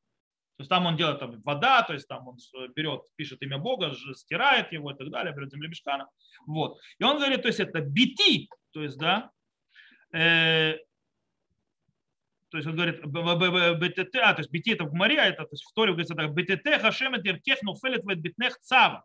то 0.57 0.61
есть 0.61 0.70
там 0.70 0.86
он 0.86 0.96
делает 0.96 1.18
там, 1.18 1.40
вода, 1.42 1.82
то 1.82 1.94
есть 1.94 2.07
там 2.07 2.28
он 2.28 2.36
берет, 2.76 3.02
пишет 3.16 3.42
имя 3.42 3.59
Бога, 3.59 3.92
стирает 4.14 4.72
его 4.72 4.92
и 4.92 4.96
так 4.96 5.11
далее, 5.11 5.34
берет 5.34 5.50
землебешкана. 5.50 6.09
Вот. 6.46 6.78
И 6.98 7.05
он 7.05 7.16
говорит, 7.16 7.42
то 7.42 7.48
есть 7.48 7.59
это 7.59 7.80
бити, 7.80 8.48
то 8.72 8.82
есть, 8.82 8.96
да, 8.96 9.30
э, 10.12 10.78
то 12.50 12.59
есть 12.59 12.68
он 12.68 12.76
говорит, 12.76 13.05
БТТ, 13.05 14.14
а, 14.22 14.34
то 14.34 14.42
есть 14.42 14.50
бити 14.50 14.70
это 14.70 14.84
в 14.84 14.92
Гмаре, 14.92 15.20
а 15.20 15.26
это 15.26 15.42
то 15.42 15.52
есть 15.52 15.64
в 15.64 15.72
Торе 15.72 15.90
говорится 15.90 16.14
так, 16.14 16.32
БТТ 16.32 16.80
хашем 16.80 17.14
это 17.14 17.28
иртех 17.28 17.61
нуфелет 17.62 18.05
битнех 18.05 18.57
цава. 18.61 19.05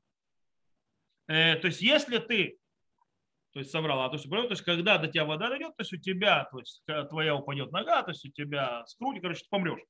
Э, 1.28 1.56
то 1.56 1.66
есть 1.66 1.82
если 1.82 2.20
ты 2.20 2.60
то 3.52 3.60
есть 3.60 3.72
соврала. 3.72 4.10
То 4.10 4.18
есть, 4.18 4.30
то 4.30 4.48
есть 4.48 4.62
когда 4.62 5.00
до 5.00 5.08
тебя 5.08 5.26
вода 5.26 5.50
дойдет, 5.50 5.76
то 5.76 5.82
есть 5.82 5.94
у 5.94 5.98
тебя, 5.98 6.48
то 6.52 6.60
есть 6.60 6.84
твоя 7.10 7.36
упадет 7.36 7.72
нога, 7.72 8.04
то 8.04 8.12
есть 8.12 8.24
у 8.24 8.30
тебя 8.30 8.86
скрутит, 8.86 9.24
короче, 9.24 9.42
ты 9.42 9.50
помрешь. 9.50 9.82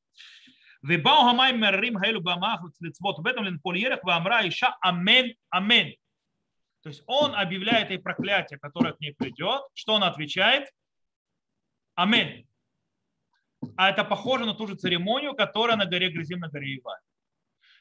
Вебау 0.82 1.26
гамай 1.26 1.54
меррим 1.54 1.98
хаэлю 1.98 2.22
бамах 2.22 2.62
в 2.62 3.26
этом 3.26 3.44
ленпольерах 3.44 4.04
вамра 4.04 4.48
иша 4.48 4.78
амен 4.82 5.36
амен. 5.50 5.96
То 6.82 6.90
есть 6.90 7.04
он 7.06 7.36
объявляет 7.36 7.90
ей 7.90 8.00
проклятие, 8.00 8.58
которое 8.60 8.94
к 8.94 9.00
ней 9.02 9.14
придет. 9.14 9.62
Что 9.74 9.94
он 9.96 10.04
отвечает? 10.04 10.72
Амин. 11.96 12.48
А 13.76 13.90
это 13.90 14.06
похоже 14.06 14.46
на 14.46 14.54
ту 14.54 14.68
же 14.68 14.76
церемонию, 14.76 15.36
которая 15.36 15.76
на 15.76 15.86
горе 15.86 16.10
Грязим, 16.10 16.40
на 16.40 16.48
горе 16.48 16.76
Ива. 16.76 16.98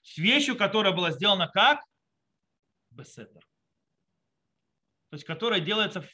С 0.03 0.18
вещью, 0.18 0.57
которая 0.57 0.92
была 0.92 1.12
сделана 1.12 1.46
как? 1.46 1.80
Бесетер. 2.90 3.42
То 5.11 5.14
есть, 5.14 5.24
которая 5.24 5.61
делается, 5.61 6.05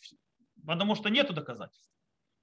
потому 0.67 0.95
что 0.95 1.09
нету 1.09 1.33
доказательств, 1.33 1.91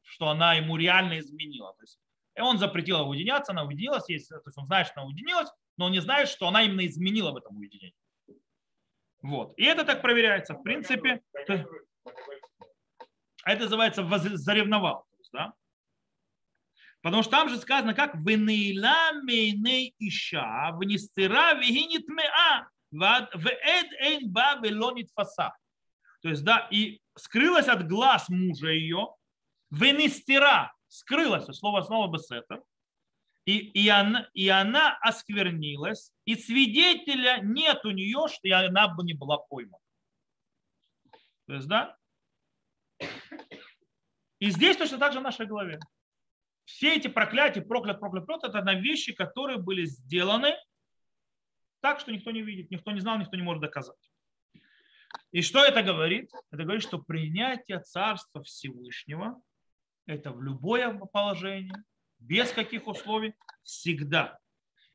что 0.01 0.29
она 0.29 0.55
ему 0.55 0.77
реально 0.77 1.19
изменила. 1.19 1.75
То 1.75 1.83
есть, 1.83 1.99
и 2.35 2.41
он 2.41 2.57
запретил 2.57 3.07
уединяться, 3.07 3.51
она 3.51 3.63
уединилась, 3.63 4.05
то 4.05 4.13
есть 4.13 4.31
он 4.55 4.65
знает, 4.65 4.87
что 4.87 5.01
она 5.01 5.07
уединилась, 5.07 5.49
но 5.77 5.85
он 5.85 5.91
не 5.91 6.01
знает, 6.01 6.29
что 6.29 6.47
она 6.47 6.63
именно 6.63 6.85
изменила 6.85 7.31
в 7.31 7.37
этом 7.37 7.57
уединении. 7.57 7.95
Вот. 9.21 9.53
И 9.57 9.63
это 9.63 9.83
так 9.83 10.01
проверяется. 10.01 10.53
В 10.53 10.63
принципе, 10.63 11.21
это 13.43 13.63
называется 13.63 14.03
заревновал. 14.37 15.05
Да? 15.33 15.53
Потому 17.01 17.23
что 17.23 17.31
там 17.31 17.49
же 17.49 17.57
сказано, 17.57 17.93
как 17.93 18.15
«Венейла 18.15 19.13
мейней 19.23 19.95
иша, 19.97 20.71
внистира 20.73 21.53
вегинит 21.53 22.07
меа, 22.07 22.67
вэд 22.91 23.93
эйн 23.99 24.31
ба 24.31 24.59
велонит 24.61 25.09
фаса». 25.13 25.55
То 26.21 26.29
есть, 26.29 26.43
да, 26.43 26.67
и 26.69 27.01
скрылась 27.17 27.67
от 27.67 27.87
глаз 27.87 28.29
мужа 28.29 28.69
ее, 28.69 29.07
венистира, 29.71 30.73
скрылась, 30.91 31.45
слово 31.57 31.81
снова 31.83 32.11
бесетер, 32.11 32.61
и, 33.45 33.57
и, 33.57 33.87
она, 33.87 34.29
и 34.33 34.49
она 34.49 34.97
осквернилась, 34.97 36.11
и 36.25 36.35
свидетеля 36.35 37.39
нет 37.41 37.85
у 37.85 37.91
нее, 37.91 38.27
что 38.27 38.57
она 38.57 38.89
бы 38.89 39.03
не 39.03 39.13
была 39.13 39.37
поймана. 39.37 39.83
То 41.47 41.53
есть, 41.53 41.67
да? 41.67 41.97
И 44.39 44.49
здесь 44.49 44.77
точно 44.77 44.97
так 44.97 45.13
же 45.13 45.19
в 45.19 45.23
нашей 45.23 45.45
голове. 45.45 45.79
Все 46.65 46.95
эти 46.95 47.07
проклятия, 47.07 47.61
проклят, 47.61 47.99
проклят, 47.99 48.25
проклят, 48.25 48.49
это 48.49 48.61
на 48.63 48.73
вещи, 48.73 49.13
которые 49.13 49.59
были 49.59 49.85
сделаны 49.85 50.55
так, 51.79 51.99
что 51.99 52.11
никто 52.11 52.31
не 52.31 52.41
видит, 52.41 52.69
никто 52.69 52.91
не 52.91 52.99
знал, 52.99 53.17
никто 53.17 53.37
не 53.37 53.43
может 53.43 53.61
доказать. 53.61 54.11
И 55.31 55.41
что 55.41 55.63
это 55.63 55.81
говорит? 55.81 56.31
Это 56.51 56.63
говорит, 56.63 56.83
что 56.83 56.99
принятие 56.99 57.79
Царства 57.79 58.43
Всевышнего– 58.43 59.41
это 60.05 60.31
в 60.31 60.41
любое 60.41 60.93
положение, 60.93 61.83
без 62.19 62.51
каких 62.51 62.87
условий, 62.87 63.35
всегда. 63.63 64.39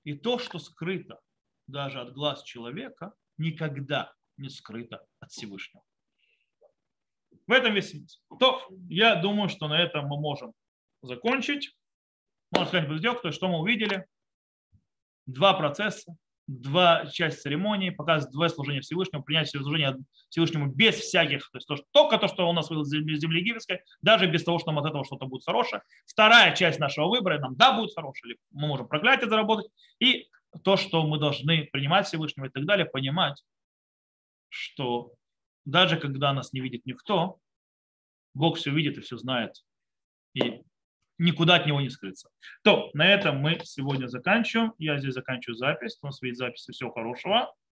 И 0.04 0.14
то, 0.14 0.38
что 0.38 0.58
скрыто 0.58 1.20
даже 1.66 2.00
от 2.00 2.12
глаз 2.12 2.42
человека, 2.42 3.14
никогда 3.38 4.12
не 4.36 4.48
скрыто 4.48 5.06
от 5.20 5.30
Всевышнего. 5.30 5.82
В 7.46 7.52
этом 7.52 7.74
весь 7.74 7.90
смысл. 7.90 8.20
То, 8.38 8.66
я 8.88 9.16
думаю, 9.16 9.48
что 9.48 9.68
на 9.68 9.80
этом 9.80 10.06
мы 10.06 10.20
можем 10.20 10.52
закончить. 11.02 11.76
Можно 12.50 12.66
сказать, 12.66 13.22
то 13.22 13.28
есть 13.28 13.36
что 13.36 13.48
мы 13.48 13.60
увидели? 13.60 14.06
Два 15.26 15.54
процесса 15.54 16.16
два 16.46 17.06
часть 17.06 17.42
церемонии, 17.42 17.90
показывает 17.90 18.32
два 18.32 18.48
служения 18.48 18.80
Всевышнему, 18.80 19.24
принятие 19.24 19.60
служения 19.60 19.96
Всевышнему 20.28 20.66
без 20.66 20.94
всяких, 20.96 21.50
то 21.50 21.58
есть 21.58 21.66
то, 21.66 21.76
что, 21.76 21.86
только 21.90 22.18
то, 22.18 22.28
что 22.28 22.48
у 22.48 22.52
нас 22.52 22.68
было 22.68 22.82
в 22.82 22.86
земле 22.86 23.40
египетской, 23.40 23.80
даже 24.00 24.26
без 24.30 24.44
того, 24.44 24.58
что 24.58 24.70
нам 24.70 24.78
от 24.78 24.88
этого 24.88 25.04
что-то 25.04 25.26
будет 25.26 25.44
хорошее. 25.44 25.82
Вторая 26.06 26.54
часть 26.54 26.78
нашего 26.78 27.08
выбора, 27.08 27.38
нам 27.38 27.56
да, 27.56 27.72
будет 27.72 27.94
хорошее, 27.94 28.32
или 28.32 28.40
мы 28.52 28.68
можем 28.68 28.88
проклятие 28.88 29.28
заработать, 29.28 29.66
и 29.98 30.28
то, 30.62 30.76
что 30.76 31.06
мы 31.06 31.18
должны 31.18 31.64
принимать 31.64 32.06
Всевышнего 32.06 32.46
и 32.46 32.50
так 32.50 32.64
далее, 32.64 32.86
понимать, 32.86 33.42
что 34.48 35.12
даже 35.64 35.98
когда 35.98 36.32
нас 36.32 36.52
не 36.52 36.60
видит 36.60 36.86
никто, 36.86 37.38
Бог 38.34 38.56
все 38.56 38.70
видит 38.70 38.98
и 38.98 39.00
все 39.00 39.16
знает. 39.16 39.64
И 40.34 40.62
никуда 41.18 41.56
от 41.56 41.66
него 41.66 41.80
не 41.80 41.90
скрыться. 41.90 42.28
То, 42.62 42.90
на 42.94 43.06
этом 43.06 43.38
мы 43.38 43.60
сегодня 43.64 44.06
заканчиваем. 44.06 44.72
Я 44.78 44.98
здесь 44.98 45.14
заканчиваю 45.14 45.56
запись. 45.56 45.98
У 46.02 46.06
нас 46.06 46.20
видит 46.22 46.38
записи. 46.38 46.72
Всего 46.72 46.90
хорошего. 46.90 47.52